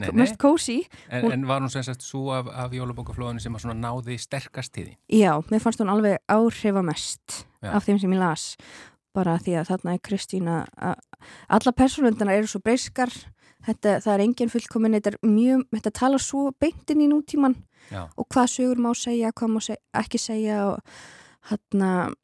nei, 0.00 0.12
mest 0.16 0.38
kósi 0.40 0.78
En, 1.10 1.24
Hún- 1.26 1.32
en 1.34 1.48
var 1.48 1.60
hún 1.64 1.72
sem 1.72 1.82
sagt 1.84 2.04
svo 2.06 2.30
af, 2.36 2.46
af 2.52 2.72
jólabókaflóðinu 2.76 3.40
sem 3.42 3.56
að 3.56 3.64
svona 3.66 3.80
náði 3.82 4.16
sterkast 4.20 4.72
til 4.76 4.86
þín? 4.92 4.96
já, 5.18 5.32
mér 5.50 5.64
fannst 5.64 5.80
hún 5.82 5.92
alveg 5.92 6.20
áhrifamest 6.28 7.42
af 7.64 7.84
þeim 7.88 7.98
sem 8.00 8.12
ég 8.16 8.20
las 8.22 8.46
bara 9.18 9.34
því 9.42 9.56
að 9.60 9.72
þarna 9.72 9.96
er 9.98 10.04
Kristín 10.08 10.48
að 10.52 10.70
að- 10.78 11.26
alla 11.58 11.74
persónundana 11.82 12.36
eru 12.38 12.46
svo 12.50 12.60
breyskar 12.64 13.10
þetta, 13.66 13.98
það 14.04 14.12
er 14.14 14.24
engin 14.24 14.52
fullkomin 14.52 14.94
þetta 14.98 15.12
er 15.14 15.18
mjög, 15.26 15.64
þetta 15.74 15.92
tala 15.98 16.18
svo 16.22 16.52
beintin 16.62 17.02
í 17.02 17.10
nútíman 17.10 17.56
Já, 17.90 18.04
og 18.16 18.26
hvað 18.28 18.50
sögur 18.54 18.80
má 18.84 18.90
segja, 18.96 19.32
hvað 19.32 19.52
má 19.54 19.60
seg, 19.64 19.78
ekki 19.96 20.18
segja 20.20 20.58
og 20.68 20.78
hann 21.50 22.14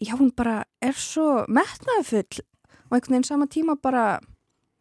já, 0.00 0.14
hún 0.18 0.32
bara 0.34 0.64
er 0.82 0.96
svo 0.98 1.44
metnaðfull 1.48 2.40
og 2.42 2.96
einhvern 2.96 3.14
veginn 3.14 3.26
sama 3.28 3.46
tíma 3.50 3.76
bara 3.80 4.18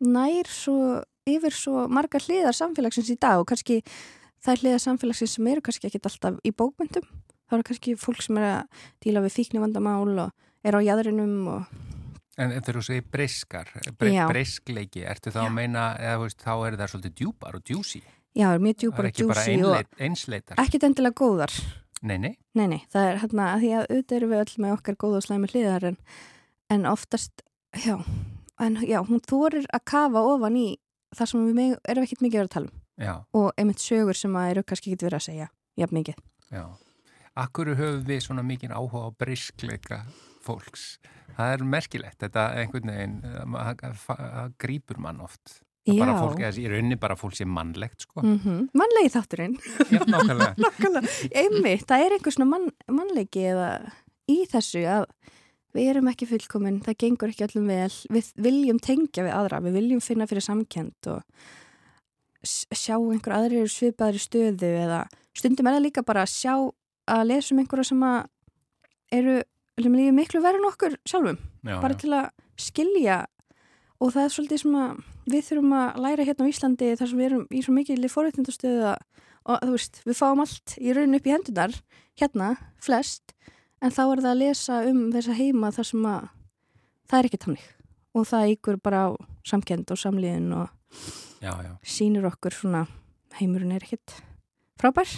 nær 0.04 0.50
svo 0.50 1.04
yfir 1.30 1.56
svo 1.56 1.86
margar 1.88 2.24
hliðar 2.26 2.56
samfélagsins 2.58 3.12
í 3.14 3.20
dag 3.20 3.40
og 3.42 3.48
kannski 3.52 3.82
þær 4.44 4.64
hliðar 4.64 4.82
samfélagsins 4.84 5.38
sem 5.38 5.48
eru 5.48 5.64
kannski 5.64 5.88
ekkit 5.88 6.10
alltaf 6.10 6.40
í 6.44 6.52
bókmyndum 6.52 7.06
þá 7.06 7.58
eru 7.58 7.68
kannski 7.70 7.96
fólk 8.00 8.24
sem 8.26 8.40
er 8.42 8.48
að 8.50 8.82
díla 9.06 9.24
við 9.24 9.38
fíknivandamál 9.38 10.18
og 10.26 10.34
er 10.64 10.78
á 10.78 10.80
jæðrinum 10.84 11.34
og 11.54 11.80
en 12.38 12.50
þegar 12.56 12.78
þú 12.80 12.84
segir 12.88 13.06
Já. 14.14 14.26
breyskleiki, 14.32 15.04
ertu 15.06 15.30
þá 15.34 15.40
að 15.46 15.54
meina, 15.54 15.84
eða 16.02 16.20
veist, 16.24 16.40
þá 16.42 16.54
er 16.68 16.78
það 16.80 16.92
svolítið 16.94 17.14
djúpar 17.20 17.56
og 17.60 17.64
djúsi. 17.68 18.02
já, 18.34 18.48
er 18.54 18.60
mjög 18.60 18.74
Það 18.76 18.82
djúpar 18.84 19.00
er 19.00 19.06
og 19.06 19.12
ekki 19.14 19.28
bara 19.30 19.44
djúsi 19.46 19.64
og 19.64 19.70
einleit, 19.70 19.90
einsleitar. 20.00 20.58
ekkit 20.64 20.84
endilega 20.84 21.14
góðar 21.22 21.54
Nei, 22.04 22.18
nei, 22.18 22.34
Nei, 22.56 22.68
nei, 22.68 22.82
það 22.92 23.06
er 23.10 23.20
hérna 23.22 23.44
að 23.54 23.62
því 23.62 23.70
að 23.74 23.84
auðvitað 23.90 24.16
erum 24.18 24.32
við 24.34 24.42
öll 24.44 24.56
með 24.66 24.74
okkar 24.76 24.96
góða 25.00 25.20
og 25.22 25.24
slæmi 25.24 25.48
hliðar 25.54 25.84
en, 25.88 25.98
en 26.70 26.86
oftast, 26.90 27.44
já, 27.86 27.96
en 28.60 28.76
já, 28.84 29.00
hún 29.08 29.22
þorir 29.24 29.66
að 29.72 29.86
kafa 29.86 30.20
ofan 30.34 30.58
í 30.60 30.66
það 31.16 31.30
sem 31.32 31.46
við 31.48 31.56
meg, 31.62 31.78
erum 31.88 32.04
ekkert 32.04 32.26
mikið 32.26 32.40
verið 32.42 32.50
að 32.50 32.56
tala 32.58 32.68
um 32.74 33.06
já, 33.06 33.14
og 33.40 33.54
einmitt 33.58 33.80
sögur 33.86 34.18
sem 34.20 34.36
að 34.36 34.50
eru 34.52 34.64
kannski 34.68 34.90
ekkert 34.92 35.06
verið 35.08 35.20
að 35.22 35.26
segja, 35.30 35.48
jafn 35.80 35.96
mikið. 36.02 36.20
já. 36.52 36.66
Akkur 37.34 37.72
höfum 37.74 38.04
við 38.06 38.20
svona 38.26 38.44
mikið 38.46 38.74
áhuga 38.76 39.08
á 39.08 39.10
breyskleika 39.18 40.02
fólks? 40.46 40.88
Það 41.34 41.54
er 41.56 41.64
merkilegt, 41.66 42.18
þetta 42.22 42.48
einhvern 42.62 42.92
veginn, 42.94 43.20
það 44.06 44.58
grýpur 44.62 45.00
mann 45.02 45.22
oft. 45.24 45.60
Bara 45.84 46.14
fólk, 46.16 46.40
í 46.40 46.68
rauninni 46.72 46.96
bara 46.96 47.18
fólk 47.20 47.36
sem 47.36 47.50
mannlegt, 47.52 48.06
sko. 48.06 48.22
mm 48.24 48.70
mannlegi 48.72 49.10
þátturinn, 49.12 49.58
Já, 49.92 50.00
nákvæmlega. 50.08 50.54
nákvæmlega, 50.64 51.16
einmitt, 51.42 51.84
það 51.90 52.06
er 52.06 52.16
einhver 52.16 52.36
svona 52.38 52.50
mann, 52.54 52.70
mannlegi 52.88 53.44
eða 53.52 53.72
í 54.32 54.38
þessu 54.48 54.86
að 54.88 55.10
við 55.76 55.90
erum 55.92 56.08
ekki 56.14 56.30
fullkomin, 56.30 56.80
það 56.86 57.00
gengur 57.04 57.34
ekki 57.34 57.48
öllum 57.50 57.68
vel, 57.74 57.92
við 58.14 58.32
viljum 58.46 58.80
tengja 58.84 59.26
við 59.26 59.36
aðra, 59.36 59.60
við 59.66 59.78
viljum 59.82 60.04
finna 60.06 60.30
fyrir 60.30 60.46
samkend 60.46 61.12
og 61.12 61.26
sjá 62.44 62.96
einhver 63.00 63.36
aðrir 63.38 63.72
svipaðri 63.72 64.22
stöðu 64.22 64.70
eða 64.84 65.04
stundum 65.36 65.68
er 65.70 65.78
það 65.78 65.86
líka 65.88 66.04
bara 66.06 66.26
að 66.26 66.34
sjá 66.36 66.54
að 67.12 67.28
lesa 67.30 67.54
um 67.56 67.62
einhverja 67.64 67.90
sem 67.90 68.04
að 68.08 68.20
eru 69.20 69.36
sem 69.82 69.96
lífið 69.98 70.18
miklu 70.18 70.42
verið 70.44 70.62
en 70.62 70.70
okkur 70.70 70.98
sjálfum? 71.10 71.40
Já, 71.64 71.78
bara 71.82 71.96
já. 71.96 72.00
til 72.04 72.12
að 72.14 72.30
skilja. 72.62 73.18
Og 74.04 74.12
það 74.14 74.26
er 74.28 74.34
svolítið 74.36 74.62
sem 74.64 74.78
að 74.78 75.02
við 75.34 75.46
þurfum 75.48 75.76
að 75.80 76.00
læra 76.04 76.28
hérna 76.28 76.46
á 76.46 76.52
Íslandi 76.52 76.92
þar 77.00 77.10
sem 77.10 77.20
við 77.22 77.30
erum 77.30 77.46
í 77.50 77.64
svo 77.64 77.74
mikið 77.74 78.08
fórréttindastöðu 78.12 78.84
að- 78.92 79.06
og 79.46 79.60
þú 79.64 79.72
veist, 79.76 80.02
við 80.08 80.20
fáum 80.20 80.40
allt 80.44 80.76
í 80.80 80.94
rauninu 80.96 81.20
upp 81.20 81.28
í 81.28 81.34
hendunar 81.34 81.74
hérna, 82.20 82.58
flest 82.80 83.34
en 83.82 83.92
þá 83.92 84.04
er 84.06 84.22
það 84.24 84.32
að 84.32 84.42
lesa 84.44 84.80
um 84.88 85.12
þessa 85.12 85.36
heima 85.38 85.72
þar 85.76 85.90
sem 85.90 86.06
að 86.08 86.30
það 87.10 87.20
er 87.20 87.30
ekki 87.30 87.42
tannig 87.44 87.66
og 88.14 88.28
það 88.30 88.52
ykkur 88.56 88.80
bara 88.84 89.02
á 89.04 89.10
samkend 89.44 89.92
og 89.92 90.00
samlíðin 90.00 90.54
og 90.56 90.70
Já, 91.44 91.52
sýnir 91.84 92.24
okkur 92.30 92.56
svona 92.56 92.86
heimurinn 93.40 93.74
er 93.76 93.84
ekkit 93.84 94.22
frábær 94.80 95.10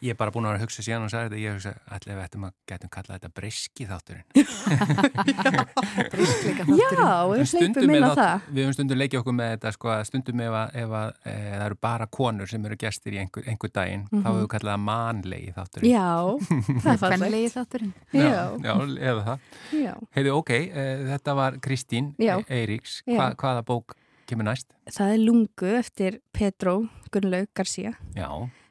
Ég 0.00 0.14
er 0.14 0.16
bara 0.16 0.32
búin 0.32 0.46
að 0.48 0.54
vera 0.54 0.60
að 0.60 0.64
hugsa 0.64 0.82
síðan 0.86 1.04
og 1.04 1.10
sagði 1.12 1.28
þetta, 1.28 1.40
ég 1.44 1.56
hugsa 1.56 1.72
allir 1.96 2.16
við 2.16 2.24
ættum 2.24 2.44
að 2.48 2.52
getum 2.70 2.90
kallað 2.94 3.18
þetta 3.18 3.30
breski 3.36 3.86
þátturinn. 3.90 4.24
Briskleika 6.12 6.64
Já, 6.64 6.88
þátturinn. 6.88 7.30
við 7.30 7.40
En 7.40 7.48
stundum 7.50 7.84
hleypum 7.84 7.96
inn 7.98 8.06
á 8.06 8.12
það. 8.16 8.46
Við 8.50 8.62
höfum 8.64 8.76
stundum 8.76 9.00
leikið 9.00 9.20
okkur 9.20 9.36
með 9.36 9.50
þetta, 9.54 9.72
sko, 9.76 9.90
að 9.94 10.02
stundum 10.08 10.42
ef, 10.46 10.56
að, 10.60 10.74
ef 10.82 10.94
að, 11.00 11.10
e, 11.24 11.34
það 11.50 11.64
eru 11.66 11.78
bara 11.86 12.06
konur 12.18 12.50
sem 12.50 12.66
eru 12.70 12.78
gestir 12.80 13.16
í 13.16 13.20
einhver, 13.22 13.46
einhver 13.52 13.72
daginn, 13.76 14.04
þá 14.10 14.18
hefur 14.30 14.40
við 14.40 14.50
kallað 14.54 14.72
það 14.74 14.84
manlegi 14.88 15.54
þátturinn. 15.58 15.90
Já, 15.90 16.08
það 16.84 16.92
er 16.94 17.00
fallegt. 17.04 17.24
Fennlegi 17.24 17.50
þátturinn. 17.56 17.92
Já, 18.16 18.42
já, 18.64 18.74
eða 19.10 19.24
það. 19.28 19.48
já. 19.80 19.92
Heiði, 20.16 20.34
ok, 20.40 20.54
e, 20.60 20.86
þetta 21.10 21.36
var 21.40 21.58
Kristín 21.64 22.12
Já. 22.20 22.36
Eiríks. 22.48 23.00
Já. 23.06 23.16
Hva, 23.20 23.28
hvaða 23.44 23.66
bók 23.68 23.96
kemur 24.30 24.46
næst? 24.46 24.70
Það 24.94 25.12
er 25.16 25.22
lungu 25.26 25.74
eftir 25.80 26.20
Pedro 26.36 26.74
Gunnlaug 27.12 27.50
Garcia. 27.58 27.96
Já, 28.16 28.28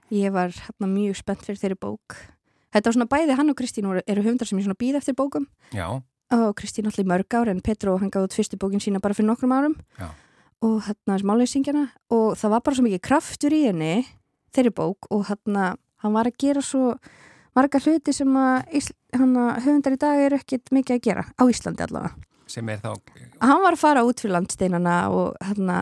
Ég 0.10 0.34
var 0.34 0.49
hérna 0.49 0.89
mjög 0.89 1.20
spennt 1.20 1.43
fyrir 1.45 1.60
þeirri 1.62 1.80
bók. 1.80 2.16
Þetta 2.74 2.89
var 2.89 2.95
svona 2.97 3.10
bæði 3.10 3.36
hann 3.38 3.51
og 3.51 3.57
Kristín 3.57 3.89
eru 3.89 4.24
höfundar 4.26 4.49
sem 4.49 4.60
ég 4.60 4.66
svona 4.66 4.78
býð 4.78 4.99
eftir 4.99 5.18
bókum 5.18 5.45
já, 5.74 5.88
og 6.30 6.49
Kristín 6.57 6.86
allir 6.89 7.07
mörg 7.10 7.34
ár 7.34 7.49
en 7.49 7.62
Pedro 7.66 7.97
hann 7.97 8.12
gáði 8.14 8.30
út 8.30 8.38
fyrstu 8.38 8.60
bókin 8.62 8.82
sína 8.84 9.01
bara 9.01 9.18
fyrir 9.18 9.30
nokkrum 9.32 9.53
árum 9.55 9.76
Já. 9.97 10.10
og 10.62 10.84
hérna 10.86 11.16
þessi 11.16 11.30
málleysingjana 11.30 11.86
og 12.14 12.38
það 12.38 12.53
var 12.53 12.62
bara 12.62 12.78
svo 12.78 12.86
mikið 12.86 13.01
kraftur 13.07 13.55
í 13.57 13.64
henni 13.66 14.05
þeirri 14.53 14.74
bók 14.78 15.10
og 15.10 15.26
hérna 15.32 15.72
hann 16.03 16.14
var 16.14 16.30
að 16.30 16.38
gera 16.38 16.62
svo 16.62 16.93
marga 17.57 17.82
hluti 17.82 18.14
sem 18.14 18.38
að 18.38 18.70
höfundar 19.18 19.97
í 19.97 20.01
dag 20.05 20.22
eru 20.28 20.38
ekkit 20.38 20.70
mikið 20.76 20.99
að 20.99 21.05
gera 21.10 21.26
á 21.26 21.43
Íslandi 21.49 21.86
allavega. 21.88 22.14
sem 22.49 22.70
er 22.70 22.78
þá, 22.82 22.93
Hann 23.41 23.62
var 23.62 23.74
að 23.74 23.82
fara 23.82 24.05
út 24.05 24.22
fyrir 24.22 24.38
landsteinana 24.38 25.10
og 25.10 25.36
hérna 25.41 25.82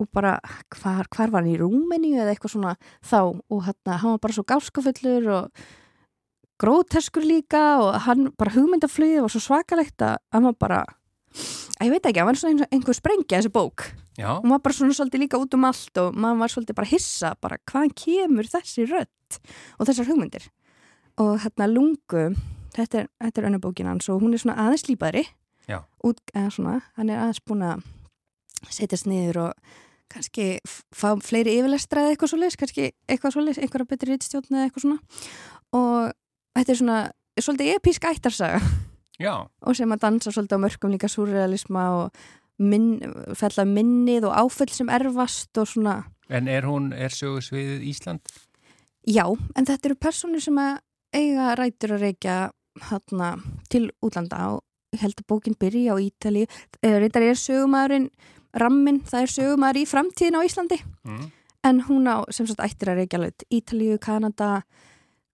og 0.00 0.08
bara 0.14 0.38
hvar, 0.80 1.06
hvar 1.12 1.32
var 1.32 1.42
hann 1.42 1.52
í 1.52 1.58
Rúmeníu 1.60 2.16
eða 2.18 2.34
eitthvað 2.34 2.54
svona 2.54 2.74
þá? 3.04 3.20
Og 3.52 3.64
hérna 3.66 3.98
hann 4.02 4.16
var 4.16 4.22
bara 4.24 4.36
svo 4.36 4.44
gáskafullur 4.48 5.28
og 5.36 5.64
gróteskur 6.60 7.24
líka 7.24 7.64
og 7.80 7.98
hann 8.06 8.30
bara 8.38 8.54
hugmyndaflöðið 8.56 9.24
var 9.24 9.32
svo 9.32 9.42
svakalegt 9.44 10.04
að 10.04 10.16
hann 10.34 10.48
var 10.50 10.56
bara 10.60 10.80
að 11.80 11.86
ég 11.86 11.94
veit 11.94 12.06
ekki, 12.06 12.20
hann 12.20 12.28
var 12.28 12.38
svona 12.40 12.68
einhver 12.68 12.96
sprengja 12.96 13.38
þessi 13.38 13.52
bók. 13.54 13.86
Já, 14.18 14.34
og 14.36 14.44
maður 14.44 14.64
bara 14.66 14.76
svona 14.76 14.96
svolítið 14.96 15.22
líka 15.22 15.40
út 15.40 15.54
um 15.56 15.68
allt 15.68 16.00
og 16.02 16.16
maður 16.18 16.40
var 16.42 16.52
svolítið 16.52 16.76
bara 16.80 16.90
hissa 16.90 17.34
bara 17.40 17.60
hvaðan 17.70 17.94
kemur 17.96 18.48
þessi 18.50 18.84
rödd 18.90 19.38
og 19.78 19.88
þessar 19.88 20.10
hugmyndir? 20.10 20.48
Og 21.22 21.38
hérna 21.44 21.68
lungu 21.70 22.24
þetta 22.74 23.04
er, 23.04 23.06
þetta 23.22 23.40
er 23.40 23.48
önnur 23.48 23.62
bókin 23.64 23.88
hans 23.88 24.10
og 24.12 24.20
hún 24.20 24.34
er 24.34 24.42
svona 24.42 24.58
aðeins 24.60 24.88
lípaðri 24.90 25.24
út, 26.04 26.20
eða 26.34 26.50
svona, 26.52 26.74
hann 26.98 27.12
er 27.12 27.22
aðeins 27.22 27.42
búin 27.46 27.64
að 27.64 27.86
setjast 28.68 29.08
niður 29.08 29.46
og 29.46 29.78
kannski 30.10 30.46
fá 30.66 31.14
fleiri 31.22 31.56
yfirlestra 31.60 32.04
eða 32.04 32.14
eitthvað 32.14 32.32
svoleiðis, 32.34 32.58
kannski 32.60 32.90
eitthvað 33.08 33.36
svoleiðis 33.36 33.62
einhverja 33.62 33.90
betri 33.92 34.12
rittstjórn 34.12 34.56
eða 34.56 34.66
eitthvað 34.66 34.86
svona. 34.86 34.98
Og 35.78 36.12
þetta 36.58 36.74
er 36.74 36.80
svona 36.82 37.00
svolítið 37.40 37.72
epísk 37.76 38.08
ættarsaga. 38.10 38.60
Já, 39.20 39.34
og 39.44 39.76
sem 39.76 39.90
að 39.92 40.04
dansa 40.06 40.32
svolítið 40.32 40.60
á 40.60 40.64
mörgum 40.64 40.94
líka 40.94 41.08
surrealisma 41.12 41.82
og 41.98 42.22
minn, 42.60 43.00
fella 43.36 43.66
minnið 43.68 44.28
og 44.28 44.36
áföll 44.44 44.72
sem 44.72 44.88
erfast 44.92 45.60
og 45.60 45.68
svona, 45.68 45.96
en 46.30 46.48
er 46.48 46.66
hún, 46.68 46.90
er 46.92 47.12
sögusviðið 47.14 47.84
Ísland? 47.90 48.32
já, 49.08 49.24
en 49.28 49.68
þetta 49.68 49.90
eru 49.90 49.98
personur 50.00 50.44
sem 50.44 50.58
að 50.60 50.80
eiga 51.16 51.54
rætur 51.58 51.96
að 51.96 52.04
reykja 52.06 52.36
hana, 52.86 53.30
til 53.72 53.88
útlanda 54.04 54.42
og 54.54 54.60
ég 54.94 55.02
held 55.04 55.22
að 55.22 55.28
bókin 55.30 55.58
byrja 55.58 55.96
á 55.96 56.02
Ítali 56.02 56.46
reyndar 56.82 57.26
er 57.26 57.38
sögumæðurinn 57.38 58.10
rammin, 58.54 59.00
það 59.06 59.22
er 59.22 59.32
sögumæður 59.36 59.80
í 59.82 59.86
framtíðin 59.86 60.38
á 60.38 60.46
Íslandi 60.46 60.80
Mm. 61.06 61.30
en 61.64 61.80
hún 61.82 62.08
á 62.08 62.24
sem 62.32 62.46
sagt 62.46 62.60
ættir 62.60 62.88
að 62.90 62.96
reykja 63.04 63.18
alveg 63.18 63.44
Ítalíu, 63.52 63.98
Kanada 64.00 64.62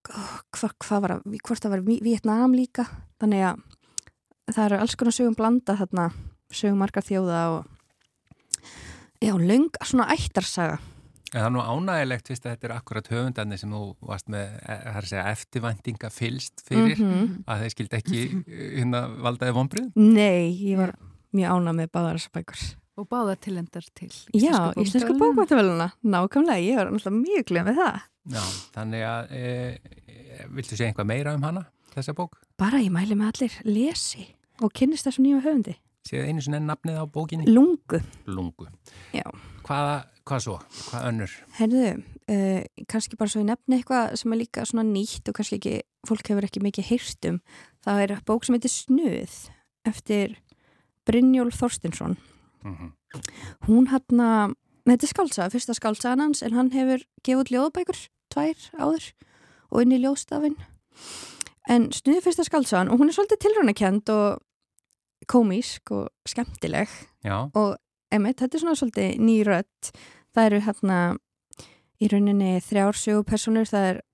hvað 0.07 0.73
hva 0.87 1.01
var 1.01 1.11
það, 1.17 1.39
hvort 1.43 1.63
það 1.63 1.71
var 1.71 1.81
Vi- 1.87 2.01
Vietnam 2.03 2.53
líka, 2.55 2.87
þannig 3.21 3.43
að 3.43 3.63
það 4.55 4.65
eru 4.67 4.79
alls 4.81 4.95
konar 4.95 5.13
sögum 5.13 5.35
blanda 5.37 5.77
þarna 5.77 6.13
sögum 6.53 6.79
margar 6.79 7.03
þjóða 7.03 7.41
og 7.59 7.65
já, 9.23 9.33
löng, 9.39 9.71
svona 9.85 10.07
ættarsaga 10.15 10.79
En 11.35 11.41
það 11.43 11.47
er 11.49 11.51
nú 11.57 11.63
ánægilegt 11.67 12.29
fyrst 12.31 12.45
að 12.47 12.53
þetta 12.55 12.65
er 12.69 12.73
akkurat 12.77 13.09
höfundarnir 13.11 13.59
sem 13.59 13.71
þú 13.75 13.81
varst 14.07 14.29
með 14.31 14.47
e, 14.63 15.01
segja, 15.03 15.25
eftirvæntinga 15.33 16.09
fylst 16.15 16.63
fyrir 16.65 17.01
Mhm. 17.03 17.43
að 17.51 17.61
þeir 17.65 17.73
skildi 17.75 17.97
ekki 17.99 18.21
hérna 18.79 19.01
valdaði 19.21 19.53
vonbrið. 19.53 19.91
Nei, 19.97 20.55
ég 20.55 20.77
var 20.79 20.95
mjög 21.35 21.51
ánað 21.51 21.75
með 21.81 21.91
báðar 21.91 22.17
þessar 22.21 22.33
bækur 22.39 22.63
Og 22.97 23.05
báða 23.13 23.35
tilendar 23.37 23.85
til 23.93 24.09
Já, 24.33 24.73
íslensku 24.81 25.13
bókmæntaveluna 25.21 25.91
nákvæmlega, 26.01 26.63
ég 26.65 26.79
var 26.79 26.89
náttúrulega 26.89 27.17
mjög 27.19 27.49
gleð 27.51 27.67
með 27.69 27.81
það 27.81 27.97
Já, 28.33 28.45
þannig 28.75 29.03
að 29.07 29.35
e, 29.37 29.43
e, 30.09 30.47
viltu 30.57 30.77
segja 30.79 30.89
einhvað 30.91 31.11
meira 31.11 31.35
um 31.37 31.45
hana, 31.45 31.67
þessa 31.93 32.15
bók? 32.17 32.39
bara 32.57 32.81
ég 32.81 32.95
mæli 32.95 33.19
með 33.19 33.33
allir 33.35 33.59
lesi 33.69 34.25
og 34.65 34.73
kynnist 34.73 35.09
þessum 35.09 35.27
nýja 35.27 35.43
höfundi 35.45 35.75
Séð 36.07 36.29
einu 36.31 36.45
sinni 36.45 36.61
nafnið 36.63 37.01
á 37.03 37.05
bókinni? 37.11 37.49
Lungu, 37.51 37.99
Lungu. 38.31 38.69
Já. 39.11 39.27
Hvaða, 39.67 39.97
hvað 40.23 40.45
svo? 40.45 40.55
Hvað 40.87 41.09
önnur? 41.11 41.35
herðu 41.59 41.89
uh, 41.91 42.63
kannski 42.89 43.19
bara 43.19 43.33
svo 43.33 43.43
ég 43.43 43.51
nefni 43.51 43.81
eitthvað 43.81 44.15
sem 44.23 44.33
er 44.33 44.41
líka 44.41 44.65
svona 44.71 44.87
nýtt 44.87 45.29
og 45.29 45.37
kannski 45.37 45.59
ekki, 45.61 45.75
fólk 46.09 46.31
hefur 46.31 46.47
ekki 46.49 46.63
mikið 46.65 46.89
heyrt 46.93 47.29
um, 47.29 47.43
það 47.85 48.05
er 48.07 48.17
bók 48.25 48.47
sem 48.47 48.57
heitir 48.57 48.73
Snuð 48.73 49.37
eftir 49.87 50.39
Brynjólf 51.07 51.61
Þorstinsson 51.61 52.17
Mm 52.67 52.93
hún 53.67 53.89
hann 53.91 54.21
að, 54.21 54.55
þetta 54.87 55.07
er 55.07 55.11
skáltsaga, 55.11 55.53
fyrsta 55.55 55.75
skáltsagan 55.77 56.23
hans 56.23 56.43
en 56.45 56.57
hann 56.57 56.73
hefur 56.75 57.05
gefið 57.27 57.53
ljóðbækur 57.55 58.01
tvær 58.35 58.67
áður 58.77 59.07
og 59.71 59.83
inn 59.83 59.95
í 59.97 60.01
ljóðstafinn. 60.03 60.57
En 61.71 61.89
snuði 61.95 62.23
fyrsta 62.27 62.47
skáltsagan 62.47 62.91
og 62.93 63.01
hún 63.01 63.11
er 63.11 63.17
svolítið 63.17 63.43
tilrunakend 63.47 64.13
og 64.15 64.43
komísk 65.31 65.91
og 65.97 66.11
skemmtileg. 66.29 66.93
Já, 67.27 67.49
og 67.51 67.77
emitt, 68.15 68.39
þetta 68.43 68.59
er 68.59 68.63
svona 68.63 68.79
svolítið 68.79 69.17
nýrött 69.27 69.91
það 70.37 70.51
eru 70.51 70.61
hérna 70.67 70.99
í 71.97 72.11
rauninni 72.13 72.53
þrjár 72.61 73.01
sögupersonur 73.01 73.71
það 73.71 73.89
er 73.95 74.05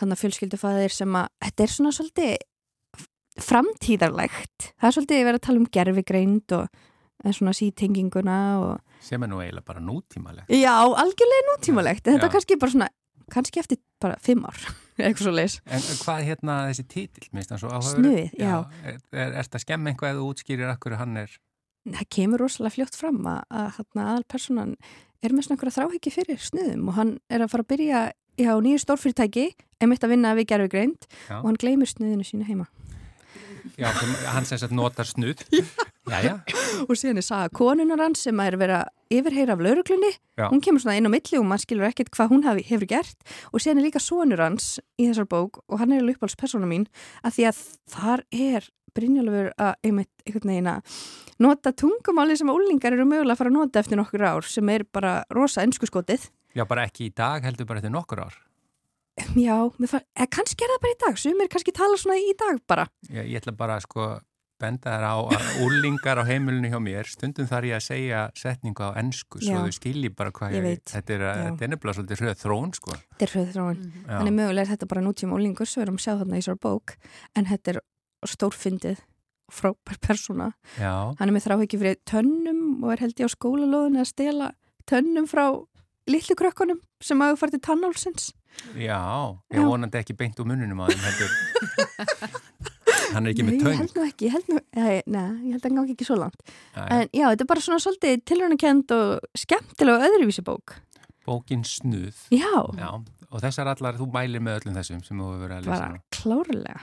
hann 0.00 0.14
að 0.14 0.22
fjölskyldufæðir 0.22 0.94
sem 0.94 1.18
að 1.18 1.28
þetta 1.42 1.64
er 1.64 1.74
svona 1.74 1.92
svolítið 1.92 2.48
framtíðarlegt. 3.42 4.72
Það 4.78 4.88
er 4.88 4.96
svolítið 4.96 5.22
verið 5.26 5.40
að 5.40 5.46
tala 5.46 5.60
um 5.60 5.68
gerfigreind 5.72 6.54
og 6.56 6.82
eða 7.24 7.34
svona 7.36 7.52
sítenginguna 7.56 8.38
og 8.62 9.02
sem 9.02 9.22
er 9.22 9.30
nú 9.30 9.40
eiginlega 9.42 9.66
bara 9.66 9.80
nútímaleg. 9.82 10.46
já, 10.50 10.74
algjörlega 11.02 11.46
nútímalegt 11.52 12.06
en 12.06 12.16
þetta 12.16 12.26
Já. 12.26 12.28
er 12.30 12.34
kannski 12.36 12.56
bara 12.62 12.74
svona, 12.74 12.88
kannski 13.32 13.60
eftir 13.62 13.78
bara 14.02 14.18
fimm 14.22 14.44
ár, 14.46 14.58
eitthvað 14.98 15.22
svo 15.28 15.32
leis 15.34 15.60
En 15.66 15.80
hvað 15.82 16.18
er 16.20 16.28
hérna 16.32 16.58
þessi 16.70 16.84
títill, 16.88 17.28
minnst 17.32 17.50
hann 17.54 17.62
svo 17.62 17.70
áhugaður? 17.72 17.98
Snuðið, 18.02 18.36
já. 18.38 18.56
Er, 18.84 18.98
er, 19.12 19.32
er 19.32 19.38
þetta 19.46 19.62
skemmt 19.64 19.88
eitthvað 19.92 20.14
eða 20.16 20.26
útskýrir 20.28 20.72
akkur 20.74 20.98
hann 21.00 21.16
er? 21.24 21.38
það 21.82 22.06
kemur 22.14 22.38
rosalega 22.44 22.76
fljótt 22.76 22.94
fram 22.98 23.16
að, 23.26 23.40
að 23.50 23.70
þarna 23.78 24.02
aðalpersonan 24.12 24.74
er 25.22 25.32
með 25.34 25.46
svona 25.48 25.56
einhverja 25.56 25.76
þráhyggi 25.80 26.12
fyrir 26.14 26.38
snuðum 26.42 26.90
og 26.92 26.94
hann 26.98 27.10
er 27.30 27.42
að 27.42 27.50
fara 27.50 27.64
að 27.66 27.70
byrja 27.72 28.02
á 28.42 28.54
nýju 28.62 28.78
stórfyrirtæki 28.84 29.48
einmitt 29.82 30.04
að 30.06 30.12
vinna 30.14 30.30
við 30.38 30.46
gerfigreind 30.52 31.08
Já. 31.26 31.40
og 31.40 31.48
hann 31.50 31.58
gleymir 31.58 31.90
snuðinu 31.90 32.22
sínu 32.26 32.46
heima 32.46 32.68
Já, 33.78 33.88
hann 34.34 34.44
sem 34.46 34.58
sagt 34.58 34.74
notar 34.74 35.06
snuð. 35.08 35.42
Og 36.88 36.96
síðan 36.98 37.20
er 37.20 37.26
saga 37.26 37.52
konunar 37.54 38.00
hans 38.02 38.24
sem 38.26 38.40
er 38.42 38.56
verið 38.58 38.80
að 38.80 39.16
yfirheyra 39.18 39.54
af 39.54 39.62
lauruglunni 39.62 40.10
Já. 40.40 40.48
hún 40.48 40.62
kemur 40.64 40.82
svona 40.82 40.96
inn 40.98 41.06
á 41.06 41.12
milli 41.12 41.38
og 41.38 41.46
maður 41.46 41.64
skilur 41.66 41.88
ekkert 41.88 42.12
hvað 42.16 42.32
hún 42.32 42.46
hafi, 42.46 42.64
hefur 42.66 42.88
gert. 42.90 43.18
Og 43.52 43.62
síðan 43.62 43.82
er 43.82 43.86
líka 43.86 44.02
sonur 44.02 44.42
hans 44.42 44.76
í 44.98 45.06
þessar 45.06 45.28
bók 45.30 45.62
og 45.68 45.82
hann 45.82 45.94
er 45.94 46.02
alveg 46.02 46.18
uppáhaldspersona 46.18 46.70
mín 46.70 46.88
að 47.22 47.38
því 47.38 47.50
að 47.52 47.64
þar 47.94 48.24
er 48.34 48.70
Brynjálfur 48.92 49.54
að 49.56 49.88
einmitt 49.88 50.26
einhvern 50.26 50.50
veginn 50.52 50.70
að 50.74 50.96
nota 51.40 51.72
tungumáli 51.72 52.36
sem 52.36 52.50
að 52.52 52.58
úlingar 52.60 52.92
eru 52.92 53.06
mögulega 53.08 53.32
að 53.32 53.40
fara 53.40 53.52
að 53.52 53.56
nota 53.56 53.80
eftir 53.80 53.96
nokkur 54.00 54.24
ár 54.26 54.48
sem 54.48 54.68
er 54.68 54.84
bara 54.84 55.14
rosa 55.32 55.64
ennsku 55.64 55.88
skotið 55.88 56.26
já, 56.52 56.64
bara 56.68 56.84
ekki 56.88 57.08
í 57.08 57.14
dag, 57.16 57.44
heldur 57.46 57.68
bara 57.68 57.80
eftir 57.80 57.94
nokkur 57.94 58.26
ár. 58.26 58.36
Já, 59.36 59.56
kannski 60.32 60.64
er 60.64 60.72
það 60.74 60.82
bara 60.84 60.92
í 60.92 61.00
dag 61.02 61.18
sumir 61.20 61.50
kannski 61.52 61.74
tala 61.76 61.98
svona 62.00 62.16
í 62.20 62.32
dag 62.38 62.60
bara. 62.68 62.86
Ég, 63.08 63.32
ég 63.32 63.42
ætla 63.42 63.52
bara 63.56 63.76
að 63.76 63.86
sko 63.86 64.06
benda 64.62 64.94
þær 64.94 65.04
á 65.04 65.14
að 65.36 65.46
úlingar 65.66 66.20
á 66.22 66.24
heimilinu 66.28 66.70
hjá 66.72 66.78
mér, 66.82 67.10
stundum 67.10 67.48
þar 67.50 67.66
ég 67.68 67.76
að 67.78 67.84
segja 67.88 68.22
setningu 68.38 68.86
á 68.86 68.90
ennsku, 69.02 69.42
svo 69.42 69.58
Já. 69.58 69.62
þau 69.66 69.76
skilji 69.78 70.10
bara 70.16 70.32
hvað 70.34 70.56
Ég 70.56 70.66
veit. 70.66 70.84
þetta 70.94 71.16
er, 71.18 71.24
þetta 71.42 71.66
er 71.66 71.72
nefnilega 71.74 71.96
svolítið 71.98 72.22
hröð 72.24 72.36
þrón, 72.42 72.74
sko. 72.78 72.96
Þetta 73.12 73.26
er 73.28 73.34
hröðþróun 73.36 73.80
Já. 73.82 74.12
Þannig 74.16 74.36
mögulega 74.38 74.64
er 74.66 74.72
þetta 74.74 74.90
bara 74.94 75.04
nútíma 75.06 75.36
úlingur 75.38 75.68
svo 75.70 75.82
erum 75.86 75.98
að 76.00 76.06
sjá 76.06 76.12
þarna 76.22 76.38
í 76.40 76.46
svo 76.46 76.56
bók 76.62 76.94
en 77.38 77.48
þetta 77.50 77.74
er 77.76 77.80
stórfyndið 78.32 79.02
frábær 79.52 79.98
persóna. 80.00 80.52
Já, 80.80 80.92
Hann 81.18 81.28
er 81.28 81.34
með 81.36 81.44
þrá 81.48 81.56
ekki 81.60 81.80
fyrir 81.82 81.98
tönnum 82.08 82.62
og 82.86 82.94
er 82.94 83.02
held 83.04 83.18
ég 83.20 83.28
á 83.28 83.34
skólalóðinu 83.34 84.00
að 84.00 84.08
stela 84.08 84.52
tönnum 84.88 85.26
frá 85.28 85.44
litlu 86.08 86.34
krökkunum 86.38 86.80
sem 87.04 87.20
hafa 87.20 87.36
farið 87.38 87.58
til 87.58 87.66
tannálsins. 87.68 88.30
já, 88.76 89.00
ég 89.52 89.64
vonandi 89.64 89.98
ekki 90.00 90.16
beint 90.16 90.40
úr 90.40 90.48
mununum 90.48 90.80
heldur. 90.88 91.30
hann 93.14 93.26
er 93.26 93.32
ekki 93.34 93.44
Nei, 93.44 93.50
með 93.50 93.56
ég 93.58 93.64
töng. 93.66 93.78
held 93.82 93.96
nú 93.98 94.04
ekki, 94.08 94.26
ég 94.28 94.32
held 94.36 94.48
nú, 94.52 94.60
nei, 94.78 95.02
nei, 95.06 95.24
ég 95.48 95.52
held 95.56 95.62
að 95.62 95.68
hann 95.68 95.78
gangi 95.80 95.94
ekki 95.96 96.06
svo 96.08 96.16
langt. 96.20 96.42
Nei, 96.76 96.86
En 96.98 97.08
já, 97.12 97.26
þetta 97.32 97.44
er 97.46 97.50
bara 97.52 97.64
svona 97.66 97.80
svolítið 97.84 98.22
tilhörnakend 98.30 98.94
og 98.96 99.26
skemmtilega 99.42 100.08
öðruvísi 100.08 100.44
bók. 100.46 100.76
Bókin 101.26 101.62
Snuð. 101.66 102.16
Já, 102.34 102.50
Já, 102.78 102.88
og 103.30 103.40
þessar 103.44 103.70
allar, 103.74 103.98
þú 104.00 104.08
mælir 104.12 104.42
með 104.42 104.60
öllum 104.62 104.78
þessum 104.80 105.04
sem 105.06 105.18
þú 105.22 105.28
hefur 105.32 105.44
verið 105.46 105.58
að 105.60 105.68
lesa 105.68 105.84
bara 105.86 106.02
klárlega 106.18 106.80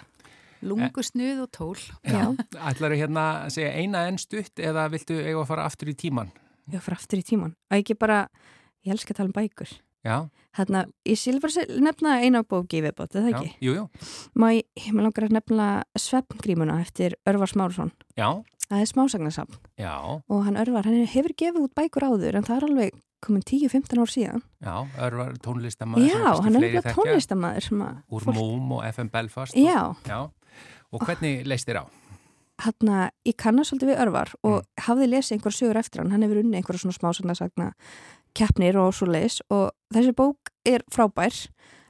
Lungu 0.62 1.04
snuð 1.08 1.38
og 1.46 1.52
tól. 1.56 1.78
já, 2.04 2.24
Ætlar 2.68 2.92
þú 2.92 2.98
hérna 3.00 3.22
að 3.46 3.54
segja 3.56 3.70
eina 3.80 4.02
enn 4.10 4.18
stutt 4.20 4.60
eða 4.60 4.90
viltu 4.92 5.16
eiga 5.22 5.40
að 5.40 5.48
fara 5.48 5.64
aftur 5.70 5.88
í 5.92 5.96
tíman? 5.96 6.32
ég 6.70 6.82
fyrir 6.84 6.98
aftur 7.00 7.22
í 7.22 7.24
tíman 7.26 7.54
og 7.72 7.78
ekki 7.80 7.96
bara, 7.98 8.28
ég 8.86 8.92
elska 8.94 9.14
að 9.16 9.18
tala 9.22 9.32
um 9.32 9.38
bækur 9.38 9.72
Já, 9.72 9.89
hérna, 10.04 10.86
ég 11.06 11.18
se- 11.18 11.66
nefna 11.80 12.20
eina 12.24 12.44
bóki 12.44 12.80
í 12.80 12.84
viðbót, 12.86 13.16
er 13.16 13.22
það 13.28 13.34
ekki? 13.34 13.52
jú, 13.62 13.74
jú, 13.76 13.90
Má 14.36 14.48
ég, 14.56 14.64
með 14.94 15.04
langar 15.08 15.28
að 15.28 15.36
nefna 15.38 15.68
Svefngrímuna 15.98 16.80
eftir 16.82 17.16
Örvar 17.28 17.48
Smárusson 17.52 17.92
já, 18.18 18.44
það 18.70 18.82
er 18.82 18.86
smásagnarsafn. 18.94 19.60
Já, 19.78 19.94
og 20.30 20.44
hann 20.46 20.58
Örvar, 20.58 20.86
hann 20.86 21.06
hefur 21.06 21.34
gefið 21.36 21.64
út 21.68 21.76
bækur 21.76 22.08
áður 22.08 22.36
en 22.40 22.44
það 22.44 22.58
er 22.58 22.68
alveg 22.70 22.92
komin 23.20 23.44
10-15 23.44 24.00
ár 24.00 24.08
síðan. 24.08 24.42
Já, 24.64 24.88
örvar 25.04 25.34
tónlistamæður 25.44 26.08
Já, 26.08 26.42
hann 26.42 26.56
er 26.56 26.62
eitthvað 26.70 26.94
tónlistamæður 26.96 27.66
að 27.84 27.98
Úr 28.16 28.22
fólk- 28.24 28.36
Múm 28.40 28.72
og 28.78 28.84
FM 28.94 29.10
Belfast. 29.12 29.56
Já, 29.60 29.96
Já, 30.08 30.30
og 30.94 31.02
hvernig 31.04 31.46
leist 31.46 31.68
þér 31.68 31.84
á? 31.84 31.86
hann 32.60 33.12
ég 33.26 33.36
kannast 33.40 33.72
svolítið 33.72 33.88
við 33.94 34.00
Örvar 34.04 34.34
og 34.44 34.64
hafði 34.84 35.06
lesið 35.08 35.38
einhver 35.38 35.54
sögur 35.56 35.78
eftir 35.80 36.02
hann, 36.02 36.12
hann 36.12 36.22
hefur 36.26 36.42
unnið 36.44 36.58
einhverja 36.60 36.82
svona 36.84 36.98
smásagnarsagna 36.98 37.72
keppnir 38.34 38.78
og 38.78 38.94
svo 38.94 39.08
leis 39.08 39.42
og 39.50 39.72
þessi 39.94 40.14
bók 40.14 40.52
er 40.66 40.84
frábær 40.92 41.34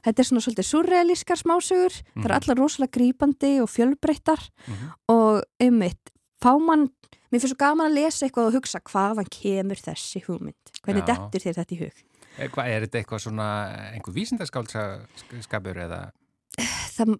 þetta 0.04 0.18
er 0.22 0.24
svona 0.24 0.40
svolítið 0.40 0.68
surrealískar 0.70 1.36
smásögur 1.40 1.92
það 1.92 2.24
er 2.24 2.30
Mhm. 2.30 2.36
allar 2.38 2.56
rosalega 2.56 2.94
grípandi 2.96 3.60
og 3.62 3.68
fjölbreyttar 3.68 4.48
Mhm. 4.66 4.90
og 5.08 5.42
einmitt 5.60 6.10
fá 6.42 6.58
mann, 6.58 6.88
mér 7.30 7.40
finnst 7.40 7.48
svo 7.52 7.56
gaman 7.58 7.90
að 7.90 7.94
lesa 8.00 8.26
eitthvað 8.26 8.46
og 8.46 8.52
hugsa 8.54 8.80
hvaðan 8.80 9.28
kemur 9.28 9.76
þessi 9.76 10.22
hugmynd 10.24 10.72
hvernig 10.82 11.04
dettur 11.06 11.40
þér 11.40 11.54
þetta 11.60 11.76
í 11.76 11.80
hug 11.84 11.92
Er, 12.38 12.48
hvað, 12.48 12.66
er 12.68 12.80
þetta 12.86 12.98
eitthvað 13.02 13.20
svona, 13.20 13.46
einhver 13.92 14.14
vísindaskálskapur 14.14 15.76
eða? 15.76 16.10
það, 16.96 17.18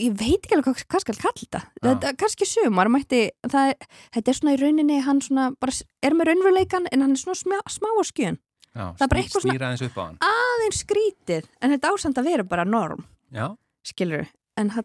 ég 0.00 0.14
veit 0.18 0.38
ekki 0.44 0.54
alveg 0.56 0.82
hvað, 0.88 1.00
skal 1.04 1.16
kalla 1.22 1.38
þetta. 1.42 1.60
Þetta, 1.82 2.12
kannski 2.18 2.46
sumar 2.48 2.90
mætti 2.92 3.22
það, 3.46 3.72
þetta 4.16 4.32
er 4.32 4.38
svona 4.40 4.54
í 4.56 4.60
rauninni 4.62 5.00
hann 5.06 5.20
svona 5.24 5.48
bara 5.60 5.72
er 6.02 6.16
með 6.18 6.30
raunveruleikan 6.32 6.88
en 6.92 7.04
hann 7.06 7.14
er 7.16 7.22
svona 7.22 7.38
smá, 7.38 7.58
smá 7.70 7.88
á 7.94 8.02
skjön. 8.08 8.38
Já, 8.74 8.84
Það 8.94 9.02
er 9.02 9.08
bara 9.10 9.22
eitthvað 9.22 9.42
svona- 9.42 10.18
aðeins 10.28 10.82
skrítið 10.84 11.46
en 11.62 11.70
þetta 11.72 11.90
ásand 11.94 12.18
að 12.20 12.24
vera 12.30 12.44
bara 12.44 12.64
norm 12.64 13.04
Já, 13.32 13.56
skilur 13.82 14.26
en 14.56 14.70
hann, 14.70 14.84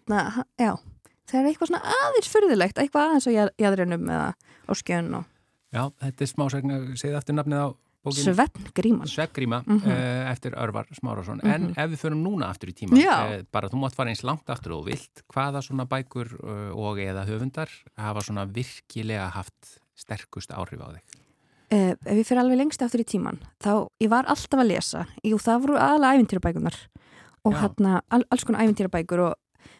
já 0.58 0.72
það 1.30 1.39
er 1.39 1.50
eitthvað 1.52 1.70
svona 1.70 1.82
aðeins 2.00 2.30
fyrðilegt 2.32 2.80
eitthvað 2.82 3.10
aðeins 3.10 3.28
á 3.28 3.32
jaðrinum 3.62 4.08
eða 4.10 4.34
á 4.34 4.72
skjön 4.74 5.12
og 5.20 5.26
já, 5.74 5.84
þetta 6.02 6.26
er 6.26 6.32
smásagna, 6.32 6.80
segið 6.98 7.20
aftur 7.20 7.38
nafnið 7.38 7.60
á 7.60 7.68
svefngríman 8.12 9.08
Sveggríma 9.08 9.64
Mhm. 9.66 9.88
uh, 9.88 10.32
eftir 10.32 10.51
Örvar 10.58 10.86
Smárásson. 10.91 11.39
En 11.43 11.62
Mhm. 11.70 11.74
ef 11.78 11.89
við 11.91 11.97
förum 12.04 12.24
núna 12.24 12.49
aftur 12.49 12.70
í 12.70 12.74
tíma, 12.74 12.97
Já. 12.99 13.43
bara 13.51 13.70
þú 13.70 13.80
mátt 13.80 13.95
fara 13.95 14.10
eins 14.10 14.24
langt 14.24 14.45
aftur 14.49 14.74
og 14.78 14.86
vilt, 14.86 15.24
hvaða 15.34 15.62
svona 15.64 15.86
bækur 15.88 16.34
uh, 16.43 16.76
og 16.76 16.97
eða 16.97 17.26
höfundar 17.26 17.70
hafa 17.97 18.20
svona 18.22 18.45
virkilega 18.45 19.30
haft 19.32 19.80
sterkust 19.95 20.49
áhrif 20.51 20.82
á 20.82 20.89
þig? 20.91 21.01
Uh, 21.72 21.95
ef 22.06 22.18
ég 22.18 22.26
fyrir 22.28 22.39
alveg 22.43 22.58
lengst 22.58 22.82
aftur 22.82 22.99
í 23.01 23.06
tíman 23.06 23.39
þá 23.60 23.88
ég 24.01 24.10
var 24.10 24.26
alltaf 24.26 24.60
að 24.60 24.68
lesa 24.68 25.08
jú 25.24 25.38
það 25.41 25.62
voru 25.62 25.78
aðalega 25.78 26.20
æfintýrabækunar 26.20 26.76
og 27.45 27.54
hérna 27.54 28.01
all, 28.12 28.24
alls 28.30 28.43
konar 28.43 28.62
æfintýrabækur 28.62 29.20
og 29.20 29.34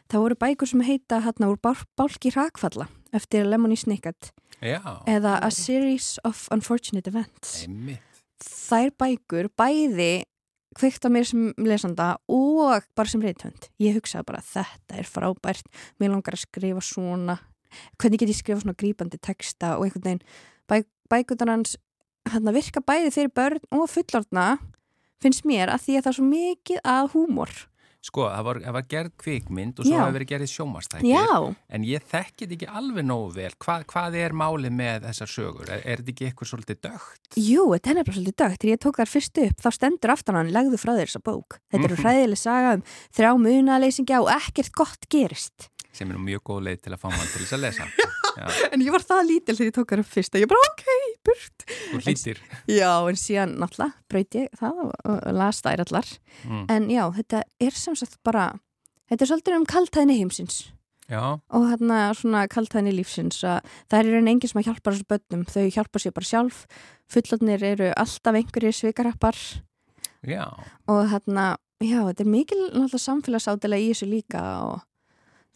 það 0.09 0.19
voru 0.24 0.36
bækur 0.36 0.67
sem 0.67 0.82
heita 0.82 1.21
hérna 1.21 1.51
úr 1.51 1.57
bál, 1.61 1.76
Bálki 1.97 2.32
Rakfalla 2.34 2.88
eftir 3.13 3.45
Lemony 3.45 3.76
Snicket 3.76 4.32
Já, 4.61 4.80
eða 5.05 5.39
A 5.43 5.49
Series 5.51 6.17
of 6.24 6.47
Unfortunate 6.51 7.05
Events 7.07 7.65
einmitt. 7.67 7.99
Þær 8.44 8.94
bækur 9.00 9.50
bæði 9.60 10.26
kveikt 10.78 11.06
á 11.06 11.10
mér 11.14 11.28
sem 11.30 11.52
lesanda 11.62 12.16
og 12.32 12.86
bara 12.98 13.10
sem 13.10 13.22
reythönd 13.24 13.70
ég 13.82 13.98
hugsaði 13.98 14.28
bara 14.30 14.44
þetta 14.46 15.00
er 15.00 15.10
frábært. 15.10 15.68
Mér 16.02 16.16
langar 16.16 16.38
að 16.38 16.46
skrifa 16.48 16.82
svona. 16.84 17.38
Hvernig 18.02 18.22
get 18.22 18.34
ég 18.34 18.39
skrifa 18.39 18.64
svona 18.64 18.78
grípandi 18.78 19.20
texta 19.22 19.76
og 19.78 19.88
einhvern 19.88 20.08
veginn 20.08 20.26
bæ, 20.70 20.84
bækunar 21.10 21.56
hans 21.56 21.78
hann 22.32 22.54
virka 22.56 22.82
bæði 22.84 23.12
fyrir 23.14 23.34
börn 23.36 23.64
og 23.76 23.89
fullorðna 23.91 24.58
finnst 25.24 25.46
mér 25.48 25.72
að 25.74 25.86
því 25.86 25.98
að 25.98 26.04
það 26.04 26.12
er 26.12 26.18
svo 26.18 26.28
mikið 26.28 26.84
að 26.94 27.10
húmor 27.16 27.54
Sko, 28.04 28.26
það 28.28 28.43
var, 28.43 28.58
það 28.66 28.74
var 28.76 28.86
gerð 28.91 29.12
kvikmynd 29.24 29.78
og 29.80 29.86
svo 29.88 29.95
hefur 29.95 30.16
verið 30.18 30.28
gerðið 30.34 30.49
sjómastækir. 30.51 31.08
já, 31.08 31.56
En 31.72 31.86
ég 31.88 32.04
þekkit 32.12 32.51
ekki 32.58 32.68
alveg 32.68 33.06
nógu 33.08 33.30
vel. 33.38 33.51
Hva, 33.64 33.78
hvað 33.88 34.18
er 34.20 34.36
málið 34.36 34.74
með 34.76 35.06
þessar 35.08 35.32
sögur? 35.32 35.70
Er, 35.72 35.82
er 35.88 36.01
þetta 36.04 36.12
ekki 36.12 36.28
eitthvað 36.28 36.49
svolítið 36.51 36.82
dögt? 36.84 37.22
jú, 37.39 37.64
þetta 37.72 37.89
er 37.93 37.99
nefnilega 38.01 38.18
svolítið 38.20 38.38
dögt 38.43 38.60
þegar 38.62 38.74
ég 38.76 38.82
tók 38.84 38.99
þar 38.99 39.12
fyrst 39.14 39.41
upp, 39.45 39.58
þá 39.64 39.70
stendur 39.80 40.14
aftan 40.18 40.36
hann 40.41 40.51
legðu 40.51 40.82
frá 40.84 40.91
þér 40.99 41.08
þessa 41.14 41.24
bók, 41.24 41.60
þetta 41.72 41.86
eru 41.88 41.95
Mhm. 41.95 42.04
hræðileg 42.04 42.38
saga 42.43 42.74
um 42.76 42.84
þrjá 43.16 43.32
munaleysingja 43.47 44.20
og 44.22 44.30
ekkert 44.36 44.72
gott 44.76 45.08
gerist 45.10 45.70
Sem 45.93 46.10
er 46.12 46.18
mjög 46.18 46.41
góð 46.43 46.62
leið 46.68 46.80
til 46.82 46.91
að 46.95 46.99
fá 47.06 47.10
mann 47.14 47.28
til 47.30 47.45
þess 47.45 47.54
að 47.54 47.62
lesa. 47.64 47.86
En 48.73 48.84
ég 48.84 48.93
var 48.93 49.05
það 49.05 49.23
lítil 49.29 49.55
þegar 49.57 49.69
ég 49.69 49.77
tók 49.77 49.93
þar 49.93 50.03
upp 50.03 50.11
fyrst 50.11 50.38
og 50.38 50.43
ég 50.43 50.51
bara 50.51 50.67
ok, 50.71 50.86
burt. 51.27 51.65
þú 51.69 52.03
hlýttir. 52.03 52.43
Já, 52.71 52.91
en 53.09 53.19
síðan 53.19 53.57
náttúrulega 53.61 53.91
braut 54.11 54.38
ég 54.39 54.59
það 54.59 54.84
og, 54.86 54.93
og 55.13 55.25
las 55.39 55.63
þær 55.65 55.86
allar. 55.86 56.13
Mm. 56.43 56.63
En 56.75 56.88
já, 56.93 57.03
þetta 57.19 57.43
er 57.67 57.81
sem 57.84 57.97
sagt 57.99 58.19
bara, 58.25 58.47
þetta 59.11 59.25
er 59.25 59.34
svolítið 59.34 59.59
um 59.59 59.67
kaltæðni 59.69 60.21
heimsins 60.21 60.63
Já, 61.11 61.36
og 61.51 61.65
hérna 61.67 62.13
svona 62.15 62.45
kaltæðni 62.47 62.93
lífsins 62.95 63.41
að 63.43 63.59
það 63.91 63.97
er 63.97 64.07
í 64.07 64.13
raunin 64.13 64.31
enginn 64.31 64.51
sem 64.51 64.61
að 64.61 64.69
hjálpa 64.69 64.93
þessu 64.93 65.07
börnum, 65.11 65.43
þau 65.51 65.65
hjálpa 65.75 65.99
sér 65.99 66.15
bara 66.15 66.29
sjálf, 66.29 66.61
fullotnir 67.11 67.65
eru 67.67 67.89
alltaf 67.99 68.39
einhverjir 68.39 68.77
svikarappar 68.77 69.39
já. 70.23 70.45
og 70.88 71.01
hérna, 71.11 71.57
já, 71.84 71.99
þetta 72.07 72.23
er 72.23 72.31
mikil 72.31 72.63
samfélagsátilega 72.95 73.84
í 73.84 73.91
þessu 73.91 74.09
líka 74.13 74.43
og 74.63 74.79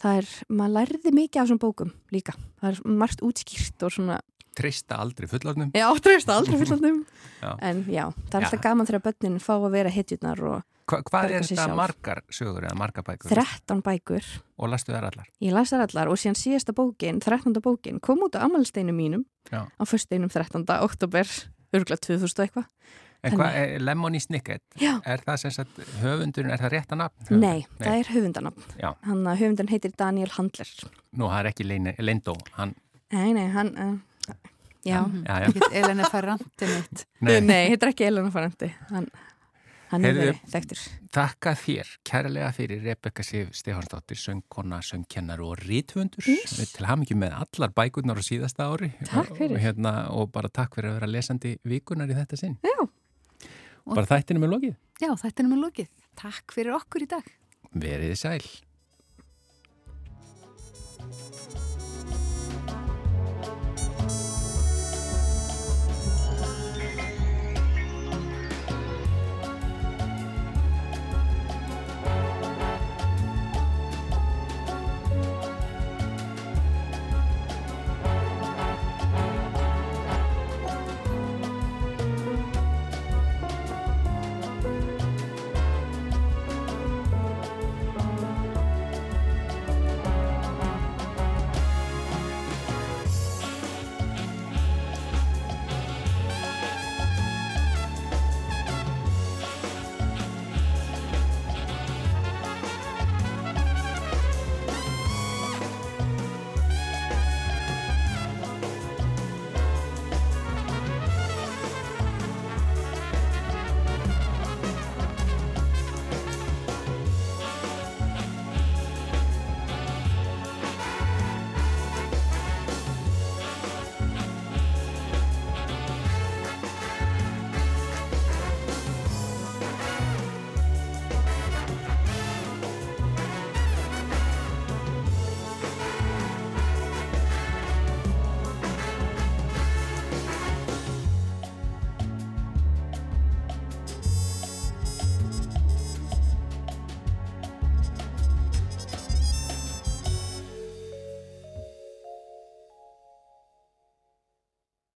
það 0.02 0.22
er, 0.22 0.32
maður 0.50 0.76
lærði 0.78 1.14
mikið 1.18 1.42
af 1.42 1.48
þessum 1.48 1.62
bókum 1.62 1.94
líka, 2.14 2.36
það 2.62 2.72
er 2.74 2.98
margt 3.04 3.24
útskýrt 3.26 3.88
og 3.88 3.96
svona 3.98 4.20
Trista 4.58 4.98
aldrei 4.98 5.28
fullorðnum. 5.30 5.70
Já, 5.78 5.86
treysta 6.02 6.34
aldrei 6.34 6.58
fullandum 6.58 7.04
Já. 7.44 7.52
En 7.62 7.84
já, 7.86 8.08
það 8.32 8.40
er 8.40 8.42
Já. 8.42 8.48
alltaf 8.48 8.64
gaman 8.64 8.88
þegar 8.90 9.04
börnin 9.06 9.36
fá 9.44 9.54
að 9.60 9.68
vera 9.76 9.92
hetjurnar 9.94 10.42
og 10.50 10.64
Hva, 10.88 11.02
hvað 11.04 11.34
er 11.36 11.44
þetta 11.44 11.66
margar 11.76 12.22
sögur 12.32 12.64
eða 12.64 12.78
margar 12.80 13.04
bækur? 13.06 13.30
13 13.36 13.82
bækur 13.86 14.30
Og 14.58 14.72
lastu 14.72 14.94
þær 14.96 15.10
allar? 15.12 15.28
Ég 15.44 15.54
las 15.54 15.74
þær 15.74 15.84
allar 15.84 16.10
og 16.10 16.18
síðan 16.18 16.40
síðasta 16.40 16.74
bókin, 16.74 17.20
13. 17.22 17.60
bókin 17.62 18.00
kom 18.02 18.24
út 18.26 18.40
á 18.40 18.48
amalsteinu 18.48 18.96
mínum 18.96 19.28
Já. 19.52 19.68
á 19.68 19.84
fösteinum 19.86 20.32
13. 20.32 20.64
oktober 20.80 21.28
örgulega 21.76 22.02
2000 22.08 22.24
og 22.40 22.48
eitthvað 22.48 22.68
En 23.26 23.34
hvað 23.34 23.56
er 23.58 23.80
Lemony 23.82 24.20
Snicket? 24.22 24.62
Já. 24.80 24.92
Er 25.10 25.24
það 25.26 25.38
sem 25.42 25.52
sagt 25.56 25.80
höfundurinn, 26.04 26.52
er 26.54 26.62
það 26.62 26.74
rétta 26.76 26.96
nafn? 27.00 27.40
Nei, 27.42 27.66
það 27.80 27.96
er 28.04 28.12
höfundanafn 28.14 28.76
Já. 28.80 28.92
Hann 29.08 29.24
að 29.28 29.40
höfundan 29.42 29.72
heitir 29.72 29.96
Daniel 29.98 30.30
Handler 30.36 30.70
Nú, 31.18 31.26
það 31.26 31.40
er 31.40 31.50
ekki 31.52 31.66
Lindó, 32.06 32.36
hann, 32.60 32.76
Nei, 33.12 33.32
nei, 33.34 33.48
hann 33.56 33.72
uh, 33.78 33.96
Já, 34.88 35.02
já, 35.26 35.40
já. 35.42 35.48
Ekkert 35.50 35.74
Elena 35.82 36.06
Ferranti 36.12 36.68
mitt. 36.70 37.02
nei, 37.26 37.40
nei 37.42 37.64
heitir 37.74 37.90
ekki 37.92 38.06
Elena 38.08 38.30
Farandi 38.32 38.70
Hann, 38.92 39.08
hann 39.92 40.06
er 40.08 40.14
verið 40.16 40.44
þekktur 40.54 40.84
Takka 41.18 41.56
þér 41.58 41.90
kærlega 42.08 42.52
fyrir 42.56 42.84
Rebecca 42.86 43.24
Sif 43.26 43.50
Stefansdóttir, 43.58 44.20
söngkona, 44.22 44.80
söngkennar 44.86 45.42
og 45.44 45.58
rítvöndur 45.66 46.28
Yes. 46.30 46.54
til 46.78 46.86
ham 46.88 47.02
ekki 47.04 47.18
með 47.18 47.34
allar 47.42 47.74
bækurnar 47.76 48.22
á 48.22 48.24
síðasta 48.24 48.70
ári 48.70 48.92
Takk 49.10 49.34
fyrir. 49.40 49.56
og, 49.58 49.64
hérna, 49.66 49.96
og 50.14 50.30
bara 50.36 50.52
takk 50.54 50.78
fyrir 50.78 50.94
að 50.94 51.00
vera 51.02 51.12
lesandi 51.18 51.56
vikunar 51.68 52.14
í 52.14 52.16
þetta 52.22 52.38
sinn 52.40 52.56
Já. 52.64 52.78
Bara 53.96 54.10
þættinu 54.10 54.44
með 54.44 54.54
lokið 54.56 54.76
Já, 54.98 55.12
þetta 55.14 55.44
er 55.44 55.50
með 55.52 55.60
lókið. 55.62 55.90
Takk 56.18 56.54
fyrir 56.56 56.74
okkur 56.74 57.04
í 57.06 57.10
dag. 57.12 57.28
Verið 57.78 58.16
sæl 58.18 58.42